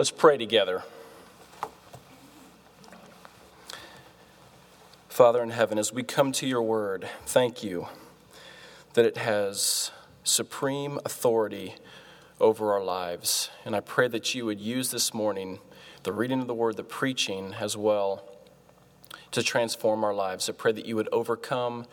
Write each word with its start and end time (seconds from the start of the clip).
Let's 0.00 0.10
pray 0.10 0.38
together. 0.38 0.82
Father 5.10 5.42
in 5.42 5.50
heaven, 5.50 5.76
as 5.76 5.92
we 5.92 6.02
come 6.02 6.32
to 6.32 6.46
your 6.46 6.62
word, 6.62 7.06
thank 7.26 7.62
you 7.62 7.86
that 8.94 9.04
it 9.04 9.18
has 9.18 9.90
supreme 10.24 10.98
authority 11.04 11.74
over 12.40 12.72
our 12.72 12.82
lives. 12.82 13.50
And 13.66 13.76
I 13.76 13.80
pray 13.80 14.08
that 14.08 14.34
you 14.34 14.46
would 14.46 14.58
use 14.58 14.90
this 14.90 15.12
morning 15.12 15.58
the 16.04 16.14
reading 16.14 16.40
of 16.40 16.46
the 16.46 16.54
word, 16.54 16.78
the 16.78 16.82
preaching 16.82 17.54
as 17.60 17.76
well, 17.76 18.24
to 19.32 19.42
transform 19.42 20.02
our 20.02 20.14
lives. 20.14 20.48
I 20.48 20.54
pray 20.54 20.72
that 20.72 20.86
you 20.86 20.96
would 20.96 21.10
overcome 21.12 21.84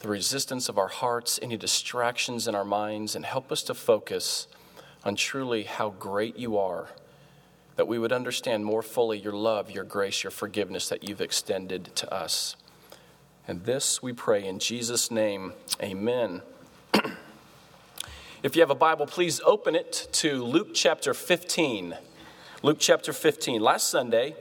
the 0.00 0.08
resistance 0.08 0.68
of 0.68 0.76
our 0.76 0.88
hearts, 0.88 1.40
any 1.40 1.56
distractions 1.56 2.46
in 2.46 2.54
our 2.54 2.66
minds, 2.66 3.16
and 3.16 3.24
help 3.24 3.50
us 3.50 3.62
to 3.62 3.72
focus 3.72 4.46
on 5.06 5.16
truly 5.16 5.62
how 5.62 5.88
great 5.88 6.36
you 6.36 6.58
are. 6.58 6.90
That 7.80 7.88
we 7.88 7.98
would 7.98 8.12
understand 8.12 8.66
more 8.66 8.82
fully 8.82 9.18
your 9.18 9.32
love, 9.32 9.70
your 9.70 9.84
grace, 9.84 10.22
your 10.22 10.30
forgiveness 10.30 10.90
that 10.90 11.02
you've 11.02 11.22
extended 11.22 11.96
to 11.96 12.12
us. 12.12 12.54
And 13.48 13.64
this 13.64 14.02
we 14.02 14.12
pray 14.12 14.46
in 14.46 14.58
Jesus' 14.58 15.10
name. 15.10 15.54
Amen. 15.82 16.42
if 18.42 18.54
you 18.54 18.60
have 18.60 18.68
a 18.68 18.74
Bible, 18.74 19.06
please 19.06 19.40
open 19.46 19.74
it 19.74 20.08
to 20.12 20.44
Luke 20.44 20.74
chapter 20.74 21.14
15. 21.14 21.96
Luke 22.62 22.76
chapter 22.78 23.14
15. 23.14 23.62
Last 23.62 23.88
Sunday, 23.88 24.36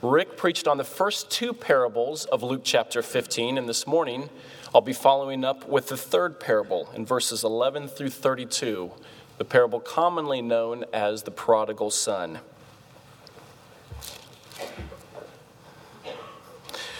Rick 0.00 0.38
preached 0.38 0.66
on 0.66 0.78
the 0.78 0.82
first 0.82 1.30
two 1.30 1.52
parables 1.52 2.24
of 2.24 2.42
Luke 2.42 2.62
chapter 2.64 3.02
15, 3.02 3.58
and 3.58 3.68
this 3.68 3.86
morning 3.86 4.30
I'll 4.74 4.80
be 4.80 4.94
following 4.94 5.44
up 5.44 5.68
with 5.68 5.88
the 5.88 5.98
third 5.98 6.40
parable 6.40 6.88
in 6.94 7.04
verses 7.04 7.44
11 7.44 7.88
through 7.88 8.08
32, 8.08 8.92
the 9.36 9.44
parable 9.44 9.78
commonly 9.78 10.40
known 10.40 10.86
as 10.94 11.24
the 11.24 11.30
prodigal 11.30 11.90
son. 11.90 12.38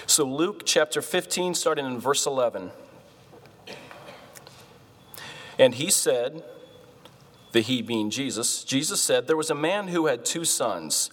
So, 0.06 0.24
Luke 0.24 0.62
chapter 0.64 1.02
15, 1.02 1.54
starting 1.54 1.86
in 1.86 2.00
verse 2.00 2.26
11. 2.26 2.70
And 5.58 5.74
he 5.74 5.90
said, 5.90 6.42
the 7.52 7.60
he 7.60 7.82
being 7.82 8.10
Jesus, 8.10 8.64
Jesus 8.64 9.00
said, 9.00 9.26
There 9.26 9.36
was 9.36 9.50
a 9.50 9.54
man 9.54 9.88
who 9.88 10.06
had 10.06 10.24
two 10.24 10.44
sons. 10.44 11.10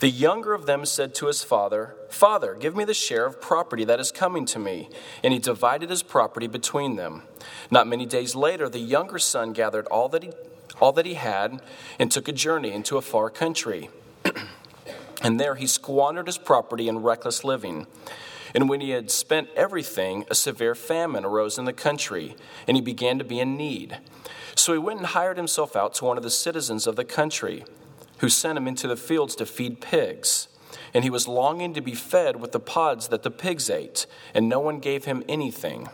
The 0.00 0.08
younger 0.08 0.54
of 0.54 0.66
them 0.66 0.84
said 0.84 1.14
to 1.16 1.26
his 1.26 1.42
father, 1.44 1.94
Father, 2.10 2.54
give 2.54 2.74
me 2.74 2.84
the 2.84 2.94
share 2.94 3.26
of 3.26 3.40
property 3.40 3.84
that 3.84 4.00
is 4.00 4.10
coming 4.10 4.44
to 4.46 4.58
me. 4.58 4.88
And 5.22 5.32
he 5.32 5.38
divided 5.38 5.90
his 5.90 6.02
property 6.02 6.46
between 6.46 6.96
them. 6.96 7.22
Not 7.70 7.86
many 7.86 8.04
days 8.04 8.34
later, 8.34 8.68
the 8.68 8.80
younger 8.80 9.18
son 9.18 9.52
gathered 9.52 9.86
all 9.86 10.08
that 10.08 10.22
he, 10.22 10.32
all 10.80 10.92
that 10.92 11.06
he 11.06 11.14
had 11.14 11.62
and 11.98 12.10
took 12.10 12.28
a 12.28 12.32
journey 12.32 12.72
into 12.72 12.96
a 12.96 13.02
far 13.02 13.30
country. 13.30 13.88
And 15.24 15.40
there 15.40 15.56
he 15.56 15.66
squandered 15.66 16.26
his 16.26 16.38
property 16.38 16.86
in 16.86 16.98
reckless 16.98 17.42
living. 17.42 17.86
And 18.54 18.68
when 18.68 18.80
he 18.80 18.90
had 18.90 19.10
spent 19.10 19.48
everything, 19.56 20.24
a 20.30 20.34
severe 20.34 20.76
famine 20.76 21.24
arose 21.24 21.58
in 21.58 21.64
the 21.64 21.72
country, 21.72 22.36
and 22.68 22.76
he 22.76 22.80
began 22.82 23.18
to 23.18 23.24
be 23.24 23.40
in 23.40 23.56
need. 23.56 23.98
So 24.54 24.72
he 24.74 24.78
went 24.78 25.00
and 25.00 25.08
hired 25.08 25.36
himself 25.36 25.74
out 25.74 25.94
to 25.94 26.04
one 26.04 26.16
of 26.16 26.22
the 26.22 26.30
citizens 26.30 26.86
of 26.86 26.94
the 26.94 27.04
country, 27.04 27.64
who 28.18 28.28
sent 28.28 28.58
him 28.58 28.68
into 28.68 28.86
the 28.86 28.96
fields 28.96 29.34
to 29.36 29.46
feed 29.46 29.80
pigs. 29.80 30.46
And 30.92 31.02
he 31.02 31.10
was 31.10 31.26
longing 31.26 31.74
to 31.74 31.80
be 31.80 31.94
fed 31.94 32.40
with 32.40 32.52
the 32.52 32.60
pods 32.60 33.08
that 33.08 33.24
the 33.24 33.30
pigs 33.30 33.68
ate, 33.68 34.06
and 34.34 34.48
no 34.48 34.60
one 34.60 34.78
gave 34.78 35.06
him 35.06 35.24
anything. 35.28 35.88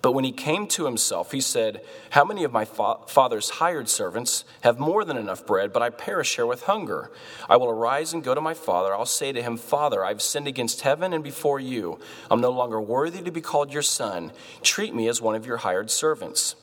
But 0.00 0.12
when 0.12 0.24
he 0.24 0.30
came 0.30 0.68
to 0.68 0.84
himself, 0.84 1.32
he 1.32 1.40
said, 1.40 1.82
How 2.10 2.24
many 2.24 2.44
of 2.44 2.52
my 2.52 2.64
fa- 2.64 2.98
father's 3.08 3.50
hired 3.50 3.88
servants 3.88 4.44
have 4.60 4.78
more 4.78 5.04
than 5.04 5.16
enough 5.16 5.44
bread, 5.44 5.72
but 5.72 5.82
I 5.82 5.90
perish 5.90 6.36
here 6.36 6.46
with 6.46 6.64
hunger? 6.64 7.10
I 7.48 7.56
will 7.56 7.68
arise 7.68 8.12
and 8.12 8.22
go 8.22 8.34
to 8.34 8.40
my 8.40 8.54
father. 8.54 8.94
I'll 8.94 9.06
say 9.06 9.32
to 9.32 9.42
him, 9.42 9.56
Father, 9.56 10.04
I've 10.04 10.22
sinned 10.22 10.46
against 10.46 10.82
heaven 10.82 11.12
and 11.12 11.24
before 11.24 11.58
you. 11.58 11.98
I'm 12.30 12.40
no 12.40 12.50
longer 12.50 12.80
worthy 12.80 13.22
to 13.22 13.32
be 13.32 13.40
called 13.40 13.72
your 13.72 13.82
son. 13.82 14.30
Treat 14.62 14.94
me 14.94 15.08
as 15.08 15.20
one 15.20 15.34
of 15.34 15.46
your 15.46 15.58
hired 15.58 15.90
servants. 15.90 16.54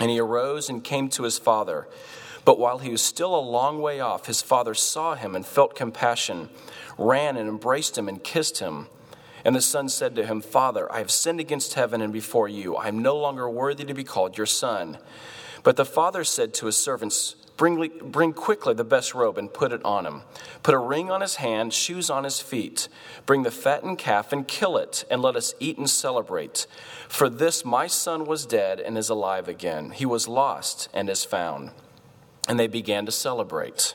And 0.00 0.10
he 0.10 0.18
arose 0.18 0.68
and 0.68 0.82
came 0.82 1.08
to 1.10 1.22
his 1.22 1.38
father. 1.38 1.86
But 2.44 2.58
while 2.58 2.78
he 2.78 2.90
was 2.90 3.02
still 3.02 3.38
a 3.38 3.40
long 3.40 3.80
way 3.80 4.00
off, 4.00 4.26
his 4.26 4.42
father 4.42 4.74
saw 4.74 5.14
him 5.14 5.36
and 5.36 5.46
felt 5.46 5.76
compassion, 5.76 6.48
ran 6.96 7.36
and 7.36 7.48
embraced 7.48 7.96
him 7.96 8.08
and 8.08 8.22
kissed 8.24 8.58
him. 8.58 8.88
And 9.44 9.54
the 9.54 9.60
son 9.60 9.88
said 9.88 10.14
to 10.16 10.26
him, 10.26 10.40
Father, 10.40 10.90
I 10.92 10.98
have 10.98 11.10
sinned 11.10 11.40
against 11.40 11.74
heaven 11.74 12.00
and 12.00 12.12
before 12.12 12.48
you. 12.48 12.76
I 12.76 12.88
am 12.88 13.00
no 13.00 13.16
longer 13.16 13.48
worthy 13.48 13.84
to 13.84 13.94
be 13.94 14.04
called 14.04 14.36
your 14.36 14.46
son. 14.46 14.98
But 15.62 15.76
the 15.76 15.84
father 15.84 16.24
said 16.24 16.54
to 16.54 16.66
his 16.66 16.76
servants, 16.76 17.36
Bring, 17.58 17.90
bring 18.04 18.32
quickly 18.34 18.72
the 18.72 18.84
best 18.84 19.14
robe 19.14 19.36
and 19.36 19.52
put 19.52 19.72
it 19.72 19.84
on 19.84 20.06
him. 20.06 20.22
Put 20.62 20.76
a 20.76 20.78
ring 20.78 21.10
on 21.10 21.20
his 21.20 21.34
hand, 21.36 21.74
shoes 21.74 22.08
on 22.08 22.22
his 22.22 22.38
feet. 22.38 22.88
Bring 23.26 23.42
the 23.42 23.50
fattened 23.50 23.98
calf 23.98 24.32
and 24.32 24.46
kill 24.46 24.76
it, 24.76 25.04
and 25.10 25.20
let 25.20 25.34
us 25.34 25.54
eat 25.58 25.76
and 25.76 25.90
celebrate. 25.90 26.68
For 27.08 27.28
this 27.28 27.64
my 27.64 27.88
son 27.88 28.26
was 28.26 28.46
dead 28.46 28.78
and 28.78 28.96
is 28.96 29.08
alive 29.08 29.48
again. 29.48 29.90
He 29.90 30.06
was 30.06 30.28
lost 30.28 30.88
and 30.94 31.10
is 31.10 31.24
found. 31.24 31.72
And 32.48 32.60
they 32.60 32.68
began 32.68 33.04
to 33.06 33.12
celebrate. 33.12 33.94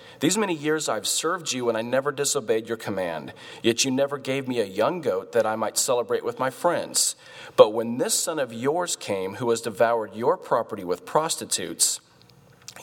these 0.21 0.37
many 0.37 0.53
years 0.53 0.87
I've 0.87 1.07
served 1.07 1.51
you, 1.51 1.67
and 1.67 1.75
I 1.75 1.81
never 1.81 2.11
disobeyed 2.11 2.67
your 2.67 2.77
command. 2.77 3.33
Yet 3.63 3.83
you 3.83 3.89
never 3.89 4.19
gave 4.19 4.47
me 4.47 4.59
a 4.59 4.65
young 4.65 5.01
goat 5.01 5.31
that 5.31 5.47
I 5.47 5.55
might 5.55 5.79
celebrate 5.79 6.23
with 6.23 6.37
my 6.37 6.51
friends. 6.51 7.15
But 7.55 7.73
when 7.73 7.97
this 7.97 8.13
son 8.13 8.37
of 8.37 8.53
yours 8.53 8.95
came, 8.95 9.35
who 9.35 9.49
has 9.49 9.61
devoured 9.61 10.13
your 10.13 10.37
property 10.37 10.83
with 10.83 11.07
prostitutes, 11.07 11.99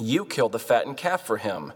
you 0.00 0.24
killed 0.24 0.50
the 0.50 0.58
fattened 0.58 0.96
calf 0.96 1.24
for 1.24 1.36
him. 1.36 1.72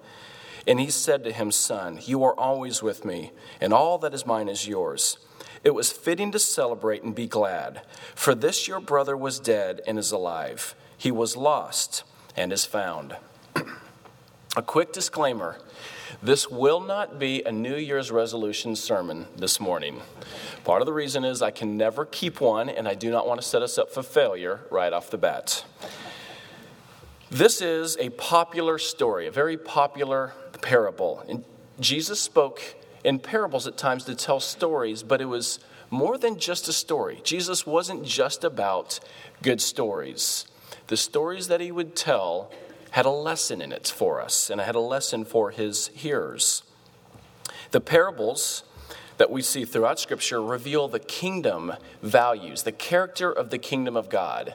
And 0.67 0.81
he 0.81 0.91
said 0.91 1.23
to 1.25 1.33
him, 1.33 1.53
Son, 1.53 2.01
you 2.03 2.25
are 2.25 2.39
always 2.39 2.83
with 2.83 3.05
me, 3.05 3.31
and 3.61 3.73
all 3.73 3.99
that 3.99 4.15
is 4.15 4.27
mine 4.27 4.49
is 4.49 4.67
yours. 4.67 5.19
It 5.63 5.75
was 5.75 5.93
fitting 5.93 6.33
to 6.33 6.41
celebrate 6.41 7.05
and 7.05 7.15
be 7.15 7.29
glad, 7.29 7.83
for 8.17 8.35
this 8.35 8.67
your 8.67 8.81
brother 8.81 9.17
was 9.17 9.39
dead 9.39 9.81
and 9.87 9.97
is 9.97 10.11
alive. 10.11 10.75
He 10.99 11.13
was 11.13 11.37
lost 11.37 12.03
and 12.37 12.53
is 12.53 12.65
found. 12.65 13.17
A 14.57 14.63
quick 14.63 14.93
disclaimer 14.93 15.57
this 16.23 16.49
will 16.49 16.81
not 16.81 17.19
be 17.19 17.43
a 17.43 17.51
New 17.51 17.75
Year's 17.75 18.11
resolution 18.11 18.77
sermon 18.77 19.27
this 19.37 19.59
morning. 19.59 20.01
Part 20.63 20.83
of 20.83 20.87
the 20.87 20.93
reason 20.93 21.25
is 21.25 21.43
I 21.43 21.51
can 21.51 21.77
never 21.77 22.05
keep 22.05 22.41
one, 22.41 22.69
and 22.69 22.87
I 22.87 22.95
do 22.95 23.11
not 23.11 23.27
want 23.27 23.41
to 23.41 23.47
set 23.47 23.63
us 23.63 23.77
up 23.77 23.91
for 23.91 24.03
failure 24.03 24.61
right 24.71 24.93
off 24.93 25.11
the 25.11 25.19
bat. 25.19 25.65
This 27.31 27.61
is 27.61 27.97
a 27.99 28.11
popular 28.11 28.79
story, 28.79 29.27
a 29.27 29.33
very 29.33 29.57
popular 29.57 30.33
parable. 30.61 31.25
And 31.29 31.45
Jesus 31.81 32.21
spoke 32.21 32.63
in 33.03 33.19
parables 33.19 33.67
at 33.67 33.77
times 33.77 34.05
to 34.05 34.15
tell 34.15 34.39
stories, 34.39 35.03
but 35.03 35.21
it 35.21 35.25
was 35.25 35.59
more 35.91 36.19
than 36.19 36.39
just 36.39 36.69
a 36.69 36.73
story. 36.73 37.21
Jesus 37.25 37.67
wasn't 37.67 38.05
just 38.05 38.45
about 38.45 39.01
good 39.43 39.61
stories. 39.61 40.47
The 40.87 40.97
stories 40.97 41.49
that 41.49 41.61
he 41.61 41.73
would 41.73 41.97
tell 41.97 42.53
had 42.93 43.07
a 43.07 43.11
lesson 43.11 43.61
in 43.61 43.73
it 43.73 43.89
for 43.89 44.21
us, 44.21 44.49
and 44.49 44.61
it 44.61 44.65
had 44.65 44.75
a 44.75 44.81
lesson 44.81 45.25
for 45.25 45.51
his 45.51 45.89
hearers. 45.89 46.63
The 47.71 47.81
parables 47.81 48.65
that 49.17 49.31
we 49.31 49.41
see 49.41 49.65
throughout 49.65 49.99
Scripture 49.99 50.43
reveal 50.43 50.89
the 50.89 50.99
kingdom 50.99 51.73
values, 52.03 52.63
the 52.65 52.73
character 52.73 53.33
of 53.33 53.51
the 53.51 53.59
kingdom 53.59 53.97
of 53.97 54.11
God. 54.11 54.55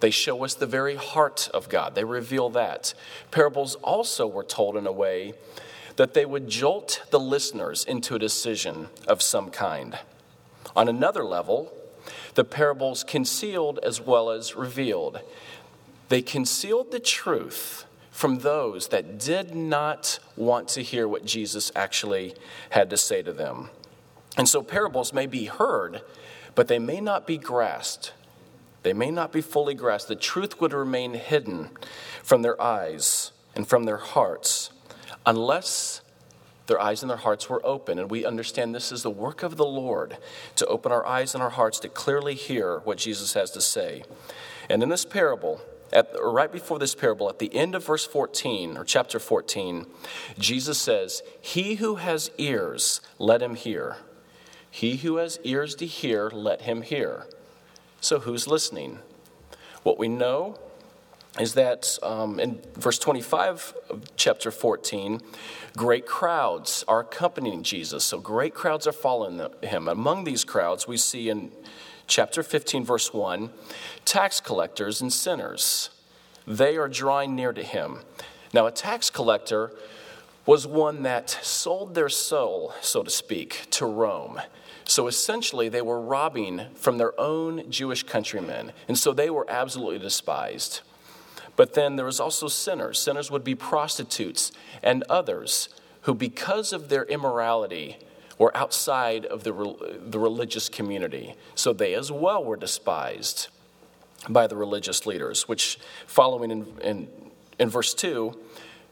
They 0.00 0.10
show 0.10 0.44
us 0.44 0.54
the 0.54 0.66
very 0.66 0.96
heart 0.96 1.50
of 1.52 1.68
God. 1.68 1.94
They 1.94 2.04
reveal 2.04 2.48
that. 2.50 2.94
Parables 3.30 3.74
also 3.76 4.26
were 4.26 4.44
told 4.44 4.76
in 4.76 4.86
a 4.86 4.92
way 4.92 5.34
that 5.96 6.14
they 6.14 6.24
would 6.24 6.48
jolt 6.48 7.02
the 7.10 7.20
listeners 7.20 7.84
into 7.84 8.14
a 8.14 8.18
decision 8.18 8.88
of 9.06 9.20
some 9.20 9.50
kind. 9.50 9.98
On 10.74 10.88
another 10.88 11.22
level, 11.22 11.70
the 12.34 12.44
parables 12.44 13.04
concealed 13.04 13.78
as 13.82 14.00
well 14.00 14.30
as 14.30 14.56
revealed. 14.56 15.20
They 16.12 16.20
concealed 16.20 16.90
the 16.90 17.00
truth 17.00 17.86
from 18.10 18.40
those 18.40 18.88
that 18.88 19.18
did 19.18 19.54
not 19.54 20.18
want 20.36 20.68
to 20.68 20.82
hear 20.82 21.08
what 21.08 21.24
Jesus 21.24 21.72
actually 21.74 22.34
had 22.68 22.90
to 22.90 22.98
say 22.98 23.22
to 23.22 23.32
them. 23.32 23.70
And 24.36 24.46
so 24.46 24.62
parables 24.62 25.14
may 25.14 25.24
be 25.24 25.46
heard, 25.46 26.02
but 26.54 26.68
they 26.68 26.78
may 26.78 27.00
not 27.00 27.26
be 27.26 27.38
grasped 27.38 28.12
they 28.82 28.92
may 28.92 29.10
not 29.10 29.32
be 29.32 29.40
fully 29.40 29.74
grasped. 29.74 30.08
The 30.08 30.16
truth 30.16 30.60
would 30.60 30.72
remain 30.72 31.14
hidden 31.14 31.70
from 32.22 32.42
their 32.42 32.60
eyes 32.60 33.32
and 33.54 33.66
from 33.66 33.84
their 33.84 33.96
hearts 33.96 34.70
unless 35.24 36.02
Their 36.68 36.80
eyes 36.80 37.02
and 37.02 37.10
their 37.10 37.18
hearts 37.18 37.48
were 37.50 37.64
open, 37.66 37.98
and 37.98 38.10
we 38.10 38.24
understand 38.24 38.74
this 38.74 38.92
is 38.92 39.02
the 39.02 39.10
work 39.10 39.42
of 39.42 39.56
the 39.56 39.66
Lord 39.66 40.16
to 40.56 40.66
open 40.66 40.92
our 40.92 41.04
eyes 41.04 41.34
and 41.34 41.42
our 41.42 41.50
hearts 41.50 41.80
to 41.80 41.88
clearly 41.88 42.34
hear 42.34 42.78
what 42.84 42.98
Jesus 42.98 43.34
has 43.34 43.50
to 43.50 43.60
say. 43.60 44.04
And 44.70 44.82
in 44.82 44.88
this 44.88 45.04
parable, 45.04 45.60
at, 45.92 46.12
right 46.20 46.50
before 46.50 46.78
this 46.78 46.94
parable, 46.94 47.28
at 47.28 47.38
the 47.38 47.54
end 47.54 47.74
of 47.74 47.84
verse 47.84 48.06
14, 48.06 48.76
or 48.76 48.84
chapter 48.84 49.18
14, 49.18 49.86
Jesus 50.38 50.78
says, 50.78 51.22
He 51.40 51.76
who 51.76 51.96
has 51.96 52.30
ears, 52.38 53.00
let 53.18 53.42
him 53.42 53.54
hear. 53.54 53.96
He 54.70 54.96
who 54.96 55.16
has 55.16 55.38
ears 55.44 55.74
to 55.76 55.86
hear, 55.86 56.30
let 56.30 56.62
him 56.62 56.82
hear. 56.82 57.26
So 58.00 58.20
who's 58.20 58.46
listening? 58.46 59.00
What 59.82 59.98
we 59.98 60.08
know 60.08 60.58
is 61.38 61.54
that 61.54 61.98
um, 62.02 62.38
in 62.38 62.60
verse 62.74 62.98
25 62.98 63.74
of 63.90 64.16
chapter 64.16 64.50
14, 64.50 65.20
great 65.76 66.06
crowds 66.06 66.84
are 66.86 67.00
accompanying 67.00 67.62
Jesus. 67.62 68.04
So 68.04 68.18
great 68.18 68.54
crowds 68.54 68.86
are 68.86 68.92
following 68.92 69.40
him. 69.62 69.88
Among 69.88 70.24
these 70.24 70.44
crowds, 70.44 70.86
we 70.86 70.96
see 70.96 71.30
in 71.30 71.52
chapter 72.06 72.42
15, 72.42 72.84
verse 72.84 73.12
1, 73.12 73.50
tax 74.04 74.40
collectors 74.40 75.00
and 75.00 75.12
sinners. 75.12 75.90
They 76.46 76.76
are 76.76 76.88
drawing 76.88 77.34
near 77.34 77.52
to 77.52 77.62
him. 77.62 78.00
Now, 78.52 78.66
a 78.66 78.72
tax 78.72 79.10
collector 79.10 79.72
was 80.44 80.66
one 80.66 81.02
that 81.04 81.30
sold 81.30 81.94
their 81.94 82.08
soul, 82.08 82.74
so 82.80 83.02
to 83.02 83.10
speak, 83.10 83.66
to 83.70 83.86
Rome. 83.86 84.40
So 84.84 85.06
essentially, 85.06 85.68
they 85.68 85.82
were 85.82 86.00
robbing 86.00 86.66
from 86.74 86.98
their 86.98 87.18
own 87.18 87.70
Jewish 87.70 88.02
countrymen, 88.02 88.72
and 88.88 88.98
so 88.98 89.12
they 89.12 89.30
were 89.30 89.48
absolutely 89.48 90.00
despised. 90.00 90.80
But 91.54 91.74
then 91.74 91.96
there 91.96 92.06
was 92.06 92.18
also 92.18 92.48
sinners. 92.48 92.98
Sinners 92.98 93.30
would 93.30 93.44
be 93.44 93.54
prostitutes 93.54 94.52
and 94.82 95.04
others 95.08 95.68
who, 96.02 96.14
because 96.14 96.72
of 96.72 96.88
their 96.88 97.04
immorality, 97.04 97.98
were 98.38 98.56
outside 98.56 99.26
of 99.26 99.44
the, 99.44 99.98
the 100.04 100.18
religious 100.18 100.68
community. 100.68 101.34
So 101.54 101.72
they 101.72 101.94
as 101.94 102.10
well 102.10 102.44
were 102.44 102.56
despised 102.56 103.48
by 104.28 104.46
the 104.46 104.56
religious 104.56 105.06
leaders, 105.06 105.48
which, 105.48 105.78
following 106.06 106.50
in, 106.50 106.66
in, 106.82 107.08
in 107.58 107.68
verse 107.68 107.94
2, 107.94 108.38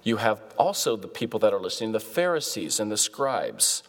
you 0.02 0.16
have 0.16 0.40
also 0.56 0.96
the 0.96 1.08
people 1.08 1.38
that 1.40 1.52
are 1.52 1.60
listening, 1.60 1.92
the 1.92 2.00
Pharisees 2.00 2.80
and 2.80 2.90
the 2.90 2.96
scribes. 2.96 3.82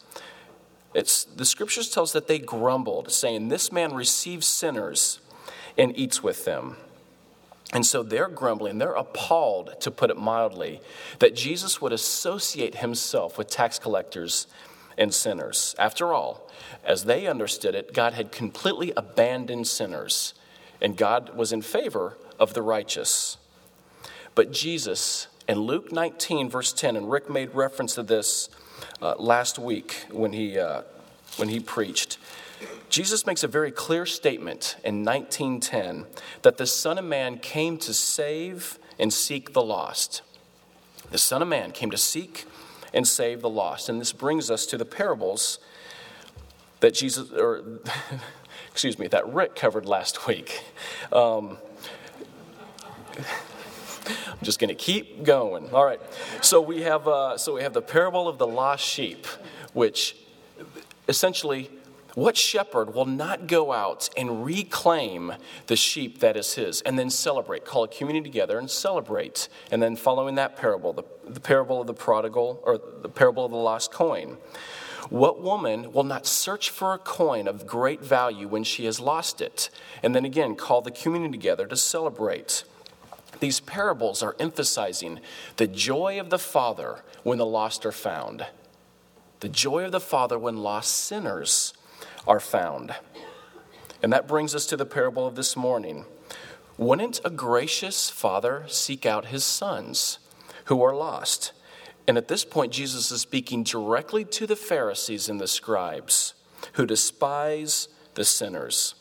It's, 0.94 1.24
the 1.24 1.44
scriptures 1.44 1.90
tells 1.90 2.12
that 2.12 2.28
they 2.28 2.38
grumbled, 2.38 3.10
saying, 3.10 3.48
This 3.48 3.72
man 3.72 3.94
receives 3.94 4.46
sinners 4.46 5.20
and 5.78 5.96
eats 5.96 6.22
with 6.22 6.44
them. 6.44 6.76
And 7.72 7.86
so 7.86 8.02
they're 8.02 8.28
grumbling, 8.28 8.76
they're 8.76 8.92
appalled, 8.92 9.80
to 9.80 9.90
put 9.90 10.10
it 10.10 10.18
mildly, 10.18 10.82
that 11.20 11.34
Jesus 11.34 11.80
would 11.80 11.92
associate 11.92 12.76
himself 12.76 13.38
with 13.38 13.48
tax 13.48 13.78
collectors 13.78 14.46
and 15.02 15.12
sinners. 15.12 15.74
After 15.78 16.12
all, 16.12 16.48
as 16.84 17.04
they 17.04 17.26
understood 17.26 17.74
it, 17.74 17.92
God 17.92 18.12
had 18.12 18.30
completely 18.30 18.92
abandoned 18.96 19.66
sinners, 19.66 20.32
and 20.80 20.96
God 20.96 21.36
was 21.36 21.52
in 21.52 21.60
favor 21.60 22.16
of 22.38 22.54
the 22.54 22.62
righteous. 22.62 23.36
But 24.36 24.52
Jesus, 24.52 25.26
in 25.48 25.58
Luke 25.58 25.90
19, 25.90 26.48
verse 26.48 26.72
10, 26.72 26.94
and 26.94 27.10
Rick 27.10 27.28
made 27.28 27.52
reference 27.52 27.96
to 27.96 28.04
this 28.04 28.48
uh, 29.02 29.16
last 29.18 29.58
week 29.58 30.06
when 30.10 30.32
he, 30.32 30.56
uh, 30.56 30.82
when 31.36 31.48
he 31.48 31.58
preached. 31.58 32.18
Jesus 32.88 33.26
makes 33.26 33.42
a 33.42 33.48
very 33.48 33.72
clear 33.72 34.06
statement 34.06 34.76
in 34.84 35.04
1910 35.04 36.06
that 36.42 36.58
the 36.58 36.66
Son 36.66 36.96
of 36.96 37.04
Man 37.04 37.38
came 37.38 37.76
to 37.78 37.92
save 37.92 38.78
and 39.00 39.12
seek 39.12 39.52
the 39.52 39.62
lost. 39.62 40.22
The 41.10 41.18
Son 41.18 41.42
of 41.42 41.48
Man 41.48 41.72
came 41.72 41.90
to 41.90 41.98
seek 41.98 42.46
and 42.94 43.06
save 43.06 43.40
the 43.40 43.48
lost. 43.48 43.88
And 43.88 44.00
this 44.00 44.12
brings 44.12 44.50
us 44.50 44.66
to 44.66 44.78
the 44.78 44.84
parables 44.84 45.58
that 46.80 46.94
Jesus, 46.94 47.30
or 47.32 47.62
excuse 48.70 48.98
me, 48.98 49.06
that 49.08 49.32
Rick 49.32 49.54
covered 49.54 49.86
last 49.86 50.26
week. 50.26 50.62
Um, 51.12 51.58
I'm 54.06 54.38
just 54.42 54.58
going 54.58 54.68
to 54.68 54.74
keep 54.74 55.22
going. 55.24 55.70
All 55.70 55.84
right. 55.84 56.00
So 56.40 56.60
we 56.60 56.82
have 56.82 57.06
uh, 57.06 57.38
so 57.38 57.54
we 57.54 57.62
have 57.62 57.72
the 57.72 57.82
parable 57.82 58.28
of 58.28 58.38
the 58.38 58.46
lost 58.46 58.84
sheep, 58.84 59.26
which 59.72 60.16
essentially 61.08 61.70
what 62.14 62.36
shepherd 62.36 62.94
will 62.94 63.06
not 63.06 63.46
go 63.46 63.72
out 63.72 64.10
and 64.16 64.44
reclaim 64.44 65.32
the 65.66 65.76
sheep 65.76 66.18
that 66.18 66.36
is 66.36 66.54
his 66.54 66.82
and 66.82 66.98
then 66.98 67.08
celebrate, 67.08 67.64
call 67.64 67.84
a 67.84 67.88
community 67.88 68.28
together 68.28 68.58
and 68.58 68.70
celebrate? 68.70 69.48
And 69.70 69.82
then, 69.82 69.96
following 69.96 70.34
that 70.34 70.56
parable, 70.56 70.92
the, 70.92 71.04
the 71.26 71.40
parable 71.40 71.80
of 71.80 71.86
the 71.86 71.94
prodigal 71.94 72.60
or 72.64 72.78
the 72.78 73.08
parable 73.08 73.44
of 73.44 73.50
the 73.50 73.56
lost 73.56 73.92
coin. 73.92 74.36
What 75.08 75.42
woman 75.42 75.92
will 75.92 76.04
not 76.04 76.26
search 76.26 76.70
for 76.70 76.94
a 76.94 76.98
coin 76.98 77.48
of 77.48 77.66
great 77.66 78.02
value 78.02 78.46
when 78.46 78.62
she 78.62 78.84
has 78.84 79.00
lost 79.00 79.40
it? 79.40 79.68
And 80.02 80.14
then 80.14 80.24
again, 80.24 80.54
call 80.54 80.80
the 80.80 80.90
community 80.90 81.32
together 81.32 81.66
to 81.66 81.76
celebrate. 81.76 82.64
These 83.40 83.60
parables 83.60 84.22
are 84.22 84.36
emphasizing 84.38 85.20
the 85.56 85.66
joy 85.66 86.20
of 86.20 86.30
the 86.30 86.38
Father 86.38 87.02
when 87.24 87.38
the 87.38 87.46
lost 87.46 87.84
are 87.84 87.92
found, 87.92 88.46
the 89.40 89.48
joy 89.48 89.84
of 89.84 89.92
the 89.92 90.00
Father 90.00 90.38
when 90.38 90.58
lost 90.58 90.94
sinners 90.94 91.74
are 92.26 92.40
found. 92.40 92.94
And 94.02 94.12
that 94.12 94.28
brings 94.28 94.54
us 94.54 94.66
to 94.66 94.76
the 94.76 94.86
parable 94.86 95.26
of 95.26 95.36
this 95.36 95.56
morning. 95.56 96.04
Wouldn't 96.76 97.20
a 97.24 97.30
gracious 97.30 98.10
Father 98.10 98.64
seek 98.68 99.06
out 99.06 99.26
his 99.26 99.44
sons 99.44 100.18
who 100.64 100.82
are 100.82 100.94
lost? 100.94 101.52
And 102.08 102.16
at 102.16 102.28
this 102.28 102.44
point, 102.44 102.72
Jesus 102.72 103.10
is 103.10 103.20
speaking 103.20 103.62
directly 103.62 104.24
to 104.24 104.46
the 104.46 104.56
Pharisees 104.56 105.28
and 105.28 105.40
the 105.40 105.46
scribes 105.46 106.34
who 106.74 106.86
despise 106.86 107.88
the 108.14 108.24
sinners. 108.24 108.94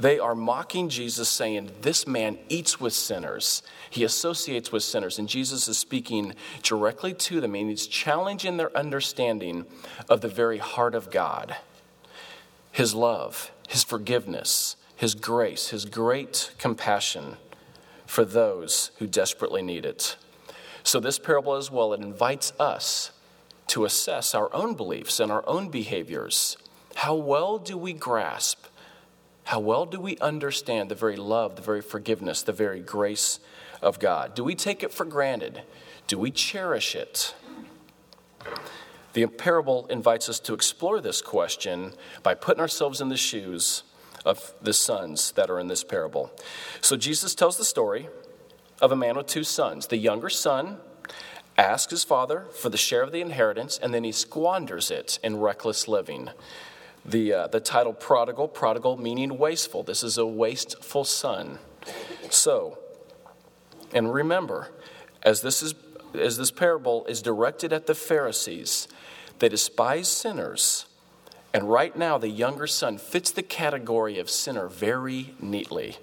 They 0.00 0.18
are 0.18 0.34
mocking 0.34 0.88
Jesus, 0.88 1.28
saying, 1.28 1.70
This 1.80 2.06
man 2.06 2.38
eats 2.48 2.80
with 2.80 2.92
sinners. 2.92 3.62
He 3.90 4.04
associates 4.04 4.70
with 4.70 4.84
sinners. 4.84 5.18
And 5.18 5.28
Jesus 5.28 5.66
is 5.66 5.76
speaking 5.76 6.34
directly 6.62 7.12
to 7.14 7.40
them, 7.40 7.54
and 7.54 7.68
he's 7.68 7.86
challenging 7.86 8.56
their 8.56 8.76
understanding 8.76 9.66
of 10.08 10.20
the 10.20 10.28
very 10.28 10.58
heart 10.58 10.94
of 10.94 11.10
God 11.10 11.56
His 12.70 12.94
love, 12.94 13.50
His 13.68 13.82
forgiveness, 13.82 14.76
His 14.94 15.16
grace, 15.16 15.68
His 15.70 15.84
great 15.84 16.52
compassion 16.58 17.36
for 18.06 18.24
those 18.24 18.92
who 18.98 19.06
desperately 19.06 19.62
need 19.62 19.84
it. 19.84 20.16
So, 20.84 21.00
this 21.00 21.18
parable 21.18 21.54
as 21.54 21.70
well, 21.70 21.92
it 21.92 22.00
invites 22.00 22.52
us 22.58 23.10
to 23.68 23.84
assess 23.84 24.34
our 24.34 24.52
own 24.54 24.74
beliefs 24.74 25.20
and 25.20 25.30
our 25.30 25.46
own 25.46 25.68
behaviors. 25.70 26.56
How 26.94 27.14
well 27.14 27.58
do 27.58 27.76
we 27.76 27.92
grasp 27.92 28.64
how 29.48 29.58
well 29.58 29.86
do 29.86 29.98
we 29.98 30.18
understand 30.18 30.90
the 30.90 30.94
very 30.94 31.16
love, 31.16 31.56
the 31.56 31.62
very 31.62 31.80
forgiveness, 31.80 32.42
the 32.42 32.52
very 32.52 32.80
grace 32.80 33.40
of 33.80 33.98
God? 33.98 34.34
Do 34.34 34.44
we 34.44 34.54
take 34.54 34.82
it 34.82 34.92
for 34.92 35.06
granted? 35.06 35.62
Do 36.06 36.18
we 36.18 36.30
cherish 36.30 36.94
it? 36.94 37.34
The 39.14 39.24
parable 39.24 39.86
invites 39.86 40.28
us 40.28 40.38
to 40.40 40.52
explore 40.52 41.00
this 41.00 41.22
question 41.22 41.94
by 42.22 42.34
putting 42.34 42.60
ourselves 42.60 43.00
in 43.00 43.08
the 43.08 43.16
shoes 43.16 43.84
of 44.22 44.52
the 44.60 44.74
sons 44.74 45.32
that 45.32 45.48
are 45.48 45.58
in 45.58 45.68
this 45.68 45.82
parable. 45.82 46.30
So 46.82 46.94
Jesus 46.94 47.34
tells 47.34 47.56
the 47.56 47.64
story 47.64 48.10
of 48.82 48.92
a 48.92 48.96
man 48.96 49.16
with 49.16 49.28
two 49.28 49.44
sons. 49.44 49.86
The 49.86 49.96
younger 49.96 50.28
son 50.28 50.76
asks 51.56 51.90
his 51.90 52.04
father 52.04 52.44
for 52.52 52.68
the 52.68 52.76
share 52.76 53.00
of 53.00 53.12
the 53.12 53.22
inheritance, 53.22 53.78
and 53.82 53.94
then 53.94 54.04
he 54.04 54.12
squanders 54.12 54.90
it 54.90 55.18
in 55.22 55.38
reckless 55.38 55.88
living 55.88 56.28
the, 57.08 57.32
uh, 57.32 57.46
the 57.46 57.60
title 57.60 57.92
prodigal, 57.92 58.48
prodigal 58.48 58.96
meaning 58.96 59.38
wasteful. 59.38 59.82
This 59.82 60.02
is 60.02 60.18
a 60.18 60.26
wasteful 60.26 61.04
son. 61.04 61.58
So, 62.30 62.78
and 63.92 64.12
remember, 64.12 64.70
as 65.22 65.40
this, 65.40 65.62
is, 65.62 65.74
as 66.14 66.36
this 66.36 66.50
parable 66.50 67.06
is 67.06 67.22
directed 67.22 67.72
at 67.72 67.86
the 67.86 67.94
Pharisees, 67.94 68.88
they 69.38 69.48
despise 69.48 70.08
sinners. 70.08 70.84
And 71.54 71.70
right 71.70 71.96
now, 71.96 72.18
the 72.18 72.28
younger 72.28 72.66
son 72.66 72.98
fits 72.98 73.30
the 73.30 73.42
category 73.42 74.18
of 74.18 74.28
sinner 74.28 74.68
very 74.68 75.34
neatly. 75.40 75.96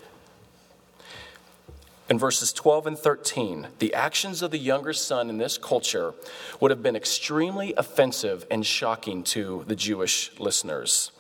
In 2.08 2.20
verses 2.20 2.54
12 2.54 2.88
and 2.88 2.98
13, 2.98 3.68
the 3.80 3.94
actions 3.94 4.44
of 4.44 4.52
the 4.52 4.60
younger 4.60 4.94
son 4.94 5.30
in 5.30 5.38
this 5.40 5.58
culture 5.58 6.14
would 6.60 6.70
have 6.70 6.84
been 6.84 6.96
extremely 6.96 7.74
offensive 7.78 8.46
and 8.52 8.64
shocking 8.64 9.24
to 9.24 9.64
the 9.68 9.76
Jewish 9.76 10.32
listeners. 10.40 11.12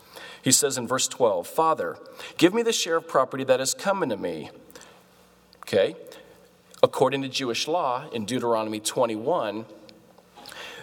He 0.43 0.51
says 0.51 0.77
in 0.77 0.87
verse 0.87 1.07
12, 1.07 1.47
Father, 1.47 1.97
give 2.37 2.53
me 2.53 2.61
the 2.61 2.71
share 2.71 2.97
of 2.97 3.07
property 3.07 3.43
that 3.45 3.59
is 3.59 3.73
coming 3.73 4.09
to 4.09 4.17
me. 4.17 4.51
Okay? 5.63 5.95
According 6.83 7.23
to 7.23 7.29
Jewish 7.29 7.67
law 7.67 8.07
in 8.11 8.25
Deuteronomy 8.25 8.79
21, 8.79 9.65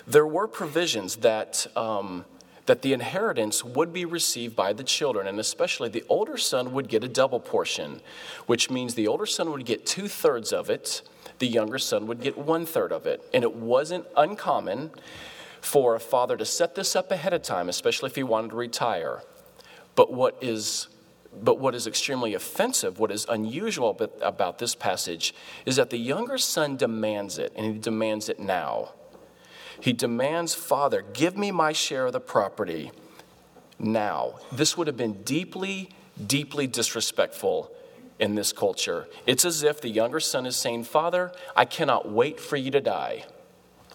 there 0.05 0.27
were 0.27 0.49
provisions 0.49 1.17
that 1.17 1.69
um, 1.77 2.25
that 2.67 2.83
the 2.83 2.93
inheritance 2.93 3.65
would 3.65 3.93
be 3.93 4.05
received 4.05 4.55
by 4.55 4.73
the 4.73 4.85
children, 4.85 5.27
and 5.27 5.41
especially 5.41 5.89
the 5.89 6.05
older 6.09 6.37
son 6.37 6.73
would 6.73 6.89
get 6.89 7.03
a 7.03 7.09
double 7.09 7.41
portion, 7.41 8.01
which 8.47 8.71
means 8.71 8.95
the 8.95 9.09
older 9.09 9.27
son 9.27 9.51
would 9.51 9.65
get 9.65 9.85
two 9.85 10.09
thirds 10.09 10.53
of 10.53 10.71
it, 10.71 11.03
the 11.39 11.49
younger 11.49 11.79
son 11.79 12.07
would 12.07 12.21
get 12.21 12.39
one 12.39 12.65
third 12.65 12.93
of 12.93 13.07
it. 13.07 13.23
And 13.35 13.43
it 13.43 13.55
wasn't 13.55 14.07
uncommon 14.17 14.93
for 15.61 15.95
a 15.95 16.01
father 16.01 16.37
to 16.37 16.45
set 16.45 16.75
this 16.75 16.95
up 16.95 17.11
ahead 17.11 17.33
of 17.33 17.43
time, 17.43 17.69
especially 17.69 18.11
if 18.11 18.17
he 18.17 18.23
wanted 18.23 18.51
to 18.51 18.57
retire. 18.57 19.23
But 19.95 20.13
what 20.13 20.37
is 20.41 20.89
but 21.35 21.59
what 21.59 21.75
is 21.75 21.87
extremely 21.87 22.35
offensive, 22.35 22.99
what 22.99 23.11
is 23.11 23.25
unusual 23.27 23.99
about 24.21 24.59
this 24.59 24.75
passage, 24.75 25.35
is 25.65 25.77
that 25.77 25.89
the 25.89 25.97
younger 25.97 26.37
son 26.37 26.77
demands 26.77 27.39
it, 27.39 27.53
and 27.57 27.65
he 27.65 27.79
demands 27.79 28.29
it 28.29 28.39
now. 28.39 28.93
He 29.83 29.93
demands, 29.93 30.55
Father, 30.55 31.03
give 31.13 31.37
me 31.37 31.51
my 31.51 31.73
share 31.73 32.07
of 32.07 32.13
the 32.13 32.21
property 32.21 32.93
now. 33.81 34.39
This 34.53 34.77
would 34.77 34.87
have 34.87 34.97
been 34.97 35.25
deeply, 35.25 35.91
deeply 36.25 36.69
disrespectful 36.69 37.69
in 38.21 38.37
this 38.37 38.53
culture. 38.53 39.09
It's 39.27 39.45
as 39.45 39.65
if 39.65 39.81
the 39.81 39.89
younger 39.89 40.21
son 40.21 40.47
is 40.47 40.55
saying, 40.55 40.85
Father, 40.85 41.33
I 41.57 41.65
cannot 41.65 42.09
wait 42.09 42.39
for 42.39 42.57
you 42.57 42.71
to 42.71 42.81
die. 42.81 43.25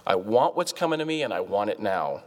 I 0.06 0.16
want 0.16 0.58
what's 0.58 0.74
coming 0.74 1.00
to 1.00 1.06
me, 1.06 1.24
and 1.24 1.34
I 1.34 1.40
want 1.40 1.70
it 1.70 1.80
now. 1.80 2.24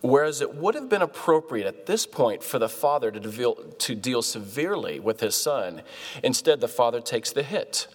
Whereas 0.00 0.40
it 0.40 0.56
would 0.56 0.74
have 0.74 0.88
been 0.88 1.02
appropriate 1.02 1.68
at 1.68 1.86
this 1.86 2.06
point 2.06 2.42
for 2.42 2.58
the 2.58 2.68
father 2.68 3.12
to 3.12 3.20
deal, 3.20 3.54
to 3.54 3.94
deal 3.94 4.22
severely 4.22 4.98
with 4.98 5.20
his 5.20 5.36
son, 5.36 5.82
instead, 6.24 6.60
the 6.60 6.66
father 6.66 7.00
takes 7.00 7.30
the 7.30 7.44
hit. 7.44 7.86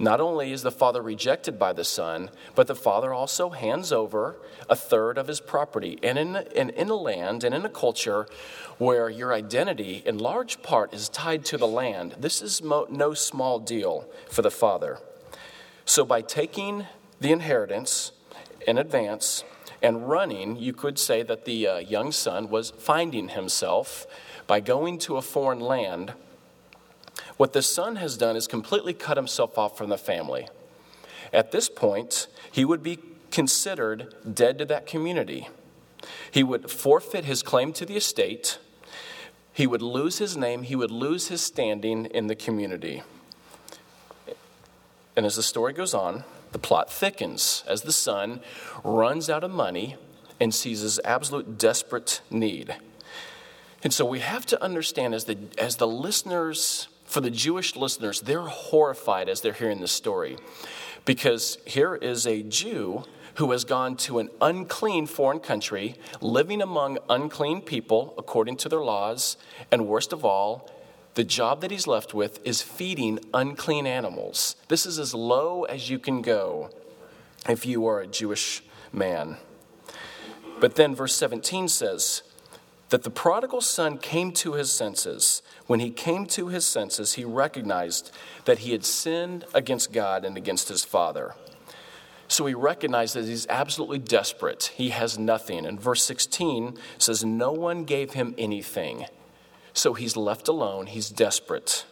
Not 0.00 0.18
only 0.18 0.50
is 0.50 0.62
the 0.62 0.70
father 0.70 1.02
rejected 1.02 1.58
by 1.58 1.74
the 1.74 1.84
son, 1.84 2.30
but 2.54 2.66
the 2.66 2.74
father 2.74 3.12
also 3.12 3.50
hands 3.50 3.92
over 3.92 4.36
a 4.66 4.74
third 4.74 5.18
of 5.18 5.28
his 5.28 5.40
property. 5.40 5.98
And 6.02 6.18
in, 6.18 6.36
in, 6.56 6.70
in 6.70 6.88
a 6.88 6.94
land 6.94 7.44
and 7.44 7.54
in 7.54 7.66
a 7.66 7.68
culture 7.68 8.26
where 8.78 9.10
your 9.10 9.34
identity, 9.34 10.02
in 10.06 10.16
large 10.16 10.62
part, 10.62 10.94
is 10.94 11.10
tied 11.10 11.44
to 11.44 11.58
the 11.58 11.66
land, 11.66 12.16
this 12.18 12.40
is 12.40 12.62
mo- 12.62 12.86
no 12.88 13.12
small 13.12 13.58
deal 13.58 14.08
for 14.30 14.40
the 14.40 14.50
father. 14.50 15.00
So, 15.84 16.06
by 16.06 16.22
taking 16.22 16.86
the 17.20 17.30
inheritance 17.30 18.12
in 18.66 18.78
advance, 18.78 19.44
and 19.82 20.08
running, 20.08 20.56
you 20.56 20.72
could 20.72 20.98
say 20.98 21.22
that 21.22 21.44
the 21.44 21.66
uh, 21.66 21.78
young 21.78 22.12
son 22.12 22.48
was 22.48 22.70
finding 22.70 23.30
himself 23.30 24.06
by 24.46 24.60
going 24.60 24.98
to 24.98 25.16
a 25.16 25.22
foreign 25.22 25.60
land. 25.60 26.14
What 27.36 27.52
the 27.52 27.62
son 27.62 27.96
has 27.96 28.16
done 28.16 28.36
is 28.36 28.46
completely 28.46 28.92
cut 28.92 29.16
himself 29.16 29.56
off 29.56 29.76
from 29.76 29.88
the 29.88 29.98
family. 29.98 30.48
At 31.32 31.52
this 31.52 31.68
point, 31.68 32.26
he 32.50 32.64
would 32.64 32.82
be 32.82 32.98
considered 33.30 34.14
dead 34.34 34.58
to 34.58 34.64
that 34.66 34.86
community. 34.86 35.48
He 36.30 36.42
would 36.42 36.70
forfeit 36.70 37.24
his 37.24 37.42
claim 37.42 37.72
to 37.74 37.86
the 37.86 37.96
estate. 37.96 38.58
He 39.52 39.66
would 39.66 39.82
lose 39.82 40.18
his 40.18 40.36
name. 40.36 40.62
He 40.62 40.76
would 40.76 40.90
lose 40.90 41.28
his 41.28 41.40
standing 41.40 42.06
in 42.06 42.26
the 42.26 42.34
community. 42.34 43.02
And 45.16 45.26
as 45.26 45.36
the 45.36 45.42
story 45.42 45.72
goes 45.72 45.94
on, 45.94 46.24
the 46.52 46.58
plot 46.58 46.90
thickens 46.90 47.64
as 47.66 47.82
the 47.82 47.92
son 47.92 48.40
runs 48.82 49.30
out 49.30 49.44
of 49.44 49.50
money 49.50 49.96
and 50.40 50.54
sees 50.54 50.80
his 50.80 50.98
absolute 51.04 51.58
desperate 51.58 52.22
need. 52.30 52.76
And 53.82 53.92
so 53.92 54.04
we 54.04 54.20
have 54.20 54.46
to 54.46 54.62
understand 54.62 55.14
as 55.14 55.24
the, 55.24 55.38
as 55.58 55.76
the 55.76 55.86
listeners, 55.86 56.88
for 57.10 57.20
the 57.20 57.30
Jewish 57.30 57.74
listeners, 57.74 58.20
they're 58.20 58.42
horrified 58.42 59.28
as 59.28 59.40
they're 59.40 59.52
hearing 59.52 59.80
this 59.80 59.90
story. 59.90 60.38
Because 61.04 61.58
here 61.66 61.96
is 61.96 62.24
a 62.24 62.44
Jew 62.44 63.02
who 63.34 63.50
has 63.50 63.64
gone 63.64 63.96
to 63.96 64.20
an 64.20 64.28
unclean 64.40 65.06
foreign 65.06 65.40
country, 65.40 65.96
living 66.20 66.62
among 66.62 66.98
unclean 67.08 67.62
people 67.62 68.14
according 68.16 68.56
to 68.58 68.68
their 68.68 68.80
laws, 68.80 69.36
and 69.72 69.88
worst 69.88 70.12
of 70.12 70.24
all, 70.24 70.70
the 71.14 71.24
job 71.24 71.60
that 71.62 71.72
he's 71.72 71.88
left 71.88 72.14
with 72.14 72.38
is 72.46 72.62
feeding 72.62 73.18
unclean 73.34 73.88
animals. 73.88 74.54
This 74.68 74.86
is 74.86 74.98
as 74.98 75.12
low 75.12 75.64
as 75.64 75.90
you 75.90 75.98
can 75.98 76.22
go 76.22 76.70
if 77.48 77.66
you 77.66 77.86
are 77.86 78.00
a 78.00 78.06
Jewish 78.06 78.62
man. 78.92 79.36
But 80.60 80.76
then 80.76 80.94
verse 80.94 81.16
17 81.16 81.66
says 81.66 82.22
that 82.90 83.04
the 83.04 83.10
prodigal 83.10 83.60
son 83.60 83.98
came 83.98 84.32
to 84.32 84.54
his 84.54 84.70
senses. 84.70 85.42
When 85.66 85.80
he 85.80 85.90
came 85.90 86.26
to 86.26 86.48
his 86.48 86.66
senses, 86.66 87.14
he 87.14 87.24
recognized 87.24 88.12
that 88.44 88.58
he 88.58 88.72
had 88.72 88.84
sinned 88.84 89.44
against 89.54 89.92
God 89.92 90.24
and 90.24 90.36
against 90.36 90.68
his 90.68 90.84
father. 90.84 91.34
So 92.26 92.46
he 92.46 92.54
recognized 92.54 93.14
that 93.14 93.24
he's 93.24 93.46
absolutely 93.48 93.98
desperate. 93.98 94.72
He 94.74 94.90
has 94.90 95.18
nothing. 95.18 95.66
And 95.66 95.80
verse 95.80 96.02
16 96.04 96.78
says, 96.98 97.24
No 97.24 97.52
one 97.52 97.84
gave 97.84 98.12
him 98.12 98.34
anything. 98.38 99.06
So 99.72 99.94
he's 99.94 100.16
left 100.16 100.48
alone, 100.48 100.86
he's 100.86 101.10
desperate. 101.10 101.84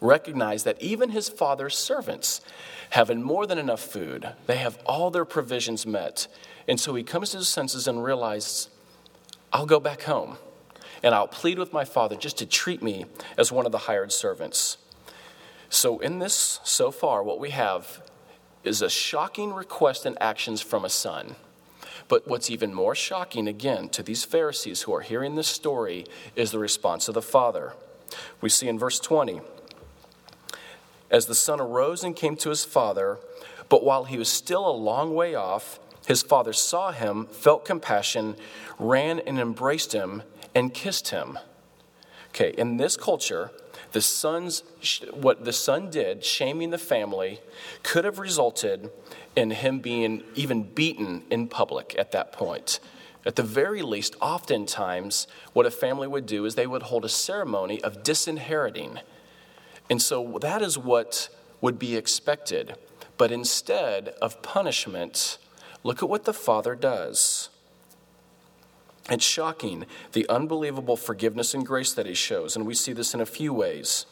Recognize 0.00 0.64
that 0.64 0.80
even 0.82 1.10
his 1.10 1.28
father's 1.28 1.76
servants 1.76 2.40
having 2.90 3.22
more 3.22 3.46
than 3.46 3.58
enough 3.58 3.80
food, 3.80 4.32
they 4.46 4.56
have 4.56 4.78
all 4.86 5.10
their 5.10 5.24
provisions 5.24 5.86
met. 5.86 6.28
And 6.68 6.78
so 6.78 6.94
he 6.94 7.02
comes 7.02 7.30
to 7.30 7.38
his 7.38 7.48
senses 7.48 7.86
and 7.86 8.02
realizes, 8.02 8.68
I'll 9.52 9.66
go 9.66 9.80
back 9.80 10.02
home 10.02 10.38
and 11.02 11.14
I'll 11.14 11.28
plead 11.28 11.58
with 11.58 11.72
my 11.72 11.84
father 11.84 12.16
just 12.16 12.38
to 12.38 12.46
treat 12.46 12.82
me 12.82 13.06
as 13.38 13.52
one 13.52 13.66
of 13.66 13.72
the 13.72 13.78
hired 13.78 14.12
servants. 14.12 14.78
So, 15.68 15.98
in 15.98 16.20
this, 16.20 16.60
so 16.64 16.90
far, 16.90 17.22
what 17.22 17.40
we 17.40 17.50
have 17.50 18.02
is 18.64 18.82
a 18.82 18.90
shocking 18.90 19.52
request 19.52 20.06
and 20.06 20.16
actions 20.20 20.60
from 20.60 20.84
a 20.84 20.88
son. 20.88 21.36
But 22.08 22.28
what's 22.28 22.50
even 22.50 22.72
more 22.72 22.94
shocking, 22.94 23.48
again, 23.48 23.88
to 23.90 24.02
these 24.02 24.24
Pharisees 24.24 24.82
who 24.82 24.94
are 24.94 25.00
hearing 25.00 25.34
this 25.34 25.48
story 25.48 26.06
is 26.36 26.50
the 26.50 26.58
response 26.58 27.08
of 27.08 27.14
the 27.14 27.22
Father. 27.22 27.74
We 28.40 28.48
see 28.48 28.68
in 28.68 28.78
verse 28.78 29.00
20 29.00 29.40
As 31.10 31.26
the 31.26 31.34
son 31.34 31.60
arose 31.60 32.04
and 32.04 32.14
came 32.14 32.36
to 32.36 32.50
his 32.50 32.64
father, 32.64 33.18
but 33.68 33.84
while 33.84 34.04
he 34.04 34.18
was 34.18 34.28
still 34.28 34.68
a 34.68 34.70
long 34.70 35.14
way 35.14 35.34
off, 35.34 35.80
his 36.06 36.22
father 36.22 36.52
saw 36.52 36.92
him, 36.92 37.26
felt 37.26 37.64
compassion, 37.64 38.36
ran 38.78 39.18
and 39.20 39.38
embraced 39.38 39.92
him, 39.92 40.22
and 40.54 40.72
kissed 40.72 41.08
him. 41.08 41.38
Okay, 42.28 42.54
in 42.56 42.76
this 42.76 42.96
culture, 42.96 43.50
the 43.92 44.00
son's 44.00 44.62
what 45.12 45.44
the 45.44 45.52
son 45.52 45.90
did, 45.90 46.24
shaming 46.24 46.70
the 46.70 46.78
family, 46.78 47.40
could 47.82 48.04
have 48.04 48.18
resulted 48.18 48.90
in 49.34 49.50
him 49.50 49.80
being 49.80 50.22
even 50.34 50.62
beaten 50.62 51.22
in 51.30 51.48
public 51.48 51.94
at 51.98 52.12
that 52.12 52.32
point. 52.32 52.80
At 53.24 53.36
the 53.36 53.42
very 53.42 53.82
least, 53.82 54.14
oftentimes, 54.20 55.26
what 55.52 55.66
a 55.66 55.70
family 55.70 56.06
would 56.06 56.26
do 56.26 56.44
is 56.44 56.54
they 56.54 56.66
would 56.66 56.84
hold 56.84 57.04
a 57.04 57.08
ceremony 57.08 57.82
of 57.82 58.04
disinheriting. 58.04 59.00
And 59.90 60.00
so 60.00 60.38
that 60.40 60.62
is 60.62 60.78
what 60.78 61.28
would 61.60 61.78
be 61.78 61.96
expected. 61.96 62.76
But 63.18 63.32
instead 63.32 64.10
of 64.22 64.42
punishment, 64.42 65.38
look 65.86 66.02
at 66.02 66.08
what 66.08 66.24
the 66.24 66.34
Father 66.34 66.74
does. 66.74 67.48
It's 69.08 69.24
shocking 69.24 69.86
the 70.12 70.28
unbelievable 70.28 70.96
forgiveness 70.96 71.54
and 71.54 71.64
grace 71.64 71.92
that 71.92 72.06
he 72.06 72.14
shows, 72.14 72.56
and 72.56 72.66
we 72.66 72.74
see 72.74 72.92
this 72.92 73.14
in 73.14 73.20
a 73.20 73.26
few 73.26 73.52
ways. 73.52 74.04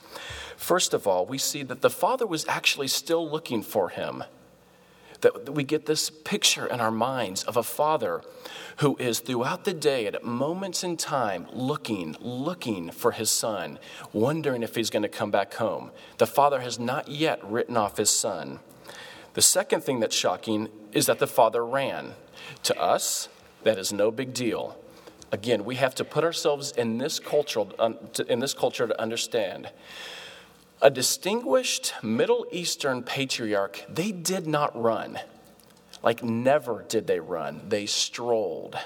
First 0.57 0.95
of 0.95 1.07
all, 1.07 1.27
we 1.27 1.37
see 1.37 1.65
that 1.65 1.81
the 1.81 1.91
Father 1.91 2.27
was 2.27 2.47
actually 2.47 2.89
still 2.89 3.29
looking 3.29 3.63
for 3.63 3.89
him 3.89 4.23
that 5.25 5.55
we 5.55 5.65
get 5.65 5.87
this 5.87 6.11
picture 6.11 6.67
in 6.67 6.81
our 6.81 6.91
minds 6.91 7.45
of 7.45 7.57
a 7.57 7.63
father 7.63 8.21
who 8.79 8.95
is 8.99 9.21
throughout 9.21 9.65
the 9.65 9.73
day 9.73 10.07
at 10.07 10.23
moments 10.23 10.85
in 10.85 10.99
time 10.99 11.47
looking, 11.51 12.15
looking 12.21 12.91
for 12.91 13.13
his 13.13 13.31
son, 13.31 13.79
wondering 14.13 14.63
if 14.63 14.75
he's 14.75 14.91
going 14.91 15.03
to 15.03 15.09
come 15.09 15.31
back 15.31 15.55
home. 15.55 15.91
The 16.19 16.27
father 16.27 16.61
has 16.61 16.79
not 16.79 17.09
yet 17.09 17.43
written 17.43 17.77
off 17.77 17.97
his 17.97 18.11
son. 18.11 18.61
The 19.35 19.43
second 19.43 19.83
thing 19.83 20.01
that's 20.01 20.17
shocking 20.17 20.69
is 20.93 21.07
that 21.07 21.19
the 21.19 21.27
father 21.27 21.65
ran. 21.65 22.15
To 22.65 22.81
us, 22.81 23.29
that 23.63 23.79
is 23.79 23.93
no 23.93 24.11
big 24.11 24.33
deal. 24.33 24.77
Again, 25.33 25.65
we 25.65 25.75
have 25.77 25.95
to 25.97 26.05
put 26.05 26.25
ourselves 26.25 26.73
in 26.73 26.99
this 26.99 27.19
culture, 27.19 27.65
uh, 27.79 27.93
in 28.29 28.39
this 28.39 28.55
culture 28.55 28.87
to 28.87 29.01
understand 29.01 29.71
a 30.85 30.91
distinguished 30.91 31.95
Middle 32.03 32.47
Eastern 32.53 33.03
patriarch, 33.03 33.83
they 33.89 34.13
did 34.13 34.47
not 34.47 34.79
run. 34.81 35.19
Like, 36.03 36.23
never 36.23 36.85
did 36.87 37.07
they 37.07 37.21
run, 37.21 37.63
they 37.69 37.87
strolled. 37.87 38.77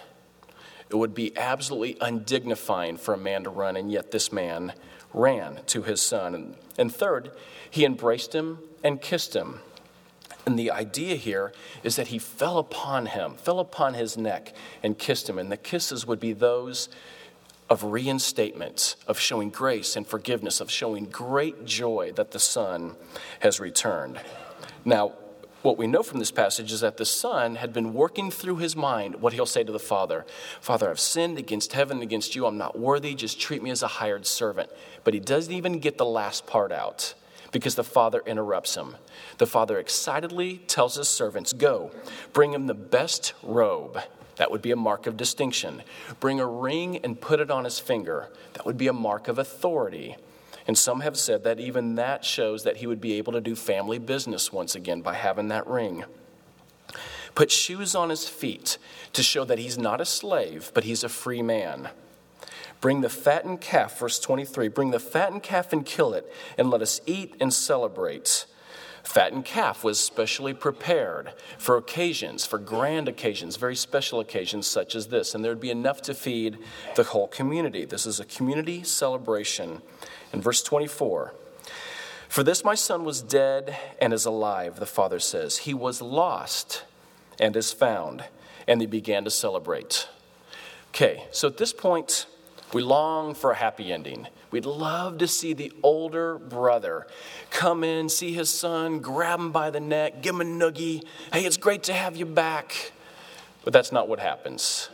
It 0.88 0.94
would 0.94 1.12
be 1.12 1.36
absolutely 1.36 1.96
undignifying 2.00 2.98
for 2.98 3.14
a 3.14 3.18
man 3.18 3.44
to 3.44 3.50
run, 3.50 3.76
and 3.76 3.90
yet 3.90 4.12
this 4.12 4.32
man 4.32 4.72
ran 5.12 5.60
to 5.66 5.82
his 5.82 6.00
son. 6.00 6.54
And 6.78 6.94
third, 6.94 7.32
he 7.68 7.84
embraced 7.84 8.32
him 8.32 8.60
and 8.84 9.00
kissed 9.02 9.34
him. 9.34 9.60
And 10.48 10.58
the 10.58 10.70
idea 10.70 11.14
here 11.16 11.52
is 11.82 11.96
that 11.96 12.06
he 12.06 12.18
fell 12.18 12.56
upon 12.56 13.04
him, 13.04 13.34
fell 13.34 13.60
upon 13.60 13.92
his 13.92 14.16
neck, 14.16 14.54
and 14.82 14.98
kissed 14.98 15.28
him. 15.28 15.38
And 15.38 15.52
the 15.52 15.58
kisses 15.58 16.06
would 16.06 16.18
be 16.18 16.32
those 16.32 16.88
of 17.68 17.84
reinstatement, 17.84 18.96
of 19.06 19.18
showing 19.18 19.50
grace 19.50 19.94
and 19.94 20.06
forgiveness, 20.06 20.62
of 20.62 20.70
showing 20.70 21.04
great 21.04 21.66
joy 21.66 22.12
that 22.12 22.30
the 22.30 22.38
Son 22.38 22.96
has 23.40 23.60
returned. 23.60 24.22
Now, 24.86 25.12
what 25.60 25.76
we 25.76 25.86
know 25.86 26.02
from 26.02 26.18
this 26.18 26.30
passage 26.30 26.72
is 26.72 26.80
that 26.80 26.96
the 26.96 27.04
Son 27.04 27.56
had 27.56 27.74
been 27.74 27.92
working 27.92 28.30
through 28.30 28.56
his 28.56 28.74
mind 28.74 29.16
what 29.16 29.34
he'll 29.34 29.44
say 29.44 29.64
to 29.64 29.72
the 29.72 29.78
Father 29.78 30.24
Father, 30.62 30.88
I've 30.88 30.98
sinned 30.98 31.36
against 31.36 31.74
heaven, 31.74 32.00
against 32.00 32.34
you. 32.34 32.46
I'm 32.46 32.56
not 32.56 32.78
worthy. 32.78 33.14
Just 33.14 33.38
treat 33.38 33.62
me 33.62 33.68
as 33.68 33.82
a 33.82 33.86
hired 33.86 34.24
servant. 34.24 34.70
But 35.04 35.12
he 35.12 35.20
doesn't 35.20 35.52
even 35.52 35.78
get 35.78 35.98
the 35.98 36.06
last 36.06 36.46
part 36.46 36.72
out 36.72 37.12
because 37.52 37.74
the 37.74 37.84
father 37.84 38.22
interrupts 38.26 38.76
him. 38.76 38.96
The 39.38 39.46
father 39.46 39.78
excitedly 39.78 40.58
tells 40.66 40.96
his 40.96 41.08
servants, 41.08 41.52
Go, 41.52 41.90
bring 42.32 42.52
him 42.52 42.66
the 42.66 42.74
best 42.74 43.34
robe. 43.42 43.98
That 44.36 44.50
would 44.50 44.62
be 44.62 44.70
a 44.70 44.76
mark 44.76 45.06
of 45.06 45.16
distinction. 45.16 45.82
Bring 46.20 46.38
a 46.38 46.46
ring 46.46 46.98
and 46.98 47.20
put 47.20 47.40
it 47.40 47.50
on 47.50 47.64
his 47.64 47.80
finger. 47.80 48.28
That 48.54 48.64
would 48.64 48.78
be 48.78 48.86
a 48.86 48.92
mark 48.92 49.26
of 49.28 49.38
authority. 49.38 50.16
And 50.66 50.78
some 50.78 51.00
have 51.00 51.16
said 51.16 51.44
that 51.44 51.58
even 51.58 51.96
that 51.96 52.24
shows 52.24 52.62
that 52.64 52.76
he 52.76 52.86
would 52.86 53.00
be 53.00 53.14
able 53.14 53.32
to 53.32 53.40
do 53.40 53.56
family 53.56 53.98
business 53.98 54.52
once 54.52 54.74
again 54.74 55.00
by 55.00 55.14
having 55.14 55.48
that 55.48 55.66
ring. 55.66 56.04
Put 57.34 57.50
shoes 57.50 57.94
on 57.94 58.10
his 58.10 58.28
feet 58.28 58.78
to 59.12 59.22
show 59.22 59.44
that 59.44 59.58
he's 59.58 59.78
not 59.78 60.00
a 60.00 60.04
slave, 60.04 60.70
but 60.74 60.84
he's 60.84 61.02
a 61.02 61.08
free 61.08 61.42
man. 61.42 61.88
Bring 62.80 63.00
the 63.00 63.08
fattened 63.08 63.60
calf, 63.60 63.98
verse 63.98 64.20
23, 64.20 64.68
bring 64.68 64.90
the 64.90 65.00
fattened 65.00 65.42
calf 65.42 65.72
and 65.72 65.84
kill 65.84 66.14
it, 66.14 66.30
and 66.56 66.70
let 66.70 66.82
us 66.82 67.00
eat 67.06 67.34
and 67.40 67.52
celebrate. 67.52 68.46
Fattened 69.02 69.44
calf 69.44 69.82
was 69.82 69.98
specially 69.98 70.52
prepared 70.52 71.32
for 71.56 71.76
occasions, 71.76 72.44
for 72.44 72.58
grand 72.58 73.08
occasions, 73.08 73.56
very 73.56 73.74
special 73.74 74.20
occasions 74.20 74.66
such 74.66 74.94
as 74.94 75.08
this, 75.08 75.34
and 75.34 75.44
there 75.44 75.50
would 75.50 75.60
be 75.60 75.70
enough 75.70 76.02
to 76.02 76.14
feed 76.14 76.58
the 76.94 77.04
whole 77.04 77.26
community. 77.26 77.84
This 77.84 78.06
is 78.06 78.20
a 78.20 78.24
community 78.24 78.82
celebration. 78.82 79.82
In 80.32 80.42
verse 80.42 80.62
24, 80.62 81.34
for 82.28 82.42
this 82.42 82.62
my 82.62 82.74
son 82.74 83.04
was 83.04 83.22
dead 83.22 83.76
and 84.00 84.12
is 84.12 84.26
alive, 84.26 84.78
the 84.78 84.86
father 84.86 85.18
says. 85.18 85.58
He 85.58 85.72
was 85.72 86.02
lost 86.02 86.84
and 87.40 87.56
is 87.56 87.72
found. 87.72 88.24
And 88.66 88.80
they 88.80 88.86
began 88.86 89.24
to 89.24 89.30
celebrate. 89.30 90.08
Okay, 90.90 91.24
so 91.30 91.48
at 91.48 91.56
this 91.56 91.72
point, 91.72 92.26
we 92.72 92.82
long 92.82 93.34
for 93.34 93.52
a 93.52 93.54
happy 93.54 93.92
ending. 93.92 94.26
We'd 94.50 94.66
love 94.66 95.18
to 95.18 95.28
see 95.28 95.52
the 95.52 95.72
older 95.82 96.38
brother 96.38 97.06
come 97.50 97.84
in, 97.84 98.08
see 98.08 98.32
his 98.32 98.50
son, 98.50 99.00
grab 99.00 99.40
him 99.40 99.52
by 99.52 99.70
the 99.70 99.80
neck, 99.80 100.22
give 100.22 100.34
him 100.34 100.40
a 100.40 100.44
noogie. 100.44 101.04
Hey, 101.32 101.44
it's 101.44 101.56
great 101.56 101.82
to 101.84 101.92
have 101.92 102.16
you 102.16 102.26
back. 102.26 102.92
But 103.64 103.72
that's 103.72 103.92
not 103.92 104.08
what 104.08 104.20
happens. 104.20 104.88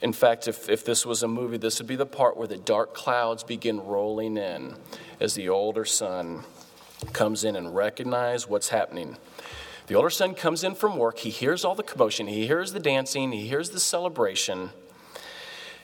In 0.00 0.12
fact, 0.12 0.46
if, 0.46 0.68
if 0.68 0.84
this 0.84 1.06
was 1.06 1.22
a 1.22 1.28
movie, 1.28 1.56
this 1.56 1.78
would 1.78 1.88
be 1.88 1.96
the 1.96 2.06
part 2.06 2.36
where 2.36 2.46
the 2.46 2.58
dark 2.58 2.94
clouds 2.94 3.42
begin 3.42 3.80
rolling 3.80 4.36
in 4.36 4.74
as 5.20 5.34
the 5.34 5.48
older 5.48 5.84
son 5.84 6.44
comes 7.12 7.44
in 7.44 7.56
and 7.56 7.74
recognize 7.74 8.48
what's 8.48 8.68
happening. 8.68 9.16
The 9.86 9.94
older 9.94 10.10
son 10.10 10.34
comes 10.34 10.64
in 10.64 10.74
from 10.74 10.96
work. 10.96 11.18
He 11.18 11.30
hears 11.30 11.64
all 11.64 11.74
the 11.74 11.82
commotion. 11.82 12.26
He 12.26 12.46
hears 12.46 12.72
the 12.72 12.80
dancing. 12.80 13.32
He 13.32 13.46
hears 13.46 13.70
the 13.70 13.80
celebration. 13.80 14.70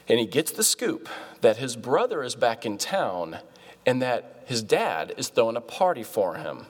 And 0.07 0.19
he 0.19 0.25
gets 0.25 0.51
the 0.51 0.63
scoop 0.63 1.07
that 1.41 1.57
his 1.57 1.75
brother 1.75 2.23
is 2.23 2.35
back 2.35 2.65
in 2.65 2.77
town 2.77 3.39
and 3.85 4.01
that 4.01 4.43
his 4.45 4.61
dad 4.63 5.13
is 5.17 5.29
throwing 5.29 5.55
a 5.55 5.61
party 5.61 6.03
for 6.03 6.35
him. 6.35 6.65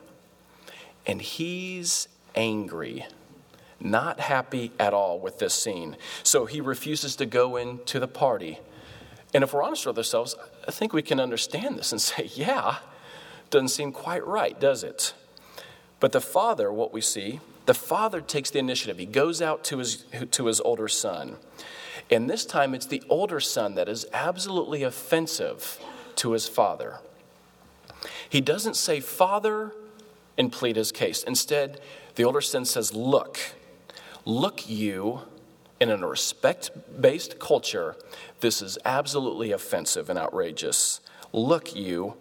And 1.05 1.21
he's 1.21 2.07
angry, 2.35 3.05
not 3.79 4.19
happy 4.19 4.71
at 4.79 4.93
all 4.93 5.19
with 5.19 5.39
this 5.39 5.53
scene. 5.53 5.97
So 6.23 6.45
he 6.45 6.61
refuses 6.61 7.15
to 7.17 7.25
go 7.25 7.57
into 7.57 7.99
the 7.99 8.07
party. 8.07 8.59
And 9.33 9.43
if 9.43 9.53
we're 9.53 9.63
honest 9.63 9.85
with 9.85 9.97
ourselves, 9.97 10.35
I 10.67 10.71
think 10.71 10.93
we 10.93 11.01
can 11.01 11.19
understand 11.19 11.77
this 11.77 11.91
and 11.91 12.01
say, 12.01 12.29
yeah, 12.33 12.77
doesn't 13.49 13.69
seem 13.69 13.91
quite 13.91 14.25
right, 14.25 14.59
does 14.59 14.83
it? 14.83 15.13
But 15.99 16.11
the 16.11 16.21
father, 16.21 16.71
what 16.71 16.93
we 16.93 17.01
see, 17.01 17.39
the 17.65 17.73
father 17.73 18.19
takes 18.19 18.49
the 18.49 18.59
initiative. 18.59 18.97
He 18.97 19.05
goes 19.05 19.41
out 19.41 19.63
to 19.65 19.77
his, 19.77 20.05
to 20.31 20.47
his 20.47 20.59
older 20.61 20.87
son. 20.87 21.37
And 22.09 22.29
this 22.29 22.45
time 22.45 22.73
it's 22.73 22.85
the 22.85 23.03
older 23.09 23.39
son 23.39 23.75
that 23.75 23.89
is 23.89 24.05
absolutely 24.13 24.83
offensive 24.83 25.79
to 26.15 26.31
his 26.31 26.47
father. 26.47 26.99
He 28.27 28.41
doesn't 28.41 28.75
say, 28.75 28.99
Father, 28.99 29.73
and 30.37 30.51
plead 30.51 30.75
his 30.75 30.91
case. 30.91 31.23
Instead, 31.23 31.79
the 32.15 32.23
older 32.23 32.41
son 32.41 32.65
says, 32.65 32.93
Look, 32.93 33.39
look, 34.25 34.69
you, 34.69 35.21
in 35.79 35.89
a 35.89 35.97
respect 35.97 36.71
based 36.99 37.39
culture, 37.39 37.95
this 38.41 38.61
is 38.61 38.77
absolutely 38.85 39.51
offensive 39.51 40.09
and 40.09 40.19
outrageous. 40.19 40.99
Look, 41.31 41.75
you, 41.75 42.15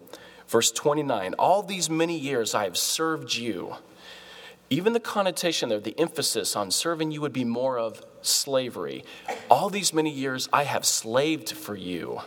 Verse 0.53 0.71
29 0.71 1.33
All 1.39 1.63
these 1.63 1.89
many 1.89 2.17
years 2.17 2.53
I 2.53 2.65
have 2.65 2.77
served 2.77 3.33
you. 3.33 3.75
Even 4.73 4.93
the 4.93 4.99
connotation 4.99 5.69
there, 5.69 5.79
the 5.79 5.93
emphasis 5.99 6.55
on 6.55 6.71
serving 6.71 7.11
you 7.11 7.21
would 7.21 7.31
be 7.31 7.45
more 7.45 7.77
of 7.77 8.03
slavery. 8.23 9.05
All 9.47 9.69
these 9.69 9.93
many 9.93 10.09
years 10.09 10.49
I 10.51 10.63
have 10.63 10.83
slaved 10.83 11.51
for 11.51 11.75
you. 11.75 12.21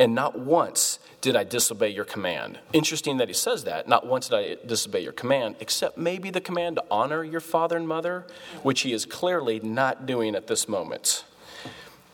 And 0.00 0.16
not 0.16 0.36
once 0.36 0.98
did 1.20 1.36
I 1.36 1.44
disobey 1.44 1.90
your 1.90 2.04
command. 2.04 2.58
Interesting 2.72 3.18
that 3.18 3.28
he 3.28 3.34
says 3.34 3.62
that. 3.62 3.86
Not 3.86 4.04
once 4.04 4.28
did 4.28 4.36
I 4.36 4.66
disobey 4.66 4.98
your 5.04 5.12
command, 5.12 5.54
except 5.60 5.96
maybe 5.96 6.30
the 6.30 6.40
command 6.40 6.74
to 6.74 6.84
honor 6.90 7.22
your 7.22 7.38
father 7.38 7.76
and 7.76 7.86
mother, 7.86 8.26
which 8.64 8.80
he 8.80 8.92
is 8.92 9.06
clearly 9.06 9.60
not 9.60 10.06
doing 10.06 10.34
at 10.34 10.48
this 10.48 10.68
moment. 10.68 11.24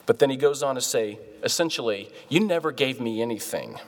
But 0.05 0.18
then 0.18 0.29
he 0.29 0.37
goes 0.37 0.62
on 0.62 0.75
to 0.75 0.83
say, 0.83 1.18
essentially, 1.42 2.11
you 2.29 2.40
never 2.40 2.73
gave 2.73 3.01
me 3.01 3.23
anything. 3.23 3.79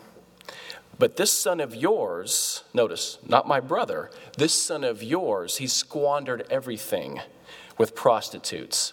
But 0.99 1.17
this 1.17 1.33
son 1.33 1.61
of 1.61 1.75
yours, 1.75 2.65
notice, 2.75 3.19
not 3.27 3.49
my 3.49 3.61
brother, 3.61 4.11
this 4.37 4.53
son 4.55 4.85
of 4.85 5.03
yours, 5.03 5.57
he 5.57 5.67
squandered 5.67 6.47
everything 6.51 7.21
with 7.79 7.95
prostitutes. 7.95 8.93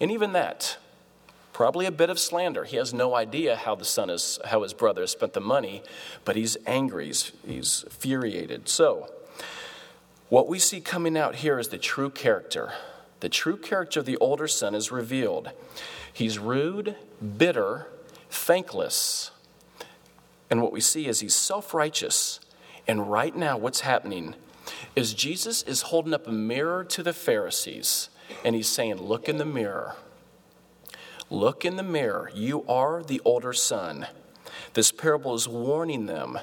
And 0.00 0.10
even 0.10 0.32
that, 0.32 0.78
probably 1.52 1.86
a 1.86 1.92
bit 1.92 2.10
of 2.10 2.18
slander. 2.18 2.64
He 2.64 2.76
has 2.76 2.92
no 2.92 3.14
idea 3.14 3.56
how 3.56 3.74
the 3.74 3.84
son 3.84 4.10
is, 4.10 4.38
how 4.44 4.62
his 4.62 4.74
brother 4.74 5.02
has 5.02 5.12
spent 5.12 5.32
the 5.32 5.40
money, 5.40 5.82
but 6.24 6.36
he's 6.36 6.56
angry, 6.66 7.06
he's, 7.06 7.32
he's 7.46 7.84
furiated. 7.90 8.68
So, 8.68 9.10
what 10.28 10.48
we 10.48 10.58
see 10.58 10.80
coming 10.80 11.16
out 11.16 11.36
here 11.36 11.58
is 11.58 11.68
the 11.68 11.78
true 11.78 12.10
character. 12.10 12.72
The 13.20 13.28
true 13.28 13.56
character 13.56 14.00
of 14.00 14.06
the 14.06 14.16
older 14.16 14.48
son 14.48 14.74
is 14.74 14.90
revealed. 14.90 15.50
He's 16.12 16.38
rude, 16.38 16.96
bitter, 17.38 17.86
thankless, 18.30 19.30
and 20.54 20.62
what 20.62 20.70
we 20.70 20.80
see 20.80 21.08
is 21.08 21.18
he's 21.18 21.34
self 21.34 21.74
righteous. 21.74 22.38
And 22.86 23.10
right 23.10 23.34
now, 23.34 23.58
what's 23.58 23.80
happening 23.80 24.36
is 24.94 25.12
Jesus 25.12 25.62
is 25.64 25.82
holding 25.82 26.14
up 26.14 26.28
a 26.28 26.30
mirror 26.30 26.84
to 26.84 27.02
the 27.02 27.12
Pharisees 27.12 28.08
and 28.44 28.54
he's 28.54 28.68
saying, 28.68 28.98
Look 28.98 29.28
in 29.28 29.38
the 29.38 29.44
mirror. 29.44 29.96
Look 31.28 31.64
in 31.64 31.74
the 31.74 31.82
mirror. 31.82 32.30
You 32.32 32.64
are 32.68 33.02
the 33.02 33.20
older 33.24 33.52
son. 33.52 34.06
This 34.74 34.92
parable 34.92 35.34
is 35.34 35.48
warning 35.48 36.06
them 36.06 36.38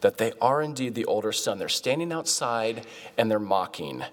that 0.00 0.18
they 0.18 0.32
are 0.40 0.62
indeed 0.62 0.94
the 0.94 1.06
older 1.06 1.32
son. 1.32 1.58
They're 1.58 1.68
standing 1.68 2.12
outside 2.12 2.86
and 3.18 3.28
they're 3.28 3.40
mocking. 3.40 4.04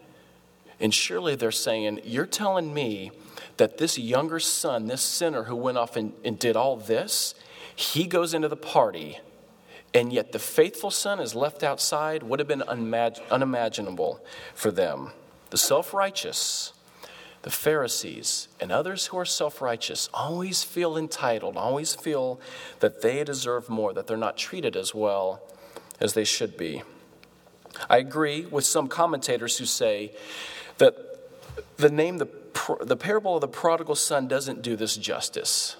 And 0.79 0.91
surely 0.91 1.35
they're 1.35 1.51
saying, 1.51 1.99
You're 2.03 2.25
telling 2.25 2.73
me 2.73 3.11
that 3.57 3.77
this 3.77 3.99
younger 3.99 4.39
son, 4.39 4.87
this 4.87 5.03
sinner 5.03 5.43
who 5.43 5.55
went 5.55 5.77
off 5.77 5.95
and, 5.95 6.13
and 6.25 6.39
did 6.39 6.55
all 6.55 6.75
this, 6.75 7.35
he 7.75 8.07
goes 8.07 8.33
into 8.33 8.47
the 8.47 8.57
party 8.57 9.19
and 9.93 10.11
yet 10.11 10.31
the 10.31 10.39
faithful 10.39 10.91
son 10.91 11.19
is 11.19 11.35
left 11.35 11.63
outside 11.63 12.23
would 12.23 12.39
have 12.39 12.47
been 12.47 12.63
unimaginable 12.63 14.23
for 14.55 14.71
them. 14.71 15.11
The 15.51 15.57
self 15.57 15.93
righteous, 15.93 16.73
the 17.43 17.51
Pharisees, 17.51 18.47
and 18.59 18.71
others 18.71 19.07
who 19.07 19.17
are 19.19 19.25
self 19.25 19.61
righteous 19.61 20.09
always 20.13 20.63
feel 20.63 20.97
entitled, 20.97 21.57
always 21.57 21.93
feel 21.93 22.39
that 22.79 23.01
they 23.01 23.23
deserve 23.23 23.69
more, 23.69 23.93
that 23.93 24.07
they're 24.07 24.17
not 24.17 24.37
treated 24.37 24.75
as 24.75 24.95
well 24.95 25.41
as 25.99 26.13
they 26.13 26.23
should 26.23 26.57
be. 26.57 26.81
I 27.89 27.97
agree 27.97 28.45
with 28.45 28.65
some 28.65 28.87
commentators 28.87 29.57
who 29.57 29.65
say 29.65 30.13
that 30.77 30.95
the 31.77 31.89
name, 31.89 32.17
the, 32.17 32.29
the 32.81 32.97
parable 32.97 33.35
of 33.35 33.41
the 33.41 33.47
prodigal 33.47 33.95
son, 33.95 34.27
doesn't 34.27 34.61
do 34.61 34.75
this 34.75 34.95
justice. 34.97 35.75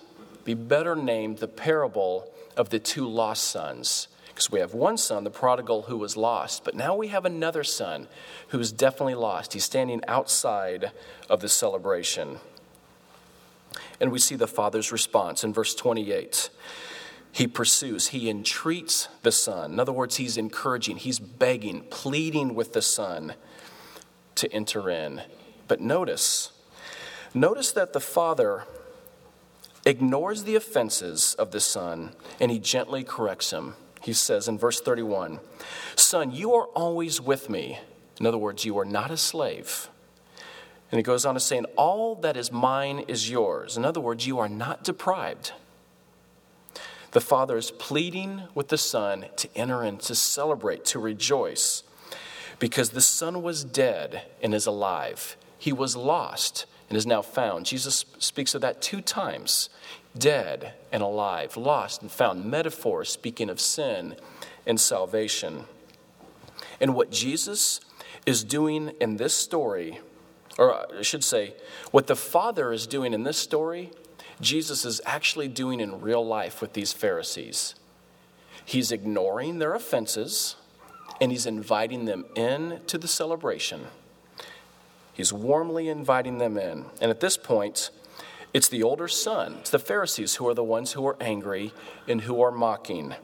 Be 0.45 0.54
better 0.54 0.95
named 0.95 1.38
the 1.38 1.47
parable 1.47 2.33
of 2.56 2.70
the 2.70 2.80
two 2.80 3.08
lost 3.08 3.44
sons. 3.44 4.08
Because 4.28 4.52
we 4.52 4.60
have 4.60 4.74
one 4.74 4.98
son, 4.98 5.24
the 5.24 5.30
prodigal, 5.30 5.84
who 5.84 5.98
was 5.98 6.18
lost, 6.18 6.63
but 6.63 6.74
now 6.74 6.96
we 6.96 7.10
have 7.10 7.24
another 7.24 7.63
son 7.63 8.08
who 8.48 8.60
is 8.60 8.72
definitely 8.72 9.13
lost. 9.13 9.54
He's 9.54 9.63
standing 9.63 10.02
outside 10.08 10.92
of 11.30 11.42
the 11.42 11.50
celebration. 11.50 12.39
And 14.00 14.12
we 14.12 14.18
see 14.18 14.36
the 14.36 14.48
father's 14.48 14.92
response 14.92 15.44
in 15.44 15.54
verse 15.54 15.76
28. 15.76 16.50
He 17.32 17.48
pursues, 17.48 18.10
he 18.10 18.30
entreats 18.30 19.08
the 19.22 19.32
son. 19.32 19.74
In 19.74 19.80
other 19.80 19.92
words, 19.92 20.18
he's 20.18 20.38
encouraging, 20.38 20.98
he's 20.98 21.20
begging, 21.20 21.82
pleading 21.89 22.54
with 22.56 22.74
the 22.74 22.82
son 22.82 23.34
to 24.36 24.52
enter 24.52 24.89
in. 24.89 25.22
But 25.68 25.80
notice, 25.80 26.52
notice 27.34 27.72
that 27.72 27.94
the 27.94 28.00
father 28.00 28.66
ignores 29.86 30.43
the 30.43 30.56
offenses 30.56 31.36
of 31.36 31.52
the 31.52 31.60
son 31.60 32.12
and 32.39 32.52
he 32.52 32.60
gently 32.60 33.04
corrects 33.04 33.52
him. 33.52 33.76
He 34.02 34.13
says 34.13 34.48
in 34.48 34.58
verse 34.58 34.82
31 34.82 35.39
Son, 35.96 36.32
you 36.32 36.54
are 36.54 36.65
always 36.67 37.22
with 37.22 37.50
me. 37.50 37.80
In 38.19 38.26
other 38.26 38.38
words, 38.38 38.65
you 38.65 38.78
are 38.78 38.86
not 38.86 39.12
a 39.12 39.17
slave. 39.17 39.89
And 40.91 41.00
he 41.00 41.04
goes 41.04 41.26
on 41.26 41.34
to 41.34 41.39
say, 41.39 41.60
All 41.76 42.15
that 42.15 42.38
is 42.38 42.52
mine 42.52 43.00
is 43.08 43.30
yours. 43.30 43.78
In 43.78 43.86
other 43.86 44.00
words, 44.00 44.28
you 44.28 44.38
are 44.38 44.50
not 44.50 44.84
deprived. 44.84 45.54
The 47.12 47.22
Father 47.22 47.58
is 47.58 47.72
pleading 47.72 48.43
with 48.54 48.67
the 48.67 48.78
Son 48.78 49.26
to 49.38 49.50
enter 49.56 49.84
in, 49.84 49.98
to 49.98 50.15
celebrate, 50.15 50.86
to 50.86 51.00
rejoice, 51.00 51.84
because 52.60 52.91
the 52.91 53.02
Son 53.02 53.41
was 53.41 53.63
dead 53.63 54.24
and 54.41 54.54
is 54.54 54.65
alive. 54.65 55.36
He 55.58 55.72
was 55.72 55.96
lost 55.96 56.65
and 56.94 56.98
is 57.00 57.08
now 57.08 57.24
found. 57.24 57.66
Jesus 57.66 58.06
speaks 58.20 58.54
of 58.54 58.62
that 58.62 58.80
two 58.80 59.02
times 59.02 59.70
dead 60.16 60.74
and 60.92 61.02
alive, 61.02 61.58
lost 61.58 62.04
and 62.04 62.12
found. 62.12 62.46
Metaphors 62.46 63.10
speaking 63.10 63.50
of 63.50 63.60
sin 63.60 64.16
and 64.68 64.80
salvation. 64.80 65.66
And 66.80 66.94
what 66.94 67.10
Jesus 67.10 67.82
is 68.28 68.44
doing 68.44 68.92
in 69.02 69.18
this 69.18 69.34
story, 69.34 70.02
or 70.60 70.72
uh, 70.72 71.00
I 71.00 71.02
should 71.02 71.24
say, 71.24 71.56
what 71.90 72.06
the 72.06 72.16
Father 72.16 72.72
is 72.72 72.86
doing 72.86 73.12
in 73.12 73.24
this 73.24 73.40
story, 73.40 73.90
Jesus 74.40 74.86
is 74.86 75.02
actually 75.04 75.48
doing 75.48 75.80
in 75.80 76.00
real 76.00 76.24
life 76.24 76.62
with 76.62 76.74
these 76.74 76.94
Pharisees. 76.94 77.74
He's 78.64 78.92
ignoring 78.92 79.58
their 79.58 79.74
offenses 79.74 80.58
and 81.20 81.32
he's 81.32 81.48
inviting 81.48 82.06
them 82.06 82.26
in 82.36 82.82
to 82.86 83.00
the 83.00 83.08
celebration. 83.08 83.88
He's 85.13 85.32
warmly 85.32 85.88
inviting 85.88 86.39
them 86.39 86.58
in. 86.58 86.86
And 86.99 87.12
at 87.12 87.19
this 87.19 87.38
point, 87.38 87.91
it's 88.54 88.67
the 88.67 88.84
older 88.84 89.08
son, 89.08 89.58
it's 89.60 89.69
the 89.69 89.80
Pharisees 89.80 90.36
who 90.36 90.47
are 90.47 90.54
the 90.54 90.63
ones 90.63 90.91
who 90.91 91.06
are 91.08 91.17
angry 91.21 91.73
and 92.08 92.21
who 92.21 92.41
are 92.41 92.52
mocking. 92.52 93.15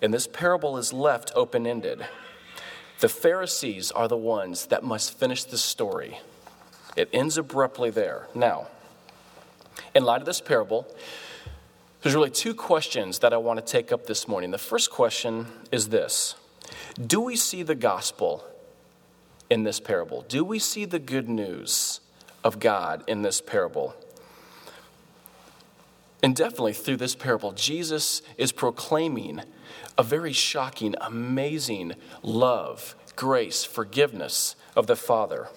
And 0.00 0.14
this 0.14 0.26
parable 0.26 0.78
is 0.78 0.92
left 0.92 1.32
open 1.34 1.66
ended. 1.66 2.06
The 3.00 3.08
Pharisees 3.08 3.90
are 3.90 4.08
the 4.08 4.16
ones 4.16 4.66
that 4.66 4.84
must 4.84 5.18
finish 5.18 5.44
the 5.44 5.58
story. 5.58 6.18
It 6.96 7.08
ends 7.12 7.38
abruptly 7.38 7.90
there. 7.90 8.28
Now, 8.34 8.68
in 9.94 10.04
light 10.04 10.20
of 10.20 10.26
this 10.26 10.40
parable, 10.40 10.86
there's 12.02 12.14
really 12.14 12.30
two 12.30 12.54
questions 12.54 13.18
that 13.18 13.32
I 13.32 13.36
want 13.36 13.58
to 13.58 13.64
take 13.64 13.92
up 13.92 14.06
this 14.06 14.26
morning. 14.26 14.50
The 14.50 14.58
first 14.58 14.90
question 14.90 15.46
is 15.70 15.90
this 15.90 16.34
Do 17.06 17.20
we 17.20 17.36
see 17.36 17.62
the 17.62 17.74
gospel 17.74 18.44
in 19.50 19.64
this 19.64 19.80
parable? 19.80 20.24
Do 20.28 20.44
we 20.44 20.58
see 20.58 20.84
the 20.84 20.98
good 20.98 21.28
news 21.28 22.00
of 22.42 22.60
God 22.60 23.04
in 23.06 23.22
this 23.22 23.40
parable? 23.40 23.94
And 26.22 26.36
definitely 26.36 26.74
through 26.74 26.98
this 26.98 27.14
parable, 27.14 27.52
Jesus 27.52 28.22
is 28.38 28.52
proclaiming 28.52 29.42
a 29.98 30.02
very 30.02 30.32
shocking, 30.32 30.94
amazing 31.00 31.94
love, 32.22 32.94
grace, 33.16 33.64
forgiveness 33.64 34.54
of 34.76 34.86
the 34.86 34.96
Father. 34.96 35.48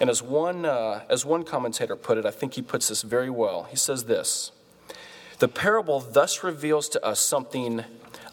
And 0.00 0.08
as 0.08 0.22
one, 0.22 0.64
uh, 0.64 1.04
as 1.08 1.24
one 1.24 1.42
commentator 1.44 1.96
put 1.96 2.18
it, 2.18 2.24
I 2.24 2.30
think 2.30 2.54
he 2.54 2.62
puts 2.62 2.88
this 2.88 3.02
very 3.02 3.30
well. 3.30 3.64
He 3.64 3.76
says 3.76 4.04
this 4.04 4.52
The 5.42 5.48
parable 5.48 5.98
thus 5.98 6.44
reveals 6.44 6.88
to 6.90 7.04
us 7.04 7.18
something 7.18 7.84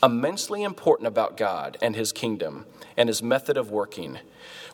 immensely 0.03 0.61
important 0.61 1.07
about 1.07 1.37
God 1.37 1.75
and 1.81 1.95
his 1.95 2.11
kingdom 2.11 2.67
and 2.95 3.09
his 3.09 3.23
method 3.23 3.57
of 3.57 3.71
working. 3.71 4.19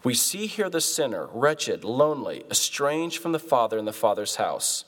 We 0.04 0.16
see 0.16 0.46
here 0.46 0.70
the 0.70 0.82
sinner, 0.82 1.30
wretched, 1.32 1.86
lonely, 1.86 2.44
estranged 2.52 3.22
from 3.22 3.32
the 3.32 3.40
Father 3.40 3.78
in 3.78 3.86
the 3.86 3.94
Father's 3.94 4.36
house. 4.36 4.84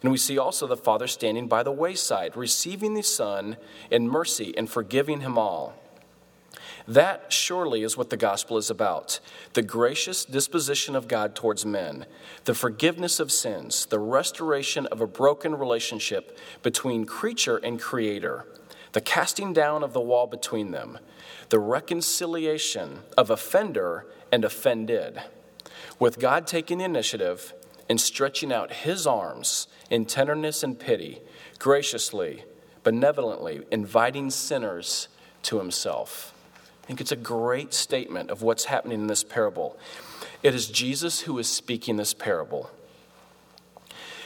And 0.00 0.10
we 0.10 0.16
see 0.16 0.38
also 0.38 0.66
the 0.66 0.74
Father 0.74 1.06
standing 1.06 1.48
by 1.48 1.62
the 1.62 1.70
wayside, 1.70 2.34
receiving 2.34 2.94
the 2.94 3.02
Son 3.02 3.58
in 3.90 4.08
mercy 4.08 4.54
and 4.56 4.66
forgiving 4.66 5.20
him 5.20 5.36
all. 5.36 5.74
That 6.88 7.32
surely 7.32 7.82
is 7.82 7.96
what 7.96 8.10
the 8.10 8.16
gospel 8.16 8.56
is 8.58 8.70
about 8.70 9.18
the 9.54 9.62
gracious 9.62 10.24
disposition 10.24 10.94
of 10.94 11.08
God 11.08 11.34
towards 11.34 11.66
men, 11.66 12.06
the 12.44 12.54
forgiveness 12.54 13.18
of 13.18 13.32
sins, 13.32 13.86
the 13.86 13.98
restoration 13.98 14.86
of 14.86 15.00
a 15.00 15.06
broken 15.06 15.54
relationship 15.56 16.38
between 16.62 17.04
creature 17.04 17.56
and 17.56 17.80
creator, 17.80 18.46
the 18.92 19.00
casting 19.00 19.52
down 19.52 19.82
of 19.82 19.92
the 19.92 20.00
wall 20.00 20.26
between 20.26 20.70
them, 20.70 20.98
the 21.48 21.58
reconciliation 21.58 23.00
of 23.16 23.30
offender 23.30 24.06
and 24.30 24.44
offended, 24.44 25.20
with 25.98 26.20
God 26.20 26.46
taking 26.46 26.78
the 26.78 26.84
initiative 26.84 27.52
and 27.88 28.00
stretching 28.00 28.52
out 28.52 28.72
his 28.72 29.06
arms 29.06 29.66
in 29.90 30.04
tenderness 30.04 30.62
and 30.62 30.78
pity, 30.78 31.20
graciously, 31.58 32.44
benevolently 32.84 33.62
inviting 33.70 34.30
sinners 34.30 35.08
to 35.42 35.58
himself. 35.58 36.32
I 36.86 36.88
think 36.88 37.00
it's 37.00 37.10
a 37.10 37.16
great 37.16 37.74
statement 37.74 38.30
of 38.30 38.42
what's 38.42 38.66
happening 38.66 39.00
in 39.00 39.06
this 39.08 39.24
parable. 39.24 39.76
It 40.44 40.54
is 40.54 40.68
Jesus 40.68 41.22
who 41.22 41.36
is 41.40 41.48
speaking 41.48 41.96
this 41.96 42.14
parable. 42.14 42.70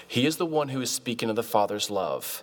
He 0.06 0.26
is 0.26 0.36
the 0.36 0.44
one 0.44 0.68
who 0.68 0.82
is 0.82 0.90
speaking 0.90 1.30
of 1.30 1.36
the 1.36 1.42
Father's 1.42 1.88
love. 1.88 2.42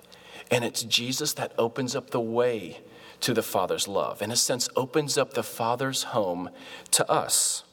And 0.49 0.65
it's 0.65 0.81
Jesus 0.81 1.33
that 1.33 1.53
opens 1.55 1.95
up 1.95 2.09
the 2.09 2.19
way 2.19 2.79
to 3.19 3.31
the 3.31 3.43
Father's 3.43 3.87
love. 3.87 4.23
In 4.23 4.31
a 4.31 4.35
sense, 4.35 4.67
opens 4.75 5.19
up 5.19 5.35
the 5.35 5.43
Father's 5.43 6.03
home 6.03 6.49
to 6.91 7.07
us 7.11 7.63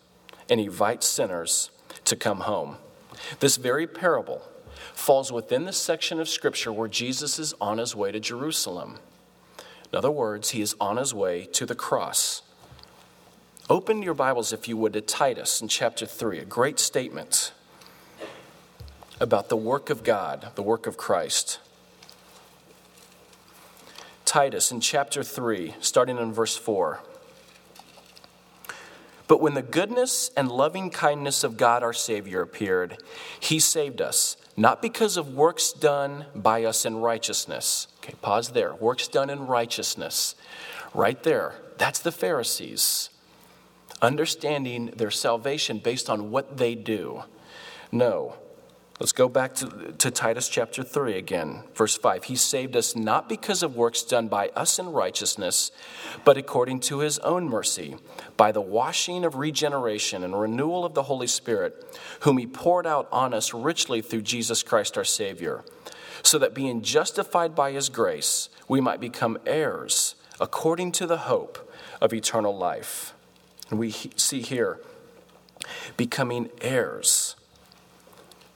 and 0.50 0.60
invites 0.60 1.06
sinners 1.06 1.70
to 2.04 2.14
come 2.14 2.40
home. 2.40 2.76
This 3.40 3.56
very 3.56 3.86
parable 3.86 4.42
falls 4.92 5.32
within 5.32 5.64
the 5.64 5.72
section 5.72 6.20
of 6.20 6.28
Scripture 6.28 6.72
where 6.72 6.88
Jesus 6.88 7.38
is 7.38 7.54
on 7.58 7.78
his 7.78 7.96
way 7.96 8.12
to 8.12 8.20
Jerusalem. 8.20 8.98
In 9.94 9.98
other 9.98 10.10
words, 10.10 10.50
he 10.50 10.60
is 10.60 10.74
on 10.80 10.96
his 10.96 11.14
way 11.14 11.46
to 11.52 11.64
the 11.64 11.76
cross. 11.76 12.42
Open 13.70 14.02
your 14.02 14.12
Bibles, 14.12 14.52
if 14.52 14.66
you 14.66 14.76
would, 14.76 14.92
to 14.94 15.00
Titus 15.00 15.62
in 15.62 15.68
chapter 15.68 16.04
3, 16.04 16.40
a 16.40 16.44
great 16.44 16.80
statement 16.80 17.52
about 19.20 19.50
the 19.50 19.56
work 19.56 19.90
of 19.90 20.02
God, 20.02 20.48
the 20.56 20.64
work 20.64 20.88
of 20.88 20.96
Christ. 20.96 21.60
Titus 24.24 24.72
in 24.72 24.80
chapter 24.80 25.22
3, 25.22 25.76
starting 25.78 26.18
in 26.18 26.32
verse 26.32 26.56
4. 26.56 26.98
But 29.26 29.40
when 29.40 29.54
the 29.54 29.62
goodness 29.62 30.30
and 30.36 30.50
loving 30.50 30.90
kindness 30.90 31.44
of 31.44 31.56
God 31.56 31.82
our 31.82 31.92
Savior 31.92 32.42
appeared, 32.42 33.02
he 33.40 33.58
saved 33.58 34.02
us, 34.02 34.36
not 34.56 34.82
because 34.82 35.16
of 35.16 35.34
works 35.34 35.72
done 35.72 36.26
by 36.34 36.64
us 36.64 36.84
in 36.84 36.96
righteousness. 36.96 37.88
Okay, 37.98 38.14
pause 38.20 38.50
there. 38.50 38.74
Works 38.74 39.08
done 39.08 39.30
in 39.30 39.46
righteousness. 39.46 40.34
Right 40.92 41.22
there. 41.22 41.54
That's 41.78 42.00
the 42.00 42.12
Pharisees. 42.12 43.10
Understanding 44.02 44.92
their 44.96 45.10
salvation 45.10 45.78
based 45.78 46.10
on 46.10 46.30
what 46.30 46.58
they 46.58 46.74
do. 46.74 47.22
No, 47.90 48.36
Let's 49.04 49.12
go 49.12 49.28
back 49.28 49.54
to, 49.56 49.92
to 49.98 50.10
Titus 50.10 50.48
chapter 50.48 50.82
3 50.82 51.18
again, 51.18 51.64
verse 51.74 51.94
5. 51.94 52.24
He 52.24 52.36
saved 52.36 52.74
us 52.74 52.96
not 52.96 53.28
because 53.28 53.62
of 53.62 53.76
works 53.76 54.02
done 54.02 54.28
by 54.28 54.48
us 54.56 54.78
in 54.78 54.92
righteousness, 54.92 55.70
but 56.24 56.38
according 56.38 56.80
to 56.80 57.00
his 57.00 57.18
own 57.18 57.46
mercy, 57.46 57.96
by 58.38 58.50
the 58.50 58.62
washing 58.62 59.26
of 59.26 59.34
regeneration 59.34 60.24
and 60.24 60.40
renewal 60.40 60.86
of 60.86 60.94
the 60.94 61.02
Holy 61.02 61.26
Spirit, 61.26 61.84
whom 62.20 62.38
he 62.38 62.46
poured 62.46 62.86
out 62.86 63.06
on 63.12 63.34
us 63.34 63.52
richly 63.52 64.00
through 64.00 64.22
Jesus 64.22 64.62
Christ 64.62 64.96
our 64.96 65.04
Savior, 65.04 65.64
so 66.22 66.38
that 66.38 66.54
being 66.54 66.80
justified 66.80 67.54
by 67.54 67.72
his 67.72 67.90
grace, 67.90 68.48
we 68.68 68.80
might 68.80 69.00
become 69.00 69.36
heirs 69.44 70.14
according 70.40 70.92
to 70.92 71.06
the 71.06 71.18
hope 71.18 71.70
of 72.00 72.14
eternal 72.14 72.56
life. 72.56 73.12
And 73.68 73.78
we 73.78 73.90
see 73.90 74.40
here, 74.40 74.80
becoming 75.98 76.48
heirs 76.62 77.36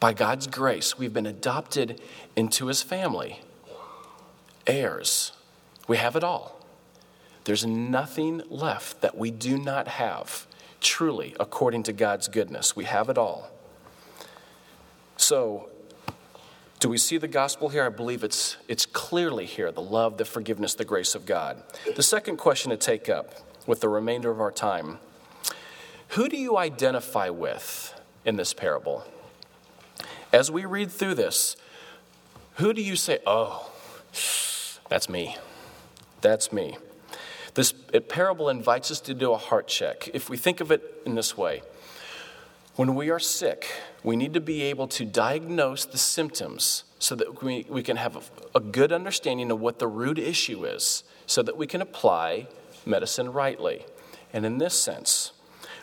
by 0.01 0.13
God's 0.13 0.47
grace, 0.47 0.97
we've 0.97 1.13
been 1.13 1.27
adopted 1.27 2.01
into 2.37 2.67
his 2.67 2.83
family. 2.83 3.41
Heirs. 4.67 5.33
We 5.89 5.97
have 5.97 6.15
it 6.15 6.23
all. 6.23 6.61
There's 7.45 7.65
nothing 7.65 8.43
left 8.51 9.01
that 9.01 9.17
we 9.17 9.31
do 9.31 9.59
not 9.59 9.89
have, 9.89 10.47
truly, 10.81 11.35
according 11.41 11.85
to 11.85 11.93
God's 11.93 12.29
goodness. 12.29 12.77
We 12.77 12.85
have 12.85 13.09
it 13.09 13.17
all. 13.17 13.51
So, 15.17 15.71
do 16.79 16.89
we 16.89 16.99
see 16.99 17.19
the 17.19 17.27
gospel 17.27 17.71
here? 17.71 17.85
I 17.85 17.89
believe 17.89 18.23
it's, 18.23 18.57
it's 18.69 18.87
clearly 18.87 19.47
here 19.47 19.73
the 19.73 19.83
love, 19.83 20.19
the 20.19 20.25
forgiveness, 20.25 20.75
the 20.75 20.85
grace 20.85 21.15
of 21.15 21.27
God. 21.27 21.63
The 21.97 22.03
second 22.03 22.37
question 22.37 22.71
to 22.71 22.77
take 22.77 23.09
up 23.09 23.35
with 23.67 23.81
the 23.81 23.89
remainder 23.89 24.31
of 24.31 24.41
our 24.41 24.53
time 24.53 24.99
who 26.13 26.29
do 26.29 26.39
you 26.39 26.57
identify 26.57 27.29
with 27.29 27.95
in 28.25 28.37
this 28.37 28.55
parable? 28.55 29.05
As 30.33 30.51
we 30.51 30.65
read 30.65 30.91
through 30.91 31.15
this, 31.15 31.57
who 32.57 32.73
do 32.73 32.83
you 32.83 32.97
say, 32.97 33.19
oh, 33.27 33.71
that's 34.89 35.09
me? 35.09 35.37
That's 36.21 36.53
me. 36.53 36.77
This 37.55 37.73
parable 38.09 38.49
invites 38.49 38.91
us 38.91 39.01
to 39.01 39.15
do 39.15 39.33
a 39.33 39.37
heart 39.37 39.69
check. 39.69 40.11
If 40.13 40.29
we 40.29 40.37
think 40.37 40.61
of 40.61 40.71
it 40.71 41.03
in 41.07 41.15
this 41.15 41.37
way, 41.37 41.63
when 42.77 42.95
we 42.95 43.11
are 43.11 43.19
sick, 43.19 43.67
we 44.05 44.17
need 44.17 44.35
to 44.35 44.41
be 44.41 44.63
able 44.63 44.87
to 44.89 45.05
diagnose 45.05 45.85
the 45.85 45.99
symptoms 45.99 46.85
so 46.99 47.15
that 47.17 47.43
we, 47.43 47.67
we 47.69 47.83
can 47.83 47.97
have 47.97 48.17
a, 48.17 48.59
a 48.59 48.61
good 48.61 48.93
understanding 48.93 49.51
of 49.51 49.61
what 49.61 49.79
the 49.79 49.89
root 49.89 50.19
issue 50.19 50.65
is, 50.65 51.05
so 51.27 51.43
that 51.43 51.57
we 51.57 51.67
can 51.67 51.81
apply 51.81 52.47
medicine 52.87 53.33
rightly. 53.33 53.85
And 54.33 54.45
in 54.45 54.59
this 54.59 54.75
sense, 54.75 55.33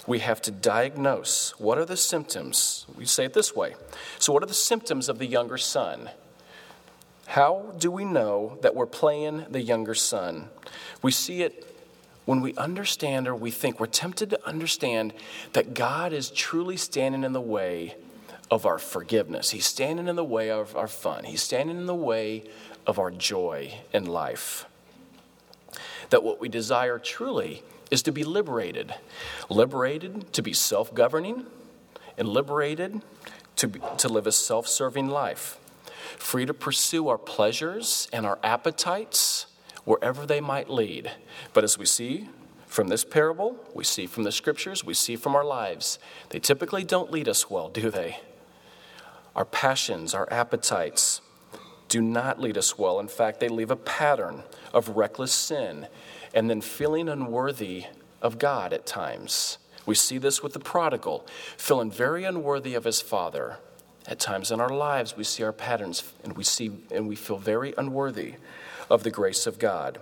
we 0.07 0.19
have 0.19 0.41
to 0.43 0.51
diagnose 0.51 1.51
what 1.59 1.77
are 1.77 1.85
the 1.85 1.97
symptoms. 1.97 2.85
We 2.95 3.05
say 3.05 3.25
it 3.25 3.33
this 3.33 3.55
way. 3.55 3.75
So, 4.19 4.33
what 4.33 4.43
are 4.43 4.47
the 4.47 4.53
symptoms 4.53 5.09
of 5.09 5.19
the 5.19 5.25
younger 5.25 5.57
son? 5.57 6.09
How 7.27 7.73
do 7.79 7.89
we 7.89 8.05
know 8.05 8.59
that 8.61 8.75
we're 8.75 8.85
playing 8.85 9.45
the 9.49 9.61
younger 9.61 9.95
son? 9.95 10.49
We 11.01 11.11
see 11.11 11.41
it 11.41 11.65
when 12.25 12.41
we 12.41 12.53
understand 12.55 13.27
or 13.27 13.35
we 13.35 13.51
think, 13.51 13.79
we're 13.79 13.85
tempted 13.85 14.31
to 14.31 14.47
understand 14.47 15.13
that 15.53 15.73
God 15.73 16.11
is 16.11 16.31
truly 16.31 16.77
standing 16.77 17.23
in 17.23 17.33
the 17.33 17.41
way 17.41 17.95
of 18.49 18.65
our 18.65 18.79
forgiveness. 18.79 19.51
He's 19.51 19.65
standing 19.65 20.07
in 20.07 20.15
the 20.15 20.23
way 20.23 20.49
of 20.49 20.75
our 20.75 20.87
fun. 20.87 21.23
He's 21.23 21.41
standing 21.41 21.77
in 21.77 21.85
the 21.85 21.95
way 21.95 22.43
of 22.85 22.99
our 22.99 23.11
joy 23.11 23.79
in 23.93 24.05
life. 24.05 24.65
That 26.09 26.23
what 26.23 26.39
we 26.39 26.49
desire 26.49 26.99
truly 26.99 27.63
is 27.91 28.01
to 28.03 28.11
be 28.11 28.23
liberated 28.23 28.93
liberated 29.49 30.31
to 30.33 30.41
be 30.41 30.53
self 30.53 30.93
governing, 30.93 31.45
and 32.17 32.27
liberated 32.27 33.01
to, 33.57 33.67
be, 33.67 33.79
to 33.97 34.09
live 34.09 34.27
a 34.27 34.31
self 34.31 34.67
serving 34.67 35.07
life, 35.07 35.59
free 36.17 36.45
to 36.45 36.53
pursue 36.53 37.07
our 37.07 37.17
pleasures 37.17 38.07
and 38.11 38.25
our 38.25 38.39
appetites 38.43 39.47
wherever 39.83 40.25
they 40.25 40.41
might 40.41 40.69
lead. 40.69 41.11
But 41.53 41.63
as 41.63 41.77
we 41.77 41.85
see 41.85 42.29
from 42.65 42.87
this 42.87 43.03
parable, 43.03 43.57
we 43.73 43.83
see 43.83 44.07
from 44.07 44.23
the 44.23 44.31
scriptures, 44.31 44.83
we 44.83 44.93
see 44.93 45.15
from 45.15 45.35
our 45.35 45.45
lives, 45.45 45.99
they 46.29 46.39
typically 46.39 46.83
don't 46.83 47.11
lead 47.11 47.29
us 47.29 47.49
well, 47.49 47.69
do 47.69 47.89
they? 47.89 48.19
Our 49.35 49.45
passions, 49.45 50.13
our 50.13 50.31
appetites 50.31 51.21
do 51.87 52.01
not 52.01 52.41
lead 52.41 52.57
us 52.57 52.77
well. 52.77 52.99
In 52.99 53.07
fact, 53.07 53.39
they 53.39 53.47
leave 53.47 53.69
a 53.69 53.75
pattern 53.75 54.43
of 54.73 54.89
reckless 54.89 55.31
sin 55.31 55.87
and 56.35 56.49
then 56.49 56.61
feeling 56.61 57.09
unworthy 57.09 57.85
of 58.21 58.37
God 58.37 58.73
at 58.73 58.85
times. 58.85 59.57
We 59.85 59.95
see 59.95 60.17
this 60.17 60.43
with 60.43 60.53
the 60.53 60.59
prodigal, 60.59 61.25
feeling 61.57 61.89
very 61.89 62.25
unworthy 62.25 62.75
of 62.75 62.83
his 62.83 63.01
father. 63.01 63.57
At 64.07 64.19
times 64.19 64.51
in 64.51 64.59
our 64.59 64.69
lives, 64.69 65.17
we 65.17 65.23
see 65.23 65.43
our 65.43 65.53
patterns 65.53 66.13
and 66.23 66.37
we 66.37 66.43
see 66.43 66.71
and 66.91 67.07
we 67.07 67.15
feel 67.15 67.37
very 67.37 67.73
unworthy 67.77 68.35
of 68.89 69.03
the 69.03 69.09
grace 69.09 69.47
of 69.47 69.57
God. 69.57 69.99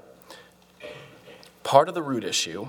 Part 1.63 1.87
of 1.87 1.95
the 1.95 2.01
root 2.01 2.25
issue 2.25 2.67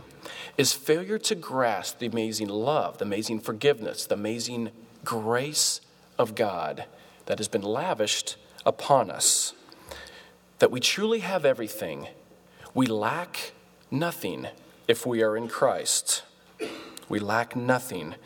is 0.56 0.72
failure 0.72 1.18
to 1.18 1.34
grasp 1.34 1.98
the 1.98 2.06
amazing 2.06 2.48
love, 2.48 2.98
the 2.98 3.04
amazing 3.04 3.40
forgiveness, 3.40 4.06
the 4.06 4.14
amazing 4.14 4.70
grace 5.04 5.80
of 6.18 6.34
God 6.34 6.84
that 7.26 7.38
has 7.38 7.48
been 7.48 7.62
lavished 7.62 8.36
upon 8.64 9.10
us. 9.10 9.52
That 10.60 10.70
we 10.70 10.78
truly 10.78 11.20
have 11.20 11.44
everything. 11.44 12.08
We 12.74 12.86
lack 12.86 13.52
nothing 13.90 14.48
if 14.88 15.06
we 15.06 15.22
are 15.22 15.36
in 15.36 15.48
Christ. 15.48 16.22
We 17.08 17.20
lack 17.20 17.54
nothing. 17.54 18.16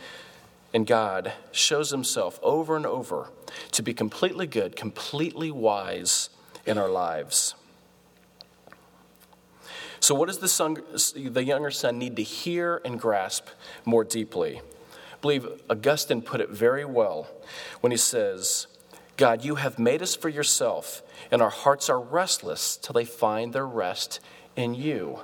And 0.73 0.87
God 0.87 1.33
shows 1.53 1.91
himself 1.91 2.41
over 2.43 2.77
and 2.77 2.87
over 2.87 3.29
to 3.73 3.83
be 3.83 3.93
completely 3.93 4.47
good, 4.47 4.75
completely 4.75 5.51
wise 5.51 6.31
in 6.67 6.79
our 6.79 6.89
lives. 6.89 7.55
So, 10.01 10.15
what 10.15 10.29
does 10.29 10.39
the, 10.39 10.49
son, 10.49 10.79
the 11.15 11.45
younger 11.45 11.71
son 11.71 11.99
need 11.99 12.17
to 12.17 12.23
hear 12.23 12.81
and 12.85 12.99
grasp 12.99 13.49
more 13.85 14.05
deeply? 14.05 14.61
I 14.61 15.17
believe 15.21 15.47
Augustine 15.69 16.23
put 16.23 16.41
it 16.41 16.51
very 16.51 16.85
well 16.85 17.29
when 17.81 17.91
he 17.91 17.99
says, 17.99 18.69
God, 19.19 19.45
you 19.45 19.57
have 19.57 19.81
made 19.81 20.01
us 20.01 20.15
for 20.15 20.29
yourself, 20.29 21.03
and 21.33 21.43
our 21.43 21.51
hearts 21.51 21.91
are 21.91 22.01
restless 22.01 22.77
till 22.77 22.93
they 22.93 23.05
find 23.05 23.53
their 23.53 23.67
rest 23.67 24.21
in 24.55 24.75
you. 24.75 25.19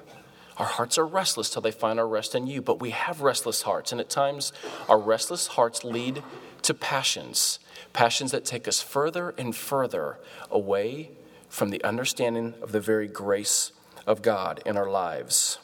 Our 0.57 0.67
hearts 0.67 0.99
are 0.99 1.07
restless 1.07 1.49
till 1.49 1.63
they 1.63 1.71
find 1.71 2.01
our 2.01 2.09
rest 2.09 2.35
in 2.35 2.49
you, 2.49 2.61
but 2.61 2.81
we 2.81 2.91
have 2.91 3.21
restless 3.21 3.63
hearts, 3.63 3.93
and 3.93 4.01
at 4.01 4.11
times 4.11 4.53
our 4.89 4.99
restless 4.99 5.47
hearts 5.47 5.85
lead 5.85 6.25
to 6.63 6.75
passions, 6.75 7.61
passions 7.93 8.33
that 8.33 8.45
take 8.45 8.67
us 8.67 8.83
further 8.83 9.33
and 9.39 9.55
further 9.55 10.19
away 10.51 11.13
from 11.49 11.71
the 11.71 11.83
understanding 11.85 12.55
of 12.63 12.73
the 12.73 12.81
very 12.81 13.07
grace 13.07 13.71
of 14.09 14.23
God 14.23 14.61
in 14.67 14.77
our 14.77 14.91
lives. 14.91 15.59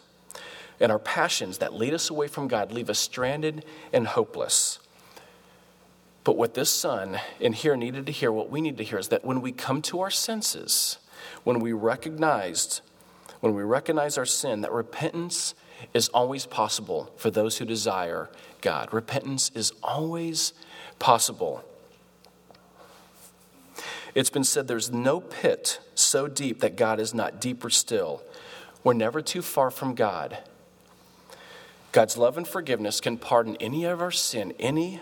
And 0.79 0.93
our 0.93 1.01
passions 1.01 1.59
that 1.59 1.75
lead 1.75 1.95
us 1.95 2.11
away 2.11 2.29
from 2.29 2.47
God 2.47 2.71
leave 2.71 2.91
us 2.91 3.01
stranded 3.01 3.65
and 3.93 4.07
hopeless. 4.07 4.79
But 6.23 6.37
what 6.37 6.55
this 6.55 6.71
son 6.71 7.19
in 7.39 7.55
here 7.55 7.77
needed 7.77 8.07
to 8.07 8.13
hear, 8.13 8.31
what 8.31 8.51
we 8.51 8.61
need 8.61 8.77
to 8.79 8.85
hear, 8.85 8.99
is 8.99 9.09
that 9.09 9.25
when 9.25 9.41
we 9.41 9.53
come 9.53 9.81
to 9.83 10.01
our 10.01 10.11
senses, 10.11 10.99
when 11.45 11.61
we 11.61 11.73
recognized, 11.73 12.83
when 13.41 13.55
we 13.55 13.63
recognize 13.63 14.19
our 14.19 14.27
sin, 14.27 14.61
that 14.61 14.73
repentance 14.73 15.55
is 15.95 16.09
always 16.09 16.45
possible 16.45 17.13
for 17.17 17.31
those 17.31 17.59
who 17.59 17.65
desire 17.65 18.29
God. 18.61 18.93
Repentance 18.93 19.51
is 19.55 19.73
always 19.83 20.53
possible. 20.99 21.65
It's 24.15 24.31
been 24.31 24.45
said 24.45 24.69
there's 24.69 24.91
no 24.91 25.21
pit 25.21 25.81
so 25.95 26.27
deep 26.27 26.61
that 26.61 26.77
God 26.77 27.01
is 27.01 27.15
not 27.15 27.41
deeper 27.41 27.71
still. 27.71 28.23
We're 28.85 28.93
never 28.93 29.23
too 29.23 29.41
far 29.41 29.71
from 29.71 29.95
God. 29.95 30.39
God's 31.93 32.17
love 32.17 32.37
and 32.37 32.47
forgiveness 32.47 33.01
can 33.01 33.17
pardon 33.17 33.57
any 33.57 33.85
of 33.85 34.01
our 34.01 34.11
sin, 34.11 34.53
any 34.59 35.01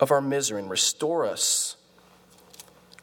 of 0.00 0.10
our 0.10 0.20
misery, 0.20 0.60
and 0.60 0.70
restore 0.70 1.24
us, 1.24 1.76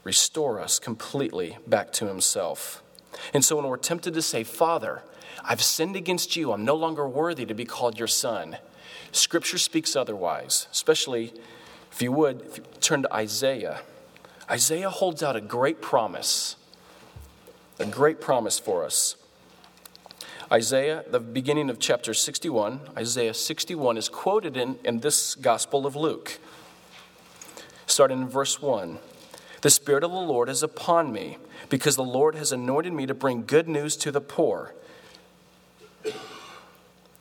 restore 0.04 0.60
us 0.60 0.80
completely 0.80 1.58
back 1.68 1.92
to 1.94 2.08
Himself. 2.08 2.84
And 3.34 3.44
so 3.44 3.56
when 3.56 3.68
we're 3.68 3.78
tempted 3.78 4.14
to 4.14 4.22
say, 4.22 4.44
Father, 4.44 5.04
I've 5.44 5.62
sinned 5.62 5.96
against 5.96 6.36
you, 6.36 6.52
I'm 6.52 6.66
no 6.66 6.76
longer 6.76 7.08
worthy 7.08 7.46
to 7.46 7.54
be 7.54 7.66
called 7.66 7.98
your 7.98 8.08
son, 8.08 8.58
Scripture 9.12 9.58
speaks 9.58 9.96
otherwise, 9.96 10.68
especially 10.72 11.34
if 11.92 12.02
you 12.02 12.12
would 12.12 12.42
if 12.42 12.58
you 12.58 12.64
turn 12.80 13.02
to 13.04 13.14
Isaiah. 13.14 13.82
Isaiah 14.50 14.90
holds 14.90 15.22
out 15.22 15.36
a 15.36 15.42
great 15.42 15.82
promise, 15.82 16.56
a 17.80 17.86
great 17.86 18.22
promise 18.22 18.58
for 18.58 18.86
us. 18.86 19.16
Isaiah, 20.52 21.06
the 21.10 21.20
beginning 21.20 21.70
of 21.70 21.80
chapter 21.80 22.14
61, 22.14 22.82
Isaiah 22.98 23.34
61 23.34 23.98
is 23.98 24.10
quoted 24.10 24.58
in, 24.58 24.78
in 24.84 25.00
this 25.00 25.36
Gospel 25.36 25.86
of 25.86 25.96
Luke. 25.96 26.40
Starting 27.92 28.22
in 28.22 28.28
verse 28.28 28.62
1 28.62 29.00
The 29.62 29.70
Spirit 29.70 30.04
of 30.04 30.12
the 30.12 30.18
Lord 30.18 30.50
is 30.50 30.64
upon 30.64 31.12
me, 31.12 31.38
because 31.70 31.96
the 31.96 32.04
Lord 32.04 32.36
has 32.36 32.52
anointed 32.52 32.94
me 32.94 33.06
to 33.06 33.14
bring 33.14 33.46
good 33.46 33.68
news 33.68 33.96
to 33.98 34.12
the 34.12 34.22
poor. 34.22 34.74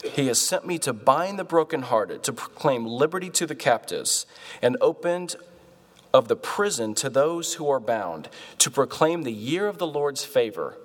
He 0.02 0.28
has 0.28 0.40
sent 0.40 0.66
me 0.66 0.78
to 0.78 0.92
bind 0.92 1.38
the 1.38 1.44
brokenhearted, 1.44 2.22
to 2.22 2.32
proclaim 2.32 2.86
liberty 2.86 3.28
to 3.30 3.46
the 3.46 3.54
captives, 3.54 4.24
and 4.62 4.76
opened 4.80 5.36
of 6.14 6.28
the 6.28 6.36
prison 6.36 6.94
to 6.94 7.10
those 7.10 7.54
who 7.54 7.68
are 7.68 7.80
bound, 7.80 8.28
to 8.58 8.70
proclaim 8.70 9.22
the 9.22 9.32
year 9.32 9.66
of 9.66 9.78
the 9.78 9.86
Lord's 9.86 10.24
favor 10.24 10.76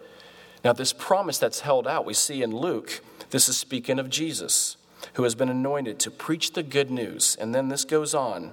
now, 0.66 0.74
this 0.74 0.94
promise 0.94 1.38
that's 1.38 1.60
held 1.60 1.88
out, 1.88 2.06
we 2.06 2.16
see 2.16 2.42
in 2.42 2.50
Luke, 2.50 3.02
this 3.30 3.48
is 3.48 3.56
speaking 3.56 4.00
of 4.00 4.10
Jesus, 4.10 4.78
who 5.14 5.22
has 5.22 5.36
been 5.36 5.48
anointed 5.48 6.00
to 6.00 6.10
preach 6.10 6.54
the 6.54 6.64
good 6.64 6.90
news. 6.90 7.38
And 7.40 7.54
then 7.54 7.70
this 7.70 7.86
goes 7.86 8.16
on. 8.16 8.52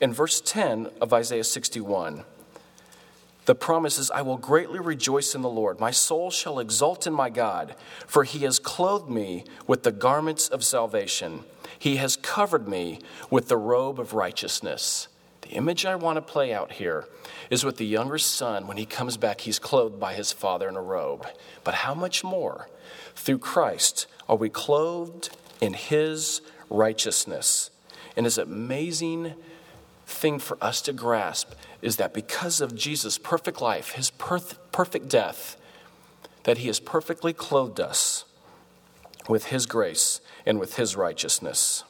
In 0.00 0.14
verse 0.14 0.40
10 0.40 0.90
of 1.00 1.12
Isaiah 1.12 1.44
61, 1.44 2.24
the 3.44 3.54
promise 3.54 3.98
is, 3.98 4.10
I 4.10 4.22
will 4.22 4.36
greatly 4.36 4.78
rejoice 4.78 5.34
in 5.34 5.42
the 5.42 5.48
Lord. 5.48 5.80
My 5.80 5.90
soul 5.90 6.30
shall 6.30 6.58
exult 6.58 7.06
in 7.06 7.12
my 7.12 7.30
God, 7.30 7.74
for 8.06 8.24
he 8.24 8.40
has 8.40 8.58
clothed 8.58 9.10
me 9.10 9.44
with 9.66 9.82
the 9.82 9.92
garments 9.92 10.48
of 10.48 10.64
salvation. 10.64 11.44
He 11.78 11.96
has 11.96 12.16
covered 12.16 12.68
me 12.68 13.00
with 13.28 13.48
the 13.48 13.56
robe 13.56 13.98
of 13.98 14.14
righteousness. 14.14 15.08
The 15.42 15.50
image 15.50 15.84
I 15.84 15.96
want 15.96 16.16
to 16.16 16.22
play 16.22 16.52
out 16.52 16.72
here 16.72 17.06
is 17.50 17.64
with 17.64 17.76
the 17.76 17.86
younger 17.86 18.18
son. 18.18 18.66
When 18.66 18.76
he 18.76 18.86
comes 18.86 19.16
back, 19.16 19.40
he's 19.40 19.58
clothed 19.58 19.98
by 19.98 20.14
his 20.14 20.32
father 20.32 20.68
in 20.68 20.76
a 20.76 20.82
robe. 20.82 21.26
But 21.64 21.74
how 21.74 21.94
much 21.94 22.22
more? 22.22 22.68
Through 23.16 23.38
Christ 23.38 24.06
are 24.28 24.36
we 24.36 24.48
clothed 24.48 25.30
in 25.60 25.72
his 25.72 26.40
righteousness. 26.68 27.70
And 28.16 28.26
his 28.26 28.38
amazing 28.38 29.34
thing 30.10 30.38
for 30.38 30.58
us 30.60 30.82
to 30.82 30.92
grasp 30.92 31.52
is 31.80 31.96
that 31.96 32.12
because 32.12 32.60
of 32.60 32.74
Jesus' 32.74 33.16
perfect 33.18 33.60
life, 33.60 33.92
his 33.92 34.10
perfect 34.10 35.08
death, 35.08 35.56
that 36.44 36.58
he 36.58 36.66
has 36.66 36.80
perfectly 36.80 37.32
clothed 37.32 37.80
us 37.80 38.24
with 39.28 39.46
his 39.46 39.66
grace 39.66 40.20
and 40.44 40.58
with 40.58 40.76
his 40.76 40.96
righteousness. 40.96 41.84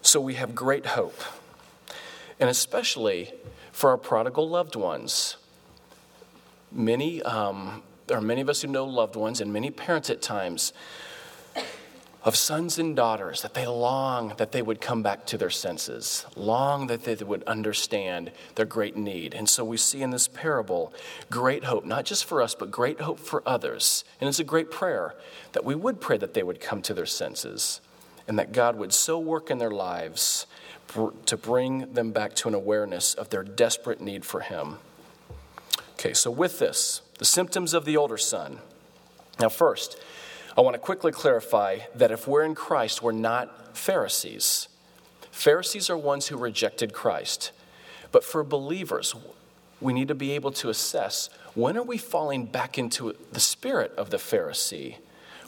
So 0.00 0.20
we 0.20 0.34
have 0.34 0.54
great 0.54 0.86
hope, 0.86 1.20
and 2.40 2.48
especially 2.48 3.34
for 3.72 3.90
our 3.90 3.98
prodigal 3.98 4.48
loved 4.48 4.74
ones. 4.74 5.36
Many, 6.72 7.22
um, 7.22 7.82
there 8.06 8.16
are 8.16 8.22
many 8.22 8.40
of 8.40 8.48
us 8.48 8.62
who 8.62 8.68
know 8.68 8.86
loved 8.86 9.16
ones, 9.16 9.40
and 9.40 9.52
many 9.52 9.70
parents 9.70 10.08
at 10.08 10.22
times 10.22 10.72
of 12.24 12.34
sons 12.34 12.78
and 12.78 12.96
daughters 12.96 13.42
that 13.42 13.54
they 13.54 13.66
long 13.66 14.34
that 14.38 14.52
they 14.52 14.60
would 14.60 14.80
come 14.80 15.02
back 15.02 15.24
to 15.26 15.38
their 15.38 15.50
senses, 15.50 16.26
long 16.34 16.88
that 16.88 17.04
they 17.04 17.14
would 17.14 17.42
understand 17.44 18.32
their 18.56 18.66
great 18.66 18.96
need. 18.96 19.34
And 19.34 19.48
so 19.48 19.64
we 19.64 19.76
see 19.76 20.02
in 20.02 20.10
this 20.10 20.26
parable 20.26 20.92
great 21.30 21.64
hope, 21.64 21.84
not 21.84 22.04
just 22.04 22.24
for 22.24 22.42
us, 22.42 22.54
but 22.54 22.70
great 22.70 23.00
hope 23.00 23.20
for 23.20 23.42
others. 23.46 24.04
And 24.20 24.28
it's 24.28 24.40
a 24.40 24.44
great 24.44 24.70
prayer 24.70 25.14
that 25.52 25.64
we 25.64 25.74
would 25.74 26.00
pray 26.00 26.18
that 26.18 26.34
they 26.34 26.42
would 26.42 26.60
come 26.60 26.82
to 26.82 26.94
their 26.94 27.06
senses 27.06 27.80
and 28.26 28.38
that 28.38 28.52
God 28.52 28.76
would 28.76 28.92
so 28.92 29.18
work 29.18 29.50
in 29.50 29.58
their 29.58 29.70
lives 29.70 30.46
to 31.26 31.36
bring 31.36 31.92
them 31.92 32.12
back 32.12 32.34
to 32.34 32.48
an 32.48 32.54
awareness 32.54 33.14
of 33.14 33.28
their 33.28 33.42
desperate 33.42 34.00
need 34.00 34.24
for 34.24 34.40
Him. 34.40 34.78
Okay, 35.94 36.14
so 36.14 36.30
with 36.30 36.58
this, 36.58 37.02
the 37.18 37.24
symptoms 37.24 37.74
of 37.74 37.84
the 37.84 37.96
older 37.96 38.16
son. 38.16 38.58
Now, 39.40 39.48
first, 39.48 40.00
I 40.58 40.60
want 40.60 40.74
to 40.74 40.80
quickly 40.80 41.12
clarify 41.12 41.78
that 41.94 42.10
if 42.10 42.26
we're 42.26 42.42
in 42.42 42.56
Christ, 42.56 43.00
we're 43.00 43.12
not 43.12 43.76
Pharisees. 43.76 44.66
Pharisees 45.30 45.88
are 45.88 45.96
ones 45.96 46.26
who 46.26 46.36
rejected 46.36 46.92
Christ. 46.92 47.52
But 48.10 48.24
for 48.24 48.42
believers, 48.42 49.14
we 49.80 49.92
need 49.92 50.08
to 50.08 50.16
be 50.16 50.32
able 50.32 50.50
to 50.50 50.68
assess 50.68 51.30
when 51.54 51.76
are 51.76 51.84
we 51.84 51.96
falling 51.96 52.46
back 52.46 52.76
into 52.76 53.14
the 53.30 53.38
spirit 53.38 53.92
of 53.96 54.10
the 54.10 54.16
Pharisee 54.16 54.96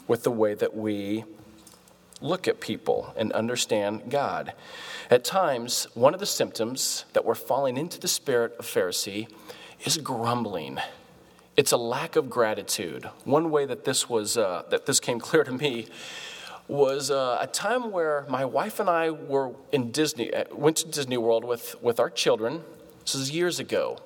with 0.07 0.23
the 0.23 0.31
way 0.31 0.53
that 0.53 0.77
we 0.77 1.25
look 2.21 2.47
at 2.47 2.61
people 2.61 3.13
and 3.17 3.33
understand 3.33 4.09
God. 4.09 4.53
At 5.09 5.25
times, 5.25 5.87
one 5.93 6.13
of 6.13 6.21
the 6.21 6.25
symptoms 6.25 7.03
that 7.11 7.25
we're 7.25 7.35
falling 7.35 7.75
into 7.75 7.99
the 7.99 8.07
spirit 8.07 8.55
of 8.57 8.65
Pharisee 8.65 9.27
is 9.83 9.97
grumbling. 9.97 10.79
It's 11.61 11.71
a 11.71 11.77
lack 11.77 12.15
of 12.15 12.27
gratitude. 12.27 13.07
One 13.23 13.51
way 13.51 13.67
that 13.67 13.85
this 13.85 14.09
was 14.09 14.35
uh, 14.35 14.63
that 14.71 14.87
this 14.87 14.99
came 14.99 15.19
clear 15.27 15.43
to 15.43 15.51
me 15.51 15.85
was 16.67 17.11
uh, 17.11 17.37
a 17.39 17.45
time 17.45 17.91
where 17.91 18.25
my 18.27 18.45
wife 18.45 18.79
and 18.79 18.89
I 18.89 19.11
were 19.11 19.51
in 19.71 19.91
Disney, 19.91 20.33
uh, 20.33 20.45
went 20.51 20.77
to 20.77 20.87
Disney 20.87 21.17
World 21.17 21.45
with, 21.45 21.75
with 21.79 21.99
our 21.99 22.09
children. 22.09 22.63
This 23.01 23.13
is 23.13 23.29
years 23.29 23.59
ago. 23.59 23.99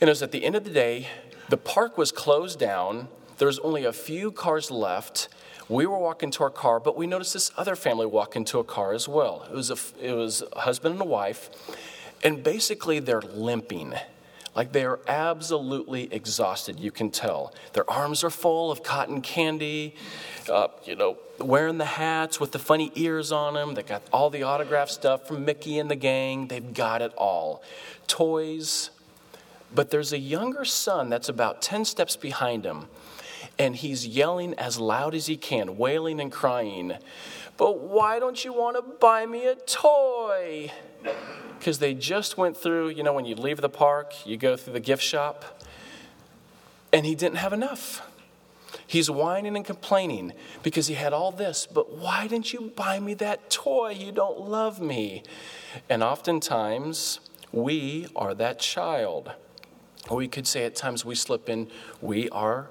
And 0.00 0.08
it 0.08 0.08
was 0.08 0.22
at 0.22 0.32
the 0.32 0.42
end 0.46 0.56
of 0.56 0.64
the 0.64 0.70
day, 0.70 1.08
the 1.50 1.58
park 1.58 1.98
was 1.98 2.10
closed 2.10 2.58
down. 2.58 3.08
There 3.36 3.48
was 3.48 3.58
only 3.58 3.84
a 3.84 3.92
few 3.92 4.32
cars 4.32 4.70
left. 4.70 5.28
We 5.68 5.84
were 5.84 5.98
walking 5.98 6.30
to 6.30 6.44
our 6.44 6.50
car, 6.50 6.80
but 6.80 6.96
we 6.96 7.06
noticed 7.06 7.34
this 7.34 7.50
other 7.58 7.76
family 7.76 8.06
walk 8.06 8.36
into 8.36 8.58
a 8.58 8.64
car 8.64 8.94
as 8.94 9.06
well. 9.06 9.46
It 9.50 9.54
was 9.54 9.70
a, 9.70 9.76
it 10.00 10.14
was 10.14 10.42
a 10.54 10.60
husband 10.60 10.94
and 10.94 11.02
a 11.02 11.06
wife, 11.06 11.50
and 12.22 12.42
basically 12.42 13.00
they're 13.00 13.20
limping. 13.20 13.92
Like 14.54 14.72
they 14.72 14.84
are 14.84 15.00
absolutely 15.08 16.12
exhausted, 16.12 16.78
you 16.78 16.92
can 16.92 17.10
tell. 17.10 17.52
Their 17.72 17.88
arms 17.90 18.22
are 18.22 18.30
full 18.30 18.70
of 18.70 18.82
cotton 18.82 19.20
candy, 19.20 19.96
uh, 20.48 20.68
you 20.84 20.94
know, 20.94 21.18
wearing 21.40 21.78
the 21.78 21.84
hats 21.84 22.38
with 22.38 22.52
the 22.52 22.60
funny 22.60 22.92
ears 22.94 23.32
on 23.32 23.54
them. 23.54 23.74
They 23.74 23.82
got 23.82 24.02
all 24.12 24.30
the 24.30 24.44
autograph 24.44 24.90
stuff 24.90 25.26
from 25.26 25.44
Mickey 25.44 25.78
and 25.78 25.90
the 25.90 25.96
gang. 25.96 26.46
They've 26.46 26.72
got 26.72 27.02
it 27.02 27.12
all. 27.16 27.62
Toys. 28.06 28.90
But 29.74 29.90
there's 29.90 30.12
a 30.12 30.18
younger 30.18 30.64
son 30.64 31.10
that's 31.10 31.28
about 31.28 31.60
10 31.60 31.84
steps 31.84 32.14
behind 32.14 32.64
him, 32.64 32.86
and 33.58 33.74
he's 33.74 34.06
yelling 34.06 34.54
as 34.54 34.78
loud 34.78 35.16
as 35.16 35.26
he 35.26 35.36
can, 35.36 35.76
wailing 35.76 36.20
and 36.20 36.30
crying, 36.30 36.92
But 37.56 37.80
why 37.80 38.20
don't 38.20 38.44
you 38.44 38.52
want 38.52 38.76
to 38.76 38.82
buy 38.82 39.26
me 39.26 39.46
a 39.46 39.56
toy? 39.56 40.70
Because 41.58 41.78
they 41.78 41.94
just 41.94 42.36
went 42.36 42.56
through, 42.56 42.90
you 42.90 43.02
know, 43.02 43.12
when 43.12 43.24
you 43.24 43.34
leave 43.34 43.60
the 43.60 43.68
park, 43.68 44.26
you 44.26 44.36
go 44.36 44.56
through 44.56 44.74
the 44.74 44.80
gift 44.80 45.02
shop, 45.02 45.62
and 46.92 47.06
he 47.06 47.14
didn't 47.14 47.36
have 47.36 47.52
enough. 47.52 48.02
He's 48.86 49.10
whining 49.10 49.56
and 49.56 49.64
complaining 49.64 50.32
because 50.62 50.88
he 50.88 50.94
had 50.94 51.12
all 51.12 51.32
this, 51.32 51.66
but 51.66 51.96
why 51.96 52.26
didn't 52.26 52.52
you 52.52 52.72
buy 52.76 53.00
me 53.00 53.14
that 53.14 53.50
toy? 53.50 53.90
You 53.90 54.12
don't 54.12 54.40
love 54.40 54.80
me. 54.80 55.22
And 55.88 56.02
oftentimes, 56.02 57.20
we 57.50 58.08
are 58.14 58.34
that 58.34 58.58
child. 58.58 59.32
Or 60.08 60.18
we 60.18 60.28
could 60.28 60.46
say 60.46 60.64
at 60.64 60.76
times 60.76 61.04
we 61.04 61.14
slip 61.14 61.48
in, 61.48 61.70
we 62.02 62.28
are 62.28 62.68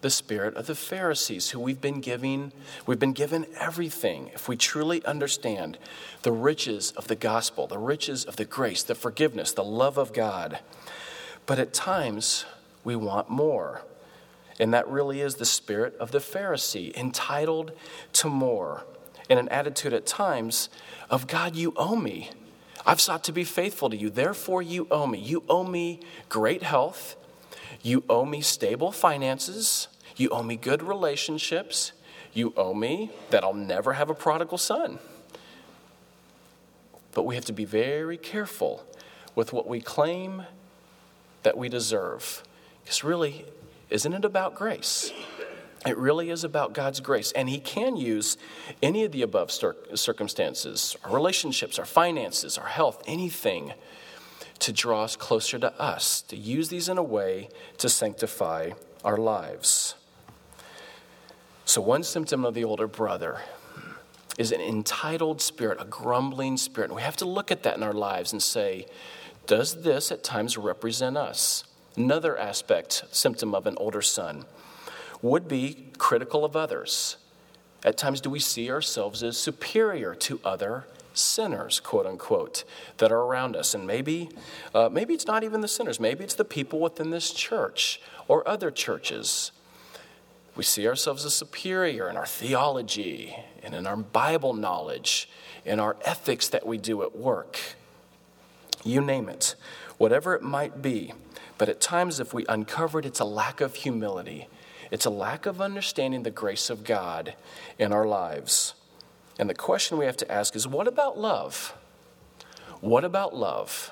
the 0.00 0.10
spirit 0.10 0.56
of 0.56 0.66
the 0.66 0.74
Pharisees, 0.74 1.50
who 1.50 1.60
we've 1.60 1.80
been 1.80 2.00
giving, 2.00 2.52
we've 2.86 2.98
been 2.98 3.12
given 3.12 3.46
everything. 3.58 4.30
If 4.34 4.48
we 4.48 4.56
truly 4.56 5.04
understand 5.04 5.78
the 6.22 6.32
riches 6.32 6.92
of 6.92 7.08
the 7.08 7.16
gospel, 7.16 7.66
the 7.66 7.78
riches 7.78 8.24
of 8.24 8.36
the 8.36 8.44
grace, 8.44 8.82
the 8.82 8.94
forgiveness, 8.94 9.52
the 9.52 9.64
love 9.64 9.98
of 9.98 10.12
God. 10.12 10.60
But 11.46 11.58
at 11.58 11.74
times, 11.74 12.46
we 12.84 12.96
want 12.96 13.28
more. 13.28 13.82
And 14.58 14.72
that 14.74 14.88
really 14.88 15.20
is 15.20 15.36
the 15.36 15.44
spirit 15.44 15.94
of 15.98 16.12
the 16.12 16.18
Pharisee, 16.18 16.94
entitled 16.94 17.72
to 18.14 18.28
more, 18.28 18.84
and 19.28 19.38
an 19.38 19.48
attitude 19.48 19.92
at 19.92 20.06
times 20.06 20.68
of 21.08 21.26
God, 21.26 21.56
you 21.56 21.72
owe 21.76 21.96
me. 21.96 22.30
I've 22.86 23.00
sought 23.00 23.24
to 23.24 23.32
be 23.32 23.44
faithful 23.44 23.90
to 23.90 23.96
you, 23.96 24.10
therefore 24.10 24.62
you 24.62 24.86
owe 24.90 25.06
me. 25.06 25.18
You 25.18 25.44
owe 25.48 25.64
me 25.64 26.00
great 26.28 26.62
health. 26.62 27.16
You 27.82 28.04
owe 28.08 28.24
me 28.24 28.40
stable 28.40 28.92
finances. 28.92 29.88
You 30.16 30.28
owe 30.30 30.42
me 30.42 30.56
good 30.56 30.82
relationships. 30.82 31.92
You 32.32 32.52
owe 32.56 32.74
me 32.74 33.10
that 33.30 33.42
I'll 33.42 33.54
never 33.54 33.94
have 33.94 34.10
a 34.10 34.14
prodigal 34.14 34.58
son. 34.58 34.98
But 37.12 37.24
we 37.24 37.34
have 37.34 37.44
to 37.46 37.52
be 37.52 37.64
very 37.64 38.16
careful 38.16 38.84
with 39.34 39.52
what 39.52 39.66
we 39.66 39.80
claim 39.80 40.44
that 41.42 41.56
we 41.56 41.68
deserve. 41.68 42.42
Because 42.84 43.02
really, 43.02 43.44
isn't 43.88 44.12
it 44.12 44.24
about 44.24 44.54
grace? 44.54 45.12
It 45.86 45.96
really 45.96 46.28
is 46.28 46.44
about 46.44 46.74
God's 46.74 47.00
grace. 47.00 47.32
And 47.32 47.48
He 47.48 47.58
can 47.58 47.96
use 47.96 48.36
any 48.82 49.04
of 49.04 49.12
the 49.12 49.22
above 49.22 49.50
circumstances 49.50 50.96
our 51.04 51.12
relationships, 51.12 51.78
our 51.78 51.86
finances, 51.86 52.58
our 52.58 52.66
health, 52.66 53.02
anything 53.06 53.72
to 54.60 54.72
draw 54.72 55.04
us 55.04 55.16
closer 55.16 55.58
to 55.58 55.72
us, 55.80 56.22
to 56.22 56.36
use 56.36 56.68
these 56.68 56.88
in 56.88 56.98
a 56.98 57.02
way 57.02 57.48
to 57.78 57.88
sanctify 57.88 58.70
our 59.04 59.16
lives. 59.16 59.94
So, 61.64 61.80
one 61.80 62.02
symptom 62.02 62.44
of 62.44 62.54
the 62.54 62.64
older 62.64 62.86
brother 62.86 63.40
is 64.38 64.52
an 64.52 64.60
entitled 64.60 65.40
spirit, 65.42 65.78
a 65.80 65.84
grumbling 65.84 66.56
spirit. 66.56 66.90
And 66.90 66.96
we 66.96 67.02
have 67.02 67.16
to 67.16 67.26
look 67.26 67.50
at 67.50 67.62
that 67.64 67.76
in 67.76 67.82
our 67.82 67.92
lives 67.92 68.32
and 68.32 68.42
say, 68.42 68.86
does 69.46 69.82
this 69.82 70.10
at 70.12 70.22
times 70.22 70.56
represent 70.56 71.16
us? 71.16 71.64
Another 71.96 72.38
aspect, 72.38 73.04
symptom 73.10 73.54
of 73.54 73.66
an 73.66 73.74
older 73.78 74.00
son, 74.00 74.44
would 75.22 75.48
be 75.48 75.88
critical 75.98 76.44
of 76.44 76.56
others. 76.56 77.16
At 77.84 77.96
times, 77.96 78.20
do 78.20 78.30
we 78.30 78.38
see 78.38 78.70
ourselves 78.70 79.22
as 79.22 79.36
superior 79.36 80.14
to 80.14 80.40
other 80.44 80.86
sinners, 81.12 81.80
quote 81.80 82.06
unquote, 82.06 82.64
that 82.98 83.12
are 83.12 83.20
around 83.22 83.56
us. 83.56 83.74
And 83.74 83.86
maybe, 83.86 84.30
uh, 84.74 84.88
maybe 84.90 85.14
it's 85.14 85.26
not 85.26 85.44
even 85.44 85.60
the 85.60 85.68
sinners. 85.68 86.00
Maybe 86.00 86.24
it's 86.24 86.34
the 86.34 86.44
people 86.44 86.80
within 86.80 87.10
this 87.10 87.32
church 87.32 88.00
or 88.28 88.46
other 88.48 88.70
churches. 88.70 89.52
We 90.56 90.64
see 90.64 90.86
ourselves 90.86 91.24
as 91.24 91.34
superior 91.34 92.08
in 92.08 92.16
our 92.16 92.26
theology 92.26 93.36
and 93.62 93.74
in 93.74 93.86
our 93.86 93.96
Bible 93.96 94.52
knowledge, 94.52 95.28
in 95.64 95.80
our 95.80 95.96
ethics 96.04 96.48
that 96.48 96.66
we 96.66 96.78
do 96.78 97.02
at 97.02 97.16
work. 97.16 97.58
You 98.84 99.00
name 99.00 99.28
it, 99.28 99.54
whatever 99.98 100.34
it 100.34 100.42
might 100.42 100.82
be. 100.82 101.12
But 101.58 101.68
at 101.68 101.80
times, 101.80 102.20
if 102.20 102.32
we 102.32 102.46
uncover 102.48 103.00
it, 103.00 103.06
it's 103.06 103.20
a 103.20 103.24
lack 103.24 103.60
of 103.60 103.74
humility. 103.74 104.48
It's 104.90 105.04
a 105.04 105.10
lack 105.10 105.46
of 105.46 105.60
understanding 105.60 106.22
the 106.22 106.30
grace 106.30 106.70
of 106.70 106.84
God 106.84 107.34
in 107.78 107.92
our 107.92 108.06
lives. 108.06 108.74
And 109.40 109.48
the 109.48 109.54
question 109.54 109.96
we 109.96 110.04
have 110.04 110.18
to 110.18 110.30
ask 110.30 110.54
is 110.54 110.68
what 110.68 110.86
about 110.86 111.18
love? 111.18 111.74
What 112.82 113.06
about 113.06 113.34
love? 113.34 113.90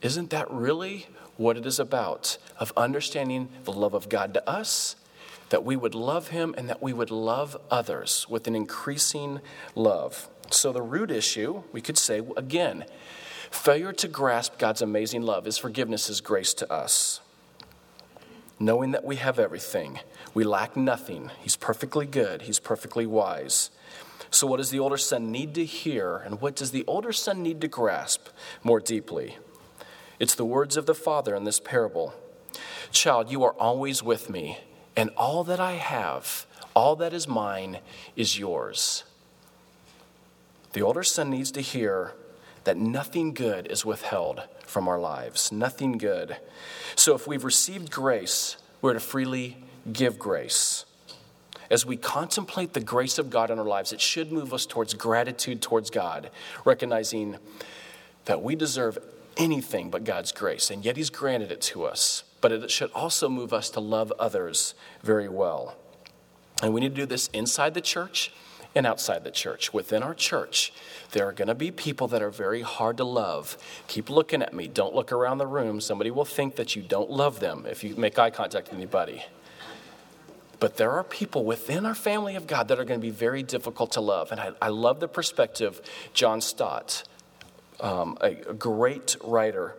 Isn't 0.00 0.30
that 0.30 0.50
really 0.50 1.06
what 1.36 1.58
it 1.58 1.66
is 1.66 1.78
about? 1.78 2.38
Of 2.58 2.72
understanding 2.78 3.50
the 3.64 3.72
love 3.72 3.92
of 3.92 4.08
God 4.08 4.32
to 4.32 4.48
us, 4.48 4.96
that 5.50 5.64
we 5.64 5.76
would 5.76 5.94
love 5.94 6.28
Him, 6.28 6.54
and 6.56 6.66
that 6.70 6.80
we 6.80 6.94
would 6.94 7.10
love 7.10 7.58
others 7.70 8.26
with 8.30 8.46
an 8.46 8.56
increasing 8.56 9.42
love. 9.74 10.30
So, 10.50 10.72
the 10.72 10.80
root 10.80 11.10
issue, 11.10 11.64
we 11.72 11.82
could 11.82 11.98
say 11.98 12.22
again, 12.38 12.86
failure 13.50 13.92
to 13.92 14.08
grasp 14.08 14.58
God's 14.58 14.80
amazing 14.80 15.22
love, 15.22 15.44
His 15.44 15.58
forgiveness, 15.58 16.06
His 16.06 16.22
grace 16.22 16.54
to 16.54 16.72
us 16.72 17.20
knowing 18.58 18.90
that 18.92 19.04
we 19.04 19.16
have 19.16 19.38
everything. 19.38 20.00
We 20.34 20.44
lack 20.44 20.76
nothing. 20.76 21.30
He's 21.40 21.56
perfectly 21.56 22.06
good, 22.06 22.42
He's 22.42 22.58
perfectly 22.58 23.06
wise. 23.06 23.70
So, 24.30 24.46
what 24.46 24.58
does 24.58 24.70
the 24.70 24.78
older 24.78 24.98
son 24.98 25.32
need 25.32 25.54
to 25.54 25.64
hear, 25.64 26.16
and 26.16 26.40
what 26.40 26.54
does 26.54 26.70
the 26.70 26.84
older 26.86 27.12
son 27.12 27.42
need 27.42 27.60
to 27.62 27.68
grasp 27.68 28.28
more 28.62 28.80
deeply? 28.80 29.38
It's 30.18 30.34
the 30.34 30.44
words 30.44 30.76
of 30.76 30.86
the 30.86 30.94
father 30.94 31.34
in 31.34 31.44
this 31.44 31.60
parable 31.60 32.14
Child, 32.90 33.30
you 33.30 33.44
are 33.44 33.52
always 33.52 34.02
with 34.02 34.30
me, 34.30 34.58
and 34.96 35.10
all 35.16 35.44
that 35.44 35.60
I 35.60 35.72
have, 35.72 36.46
all 36.74 36.96
that 36.96 37.12
is 37.12 37.28
mine, 37.28 37.78
is 38.16 38.38
yours. 38.38 39.04
The 40.72 40.82
older 40.82 41.02
son 41.02 41.30
needs 41.30 41.50
to 41.52 41.60
hear 41.60 42.14
that 42.64 42.76
nothing 42.76 43.34
good 43.34 43.66
is 43.66 43.84
withheld 43.84 44.42
from 44.68 44.88
our 44.88 44.98
lives. 44.98 45.50
Nothing 45.50 45.98
good. 45.98 46.36
So 46.94 47.14
if 47.14 47.26
we've 47.26 47.44
received 47.44 47.90
grace, 47.90 48.56
we're 48.80 48.92
to 48.92 49.00
freely 49.00 49.56
give 49.92 50.18
grace. 50.18 50.84
As 51.70 51.84
we 51.84 51.96
contemplate 51.96 52.72
the 52.72 52.80
grace 52.80 53.18
of 53.18 53.30
God 53.30 53.50
in 53.50 53.58
our 53.58 53.64
lives, 53.64 53.92
it 53.92 54.00
should 54.00 54.32
move 54.32 54.54
us 54.54 54.64
towards 54.64 54.94
gratitude 54.94 55.60
towards 55.60 55.90
God, 55.90 56.30
recognizing 56.64 57.36
that 58.24 58.42
we 58.42 58.56
deserve 58.56 58.98
anything 59.36 59.90
but 59.90 60.04
God's 60.04 60.32
grace, 60.32 60.70
and 60.70 60.84
yet 60.84 60.96
He's 60.96 61.10
granted 61.10 61.52
it 61.52 61.60
to 61.62 61.84
us. 61.84 62.24
But 62.40 62.52
it 62.52 62.70
should 62.70 62.90
also 62.92 63.28
move 63.28 63.52
us 63.52 63.68
to 63.70 63.80
love 63.80 64.12
others 64.18 64.74
very 65.02 65.28
well. 65.28 65.76
And 66.62 66.72
we 66.72 66.80
need 66.80 66.94
to 66.94 67.02
do 67.02 67.06
this 67.06 67.28
inside 67.28 67.74
the 67.74 67.80
church 67.80 68.32
and 68.74 68.86
outside 68.86 69.24
the 69.24 69.30
church. 69.30 69.72
Within 69.72 70.02
our 70.02 70.14
church, 70.14 70.72
there 71.12 71.26
are 71.28 71.32
going 71.32 71.48
to 71.48 71.54
be 71.54 71.70
people 71.70 72.08
that 72.08 72.22
are 72.22 72.30
very 72.30 72.62
hard 72.62 72.96
to 72.98 73.04
love. 73.04 73.56
Keep 73.88 74.10
looking 74.10 74.42
at 74.42 74.52
me. 74.52 74.68
Don't 74.68 74.94
look 74.94 75.12
around 75.12 75.38
the 75.38 75.46
room. 75.46 75.80
Somebody 75.80 76.10
will 76.10 76.24
think 76.24 76.56
that 76.56 76.76
you 76.76 76.82
don't 76.82 77.10
love 77.10 77.40
them 77.40 77.66
if 77.68 77.82
you 77.82 77.96
make 77.96 78.18
eye 78.18 78.30
contact 78.30 78.68
with 78.68 78.76
anybody. 78.76 79.24
But 80.60 80.76
there 80.76 80.90
are 80.90 81.04
people 81.04 81.44
within 81.44 81.86
our 81.86 81.94
family 81.94 82.34
of 82.34 82.46
God 82.46 82.68
that 82.68 82.78
are 82.78 82.84
going 82.84 83.00
to 83.00 83.06
be 83.06 83.12
very 83.12 83.42
difficult 83.42 83.92
to 83.92 84.00
love. 84.00 84.32
And 84.32 84.40
I, 84.40 84.52
I 84.60 84.68
love 84.68 85.00
the 85.00 85.08
perspective 85.08 85.80
John 86.14 86.40
Stott, 86.40 87.04
um, 87.80 88.18
a, 88.20 88.36
a 88.48 88.54
great 88.54 89.16
writer, 89.22 89.76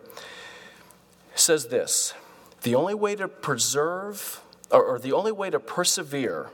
says 1.34 1.68
this 1.68 2.14
The 2.62 2.74
only 2.74 2.94
way 2.94 3.14
to 3.16 3.28
preserve, 3.28 4.42
or, 4.70 4.82
or 4.82 4.98
the 4.98 5.12
only 5.12 5.32
way 5.32 5.50
to 5.50 5.60
persevere, 5.60 6.50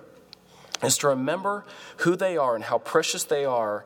is 0.83 0.99
to 0.99 1.09
remember 1.09 1.65
who 1.99 2.17
they 2.17 2.37
are 2.37 2.55
and 2.55 2.65
how 2.65 2.79
precious 2.79 3.25
they 3.25 3.45
are 3.45 3.85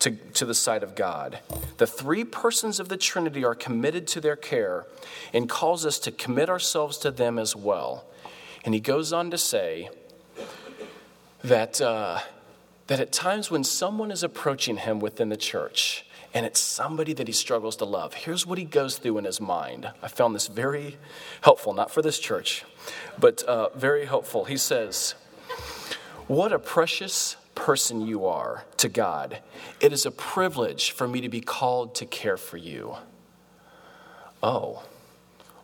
to, 0.00 0.12
to 0.12 0.44
the 0.44 0.54
sight 0.54 0.82
of 0.82 0.94
God. 0.94 1.40
The 1.78 1.86
three 1.86 2.24
persons 2.24 2.78
of 2.80 2.88
the 2.88 2.96
Trinity 2.96 3.44
are 3.44 3.54
committed 3.54 4.06
to 4.08 4.20
their 4.20 4.36
care 4.36 4.86
and 5.32 5.48
calls 5.48 5.84
us 5.84 5.98
to 6.00 6.12
commit 6.12 6.48
ourselves 6.48 6.98
to 6.98 7.10
them 7.10 7.38
as 7.38 7.56
well. 7.56 8.04
And 8.64 8.74
he 8.74 8.80
goes 8.80 9.12
on 9.12 9.30
to 9.30 9.38
say 9.38 9.90
that, 11.42 11.80
uh, 11.80 12.20
that 12.86 13.00
at 13.00 13.12
times 13.12 13.50
when 13.50 13.64
someone 13.64 14.10
is 14.10 14.22
approaching 14.22 14.76
him 14.76 15.00
within 15.00 15.28
the 15.28 15.36
church, 15.36 16.04
and 16.34 16.44
it's 16.44 16.60
somebody 16.60 17.14
that 17.14 17.26
he 17.26 17.32
struggles 17.32 17.76
to 17.76 17.84
love, 17.84 18.14
here's 18.14 18.46
what 18.46 18.58
he 18.58 18.64
goes 18.64 18.98
through 18.98 19.18
in 19.18 19.24
his 19.24 19.40
mind. 19.40 19.90
I 20.02 20.08
found 20.08 20.34
this 20.34 20.46
very 20.46 20.98
helpful, 21.40 21.72
not 21.72 21.90
for 21.90 22.02
this 22.02 22.18
church, 22.18 22.64
but 23.18 23.42
uh, 23.44 23.70
very 23.70 24.04
helpful. 24.04 24.44
He 24.44 24.58
says, 24.58 25.14
What 26.28 26.52
a 26.52 26.58
precious 26.58 27.36
person 27.54 28.06
you 28.06 28.26
are 28.26 28.66
to 28.76 28.90
God. 28.90 29.38
It 29.80 29.94
is 29.94 30.04
a 30.04 30.10
privilege 30.10 30.90
for 30.90 31.08
me 31.08 31.22
to 31.22 31.30
be 31.30 31.40
called 31.40 31.94
to 31.96 32.06
care 32.06 32.36
for 32.36 32.58
you. 32.58 32.96
Oh, 34.42 34.84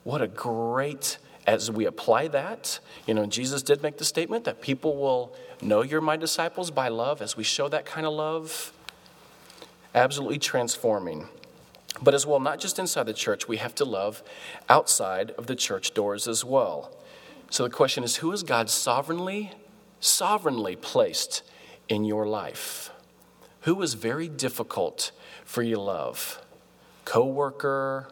what 0.05 0.23
a 0.23 0.27
great 0.27 1.19
as 1.47 1.71
we 1.71 1.85
apply 1.85 2.29
that, 2.29 2.81
you 3.07 3.13
know, 3.13 3.27
Jesus 3.27 3.63
did 3.63 3.83
make 3.83 3.99
the 3.99 4.07
statement 4.07 4.45
that 4.45 4.63
people 4.63 4.97
will 4.97 5.37
know 5.61 5.83
you're 5.83 6.01
my 6.01 6.17
disciples 6.17 6.71
by 6.71 6.89
love. 6.89 7.21
As 7.21 7.37
we 7.37 7.45
show 7.45 7.69
that 7.69 7.85
kind 7.85 8.07
of 8.07 8.15
love, 8.15 8.73
absolutely 9.95 10.39
transforming. 10.39 11.29
But 12.01 12.15
as 12.15 12.27
well, 12.27 12.41
not 12.41 12.59
just 12.59 12.79
inside 12.79 13.05
the 13.05 13.13
church, 13.13 13.47
we 13.47 13.59
have 13.59 13.75
to 13.75 13.85
love 13.85 14.23
outside 14.71 15.33
of 15.33 15.47
the 15.47 15.55
church 15.55 15.93
doors 15.93 16.27
as 16.27 16.43
well. 16.43 16.91
So 17.51 17.65
the 17.65 17.71
question 17.71 18.03
is 18.03 18.17
who 18.17 18.33
is 18.33 18.43
God 18.43 18.71
sovereignly, 18.71 19.53
sovereignly 20.05 20.77
placed 20.77 21.43
in 21.89 22.05
your 22.05 22.27
life? 22.27 22.91
Who 23.63 23.81
is 23.83 23.95
very 23.95 24.29
difficult 24.29 25.11
for 25.45 25.63
you 25.63 25.77
to 25.77 25.81
love? 25.81 26.43
Co-worker, 27.05 28.09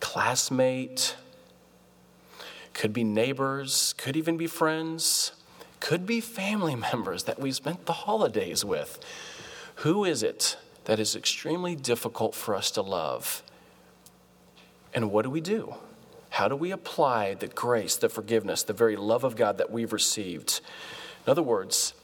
classmate, 0.00 1.16
could 2.74 2.92
be 2.92 3.04
neighbors, 3.04 3.94
could 3.96 4.16
even 4.16 4.36
be 4.36 4.46
friends, 4.46 5.32
could 5.80 6.06
be 6.06 6.20
family 6.20 6.76
members 6.92 7.24
that 7.24 7.40
we 7.40 7.52
spent 7.52 7.86
the 7.86 7.92
holidays 7.92 8.64
with. 8.64 8.98
Who 9.76 10.04
is 10.04 10.22
it 10.22 10.56
that 10.84 11.00
is 11.00 11.16
extremely 11.16 11.74
difficult 11.74 12.34
for 12.34 12.54
us 12.54 12.70
to 12.72 12.82
love? 12.82 13.42
And 14.92 15.10
what 15.10 15.22
do 15.22 15.30
we 15.30 15.40
do? 15.40 15.76
How 16.30 16.48
do 16.48 16.56
we 16.56 16.70
apply 16.70 17.34
the 17.34 17.46
grace, 17.46 17.96
the 17.96 18.08
forgiveness, 18.08 18.62
the 18.62 18.72
very 18.72 18.96
love 18.96 19.24
of 19.24 19.36
God 19.36 19.58
that 19.58 19.70
we've 19.70 19.92
received? 19.92 20.60
In 21.26 21.30
other 21.30 21.42
words, 21.42 21.94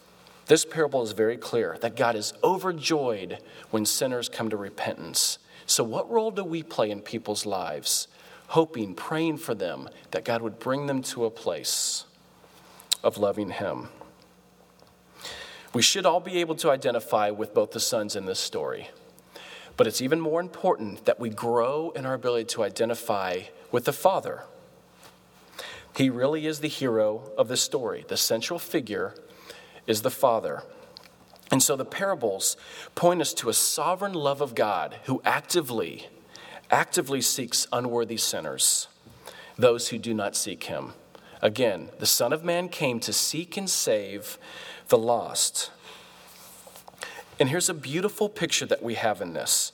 this 0.46 0.64
parable 0.64 1.02
is 1.02 1.12
very 1.12 1.36
clear 1.36 1.76
that 1.80 1.96
God 1.96 2.16
is 2.16 2.32
overjoyed 2.42 3.38
when 3.70 3.84
sinners 3.84 4.28
come 4.28 4.48
to 4.50 4.56
repentance. 4.56 5.38
So, 5.66 5.84
what 5.84 6.10
role 6.10 6.30
do 6.30 6.44
we 6.44 6.62
play 6.62 6.90
in 6.90 7.02
people's 7.02 7.44
lives? 7.44 8.08
hoping, 8.48 8.94
praying 8.94 9.36
for 9.36 9.54
them 9.54 9.88
that 10.10 10.24
God 10.24 10.42
would 10.42 10.58
bring 10.58 10.86
them 10.86 11.02
to 11.02 11.24
a 11.24 11.30
place 11.30 12.04
of 13.04 13.18
loving 13.18 13.50
Him. 13.50 13.88
We 15.74 15.82
should 15.82 16.06
all 16.06 16.20
be 16.20 16.38
able 16.38 16.54
to 16.56 16.70
identify 16.70 17.30
with 17.30 17.54
both 17.54 17.72
the 17.72 17.80
sons 17.80 18.16
in 18.16 18.24
this 18.24 18.40
story. 18.40 18.90
But 19.76 19.86
it's 19.86 20.00
even 20.00 20.18
more 20.18 20.40
important 20.40 21.04
that 21.04 21.20
we 21.20 21.28
grow 21.28 21.90
in 21.90 22.06
our 22.06 22.14
ability 22.14 22.46
to 22.46 22.64
identify 22.64 23.42
with 23.70 23.84
the 23.84 23.92
Father. 23.92 24.42
He 25.98 26.10
really 26.10 26.46
is 26.46 26.60
the 26.60 26.68
hero 26.68 27.32
of 27.36 27.48
the 27.48 27.56
story. 27.56 28.04
The 28.06 28.16
central 28.16 28.60
figure 28.60 29.16
is 29.88 30.02
the 30.02 30.12
Father. 30.12 30.62
And 31.50 31.60
so 31.60 31.74
the 31.74 31.84
parables 31.84 32.56
point 32.94 33.20
us 33.20 33.34
to 33.34 33.48
a 33.48 33.52
sovereign 33.52 34.14
love 34.14 34.40
of 34.40 34.54
God 34.54 34.94
who 35.06 35.20
actively 35.24 36.06
actively 36.70 37.20
seeks 37.20 37.66
unworthy 37.72 38.16
sinners, 38.16 38.86
those 39.58 39.88
who 39.88 39.98
do 39.98 40.14
not 40.14 40.36
seek 40.36 40.64
him. 40.64 40.92
Again, 41.42 41.88
the 41.98 42.06
Son 42.06 42.32
of 42.32 42.44
Man 42.44 42.68
came 42.68 43.00
to 43.00 43.12
seek 43.12 43.56
and 43.56 43.68
save 43.68 44.38
the 44.90 44.98
lost. 44.98 45.72
And 47.40 47.48
here's 47.48 47.68
a 47.68 47.74
beautiful 47.74 48.28
picture 48.28 48.66
that 48.66 48.84
we 48.84 48.94
have 48.94 49.20
in 49.20 49.32
this. 49.32 49.72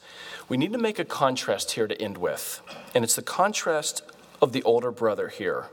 We 0.49 0.57
need 0.57 0.73
to 0.73 0.79
make 0.79 0.99
a 0.99 1.05
contrast 1.05 1.73
here 1.73 1.87
to 1.87 2.01
end 2.01 2.17
with, 2.17 2.63
and 2.95 3.05
it's 3.05 3.17
the 3.17 3.21
contrast 3.21 4.01
of 4.41 4.53
the 4.53 4.63
older 4.63 4.91
brother 4.91 5.29
here. 5.29 5.67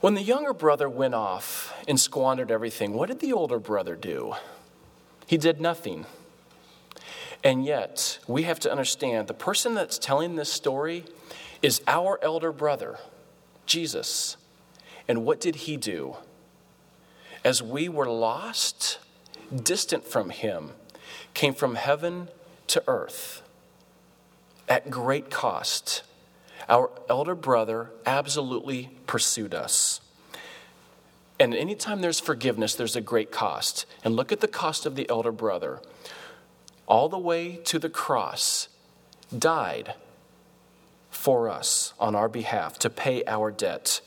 When 0.00 0.14
the 0.14 0.22
younger 0.22 0.52
brother 0.52 0.88
went 0.88 1.14
off 1.14 1.74
and 1.88 1.98
squandered 1.98 2.52
everything, 2.52 2.92
what 2.92 3.08
did 3.08 3.18
the 3.18 3.32
older 3.32 3.58
brother 3.58 3.96
do? 3.96 4.34
He 5.26 5.36
did 5.36 5.60
nothing. 5.60 6.06
And 7.42 7.64
yet, 7.64 8.18
we 8.28 8.44
have 8.44 8.60
to 8.60 8.70
understand 8.70 9.26
the 9.26 9.34
person 9.34 9.74
that's 9.74 9.98
telling 9.98 10.36
this 10.36 10.52
story 10.52 11.04
is 11.62 11.82
our 11.88 12.18
elder 12.22 12.52
brother, 12.52 12.98
Jesus. 13.66 14.36
And 15.08 15.24
what 15.24 15.40
did 15.40 15.56
he 15.56 15.76
do? 15.76 16.16
As 17.44 17.62
we 17.62 17.88
were 17.88 18.08
lost, 18.08 18.98
distant 19.62 20.04
from 20.04 20.30
him, 20.30 20.70
came 21.34 21.54
from 21.54 21.74
heaven 21.74 22.28
to 22.68 22.82
earth 22.86 23.42
at 24.68 24.90
great 24.90 25.30
cost. 25.30 26.02
Our 26.68 26.90
elder 27.08 27.34
brother 27.34 27.90
absolutely 28.04 28.90
pursued 29.06 29.54
us. 29.54 30.00
And 31.40 31.54
anytime 31.54 32.00
there's 32.00 32.20
forgiveness, 32.20 32.74
there's 32.74 32.96
a 32.96 33.00
great 33.00 33.30
cost. 33.30 33.86
And 34.04 34.16
look 34.16 34.32
at 34.32 34.40
the 34.40 34.48
cost 34.48 34.86
of 34.86 34.96
the 34.96 35.08
elder 35.08 35.32
brother 35.32 35.80
all 36.88 37.08
the 37.08 37.18
way 37.18 37.56
to 37.56 37.78
the 37.78 37.90
cross, 37.90 38.68
died 39.36 39.94
for 41.10 41.48
us 41.48 41.92
on 42.00 42.14
our 42.14 42.28
behalf 42.28 42.78
to 42.78 42.88
pay 42.88 43.22
our 43.26 43.50
debt. 43.50 44.00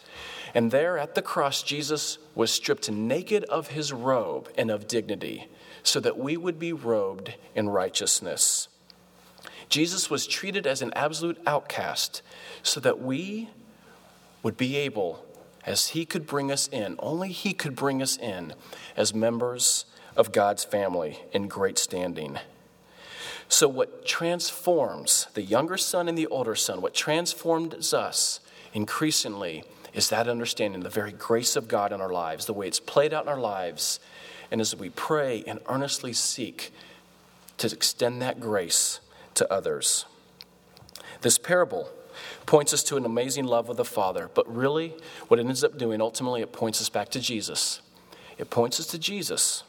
And 0.54 0.72
there 0.72 0.98
at 0.98 1.14
the 1.14 1.22
cross, 1.22 1.62
Jesus 1.62 2.18
was 2.34 2.52
stripped 2.52 2.90
naked 2.90 3.44
of 3.46 3.68
his 3.68 3.94
robe 3.94 4.50
and 4.58 4.72
of 4.72 4.88
dignity 4.88 5.48
so 5.84 6.00
that 6.00 6.18
we 6.18 6.36
would 6.36 6.60
be 6.60 6.74
robed 6.74 7.36
in 7.56 7.70
righteousness. 7.70 8.68
Jesus 9.72 10.10
was 10.10 10.28
treated 10.28 10.68
as 10.68 10.82
an 10.82 10.92
absolute 10.96 11.42
outcast 11.48 12.22
so 12.62 12.80
that 12.82 13.00
we 13.00 13.50
would 14.44 14.58
be 14.58 14.76
able, 14.76 15.26
as 15.66 15.90
he 15.90 16.06
could 16.06 16.28
bring 16.28 16.52
us 16.52 16.68
in, 16.68 16.96
only 17.00 17.30
he 17.30 17.54
could 17.54 17.76
bring 17.76 18.02
us 18.02 18.18
in 18.18 18.54
as 18.98 19.14
members 19.14 19.86
of 20.18 20.34
God's 20.34 20.66
family 20.66 21.20
in 21.32 21.48
great 21.48 21.78
standing. 21.78 22.38
So, 23.48 23.70
what 23.70 24.06
transforms 24.06 25.28
the 25.36 25.42
younger 25.42 25.78
son 25.78 26.10
and 26.10 26.18
the 26.18 26.28
older 26.28 26.56
son, 26.56 26.82
what 26.82 26.94
transforms 26.94 27.94
us 27.94 28.42
increasingly 28.74 29.64
is 29.94 30.10
that 30.10 30.28
understanding 30.28 30.82
the 30.82 30.90
very 30.90 31.14
grace 31.14 31.56
of 31.56 31.70
God 31.70 31.94
in 31.94 32.02
our 32.02 32.12
lives, 32.12 32.46
the 32.46 32.54
way 32.54 32.68
it's 32.68 32.80
played 32.80 33.14
out 33.14 33.24
in 33.24 33.30
our 33.30 33.40
lives. 33.40 34.00
And 34.50 34.60
as 34.60 34.76
we 34.76 34.90
pray 34.90 35.46
and 35.48 35.60
earnestly 35.70 36.12
seek 36.12 36.74
to 37.58 37.68
extend 37.68 38.22
that 38.22 38.42
grace 38.42 39.00
to 39.36 39.52
others. 39.52 40.06
This 41.22 41.38
parable 41.38 41.90
points 42.46 42.74
us 42.74 42.84
to 42.84 42.98
an 42.98 43.06
amazing 43.06 43.46
love 43.46 43.70
of 43.70 43.78
the 43.78 43.86
Father, 43.86 44.30
but 44.34 44.54
really, 44.54 44.96
what 45.28 45.40
it 45.40 45.46
ends 45.46 45.64
up 45.64 45.78
doing, 45.78 46.02
ultimately, 46.02 46.42
it 46.42 46.52
points 46.52 46.82
us 46.82 46.90
back 46.90 47.10
to 47.10 47.20
Jesus. 47.20 47.82
It 48.38 48.50
points 48.50 48.80
us 48.80 48.88
to 48.88 48.98
Jesus 48.98 49.64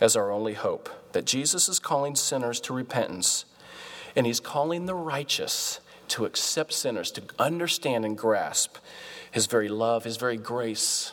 as 0.00 0.16
our 0.16 0.30
only 0.30 0.54
hope. 0.54 0.88
That 1.12 1.24
Jesus 1.24 1.68
is 1.68 1.78
calling 1.78 2.16
sinners 2.16 2.60
to 2.62 2.74
repentance, 2.74 3.44
and 4.16 4.26
he's 4.26 4.40
calling 4.40 4.86
the 4.86 4.94
righteous 4.94 5.80
to 6.08 6.24
accept 6.24 6.72
sinners, 6.72 7.10
to 7.12 7.22
understand 7.38 8.04
and 8.04 8.16
grasp 8.16 8.76
his 9.30 9.46
very 9.46 9.68
love, 9.68 10.04
his 10.04 10.16
very 10.16 10.36
grace, 10.36 11.12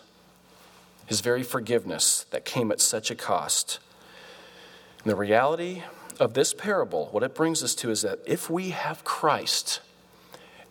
his 1.06 1.22
very 1.22 1.44
forgiveness 1.44 2.26
that 2.32 2.46
came 2.46 2.72
at 2.72 2.82
such 2.82 3.12
a 3.12 3.16
cost. 3.16 3.80
And 5.04 5.12
the 5.12 5.16
reality 5.16 5.84
of 6.22 6.36
this 6.36 6.54
parable, 6.54 7.08
what 7.12 7.24
it 7.24 7.34
brings 7.34 7.64
us 7.64 7.74
to 7.76 7.90
is 7.90 8.04
that 8.04 8.20
if 8.26 8.50
we 8.50 8.70
have 8.70 9.04
Christ, 9.04 9.82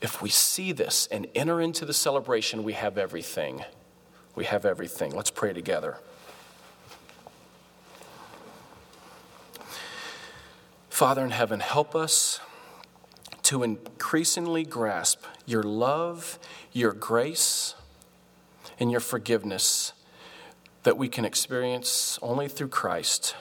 if 0.01 0.23
we 0.23 0.29
see 0.29 0.71
this 0.71 1.09
and 1.09 1.27
enter 1.35 1.61
into 1.61 1.85
the 1.85 1.93
celebration, 1.93 2.63
we 2.63 2.73
have 2.75 2.97
everything. 2.97 3.65
we 4.37 4.45
have 4.45 4.65
everything. 4.65 5.11
Let's 5.11 5.31
pray 5.31 5.53
together. 5.53 5.99
Father 10.89 11.25
in 11.25 11.31
heaven, 11.31 11.61
help 11.61 11.97
us 11.97 12.41
to 13.43 13.65
increasingly 13.65 14.65
grasp 14.65 15.25
your 15.47 15.65
love, 15.65 16.39
your 16.73 16.93
grace, 16.93 17.75
and 18.79 18.91
your 18.91 19.01
forgiveness 19.01 19.93
that 20.85 20.97
we 20.97 21.09
can 21.09 21.25
experience 21.25 22.19
only 22.23 22.47
through 22.47 22.69
Christ. 22.69 23.35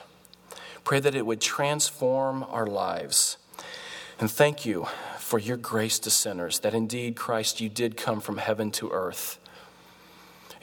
Pray 0.90 0.98
that 0.98 1.14
it 1.14 1.24
would 1.24 1.40
transform 1.40 2.42
our 2.42 2.66
lives. 2.66 3.36
And 4.18 4.28
thank 4.28 4.66
you 4.66 4.88
for 5.20 5.38
your 5.38 5.56
grace 5.56 6.00
to 6.00 6.10
sinners, 6.10 6.58
that 6.58 6.74
indeed, 6.74 7.14
Christ, 7.14 7.60
you 7.60 7.68
did 7.68 7.96
come 7.96 8.20
from 8.20 8.38
heaven 8.38 8.72
to 8.72 8.90
earth. 8.90 9.38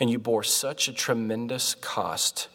And 0.02 0.10
you 0.10 0.20
bore 0.20 0.44
such 0.44 0.90
a 0.90 0.94
tremendous 0.94 1.76
cost 1.76 2.50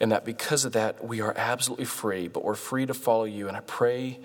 and 0.00 0.10
that 0.10 0.24
because 0.24 0.64
of 0.64 0.72
that, 0.72 1.04
we 1.06 1.20
are 1.20 1.32
absolutely 1.36 1.84
free, 1.84 2.26
but 2.26 2.42
we're 2.42 2.56
free 2.56 2.84
to 2.84 2.94
follow 2.94 3.26
you. 3.26 3.46
And 3.46 3.56
I 3.56 3.60
pray 3.60 4.18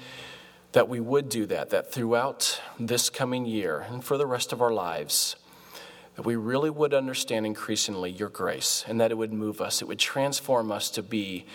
that 0.71 0.89
we 0.89 0.99
would 0.99 1.29
do 1.29 1.45
that, 1.45 1.69
that 1.69 1.91
throughout 1.91 2.59
this 2.79 3.11
coming 3.11 3.45
year 3.45 3.85
and 3.87 4.03
for 4.03 4.17
the 4.17 4.25
rest 4.25 4.51
of 4.51 4.63
our 4.63 4.73
lives, 4.73 5.35
that 6.15 6.25
we 6.25 6.35
really 6.35 6.71
would 6.71 6.95
understand 6.95 7.45
increasingly 7.45 8.09
your 8.09 8.29
grace 8.29 8.83
and 8.87 8.99
that 8.99 9.11
it 9.11 9.15
would 9.19 9.31
move 9.31 9.61
us, 9.61 9.79
it 9.79 9.87
would 9.87 9.99
transform 9.99 10.71
us 10.71 10.89
to 10.89 11.03
be, 11.03 11.45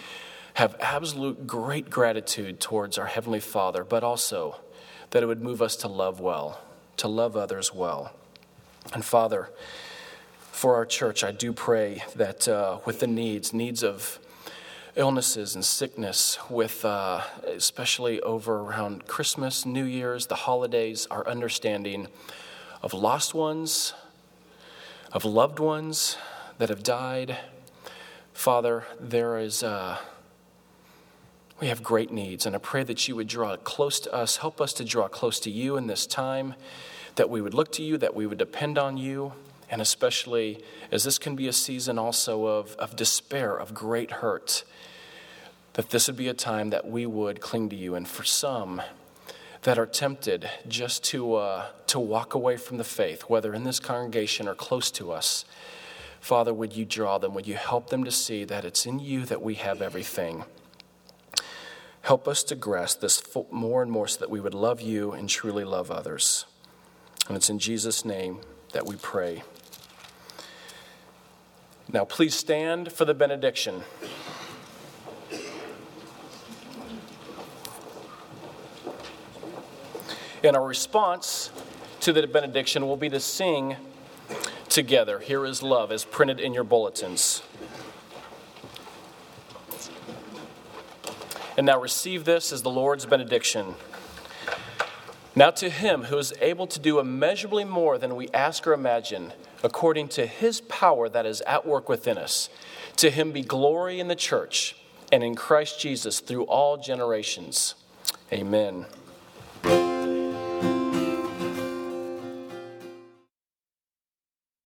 have 0.58 0.74
absolute 0.80 1.46
great 1.46 1.88
gratitude 1.88 2.58
towards 2.58 2.98
our 2.98 3.06
Heavenly 3.06 3.38
Father, 3.38 3.84
but 3.84 4.02
also 4.02 4.56
that 5.10 5.22
it 5.22 5.26
would 5.26 5.40
move 5.40 5.62
us 5.62 5.76
to 5.76 5.86
love 5.86 6.18
well, 6.18 6.60
to 6.96 7.06
love 7.06 7.36
others 7.36 7.72
well. 7.72 8.12
And 8.92 9.04
Father, 9.04 9.50
for 10.50 10.74
our 10.74 10.84
church, 10.84 11.22
I 11.22 11.30
do 11.30 11.52
pray 11.52 12.02
that 12.16 12.48
uh, 12.48 12.78
with 12.84 12.98
the 12.98 13.06
needs, 13.06 13.52
needs 13.52 13.84
of 13.84 14.18
illnesses 14.96 15.54
and 15.54 15.64
sickness, 15.64 16.40
with 16.50 16.84
uh, 16.84 17.22
especially 17.46 18.20
over 18.22 18.58
around 18.58 19.06
Christmas, 19.06 19.64
New 19.64 19.84
Year's, 19.84 20.26
the 20.26 20.34
holidays, 20.34 21.06
our 21.08 21.24
understanding 21.28 22.08
of 22.82 22.92
lost 22.92 23.32
ones, 23.32 23.94
of 25.12 25.24
loved 25.24 25.60
ones 25.60 26.16
that 26.58 26.68
have 26.68 26.82
died. 26.82 27.36
Father, 28.32 28.82
there 28.98 29.38
is. 29.38 29.62
Uh, 29.62 29.98
we 31.60 31.66
have 31.68 31.82
great 31.82 32.12
needs, 32.12 32.46
and 32.46 32.54
I 32.54 32.58
pray 32.58 32.84
that 32.84 33.08
you 33.08 33.16
would 33.16 33.26
draw 33.26 33.56
close 33.56 33.98
to 34.00 34.14
us, 34.14 34.36
help 34.36 34.60
us 34.60 34.72
to 34.74 34.84
draw 34.84 35.08
close 35.08 35.40
to 35.40 35.50
you 35.50 35.76
in 35.76 35.88
this 35.88 36.06
time, 36.06 36.54
that 37.16 37.28
we 37.28 37.40
would 37.40 37.54
look 37.54 37.72
to 37.72 37.82
you, 37.82 37.98
that 37.98 38.14
we 38.14 38.26
would 38.26 38.38
depend 38.38 38.78
on 38.78 38.96
you, 38.96 39.32
and 39.68 39.82
especially 39.82 40.62
as 40.92 41.02
this 41.02 41.18
can 41.18 41.34
be 41.34 41.48
a 41.48 41.52
season 41.52 41.98
also 41.98 42.46
of, 42.46 42.76
of 42.76 42.94
despair, 42.94 43.56
of 43.56 43.74
great 43.74 44.12
hurt, 44.12 44.62
that 45.72 45.90
this 45.90 46.06
would 46.06 46.16
be 46.16 46.28
a 46.28 46.34
time 46.34 46.70
that 46.70 46.86
we 46.86 47.06
would 47.06 47.40
cling 47.40 47.68
to 47.70 47.76
you. 47.76 47.94
And 47.94 48.06
for 48.06 48.24
some 48.24 48.80
that 49.62 49.78
are 49.78 49.86
tempted 49.86 50.48
just 50.68 51.02
to, 51.04 51.34
uh, 51.34 51.66
to 51.88 51.98
walk 51.98 52.34
away 52.34 52.56
from 52.56 52.78
the 52.78 52.84
faith, 52.84 53.22
whether 53.22 53.52
in 53.52 53.64
this 53.64 53.80
congregation 53.80 54.46
or 54.46 54.54
close 54.54 54.90
to 54.92 55.10
us, 55.10 55.44
Father, 56.20 56.54
would 56.54 56.74
you 56.74 56.84
draw 56.84 57.18
them? 57.18 57.34
Would 57.34 57.46
you 57.46 57.54
help 57.54 57.90
them 57.90 58.04
to 58.04 58.10
see 58.10 58.44
that 58.44 58.64
it's 58.64 58.86
in 58.86 59.00
you 59.00 59.24
that 59.26 59.42
we 59.42 59.54
have 59.54 59.82
everything? 59.82 60.44
Help 62.02 62.26
us 62.26 62.42
to 62.44 62.54
grasp 62.54 63.00
this 63.00 63.22
more 63.50 63.82
and 63.82 63.90
more 63.90 64.08
so 64.08 64.20
that 64.20 64.30
we 64.30 64.40
would 64.40 64.54
love 64.54 64.80
you 64.80 65.12
and 65.12 65.28
truly 65.28 65.64
love 65.64 65.90
others. 65.90 66.46
And 67.26 67.36
it's 67.36 67.50
in 67.50 67.58
Jesus' 67.58 68.04
name 68.04 68.40
that 68.72 68.86
we 68.86 68.96
pray. 68.96 69.42
Now, 71.92 72.04
please 72.04 72.34
stand 72.34 72.92
for 72.92 73.04
the 73.04 73.14
benediction. 73.14 73.82
And 80.44 80.56
our 80.56 80.66
response 80.66 81.50
to 82.00 82.12
the 82.12 82.26
benediction 82.26 82.86
will 82.86 82.96
be 82.96 83.08
to 83.08 83.20
sing 83.20 83.76
together. 84.68 85.18
Here 85.18 85.44
is 85.44 85.62
love, 85.62 85.90
as 85.90 86.04
printed 86.04 86.40
in 86.40 86.54
your 86.54 86.64
bulletins. 86.64 87.42
And 91.58 91.66
now 91.66 91.80
receive 91.80 92.24
this 92.24 92.52
as 92.52 92.62
the 92.62 92.70
Lord's 92.70 93.04
benediction. 93.04 93.74
Now, 95.34 95.50
to 95.50 95.68
him 95.68 96.04
who 96.04 96.16
is 96.16 96.32
able 96.40 96.68
to 96.68 96.78
do 96.78 97.00
immeasurably 97.00 97.64
more 97.64 97.98
than 97.98 98.14
we 98.14 98.28
ask 98.28 98.64
or 98.64 98.72
imagine, 98.72 99.32
according 99.64 100.06
to 100.10 100.26
his 100.26 100.60
power 100.60 101.08
that 101.08 101.26
is 101.26 101.40
at 101.42 101.66
work 101.66 101.88
within 101.88 102.16
us, 102.16 102.48
to 102.98 103.10
him 103.10 103.32
be 103.32 103.42
glory 103.42 103.98
in 103.98 104.06
the 104.06 104.14
church 104.14 104.76
and 105.10 105.24
in 105.24 105.34
Christ 105.34 105.80
Jesus 105.80 106.20
through 106.20 106.44
all 106.44 106.76
generations. 106.76 107.74
Amen. 108.32 108.86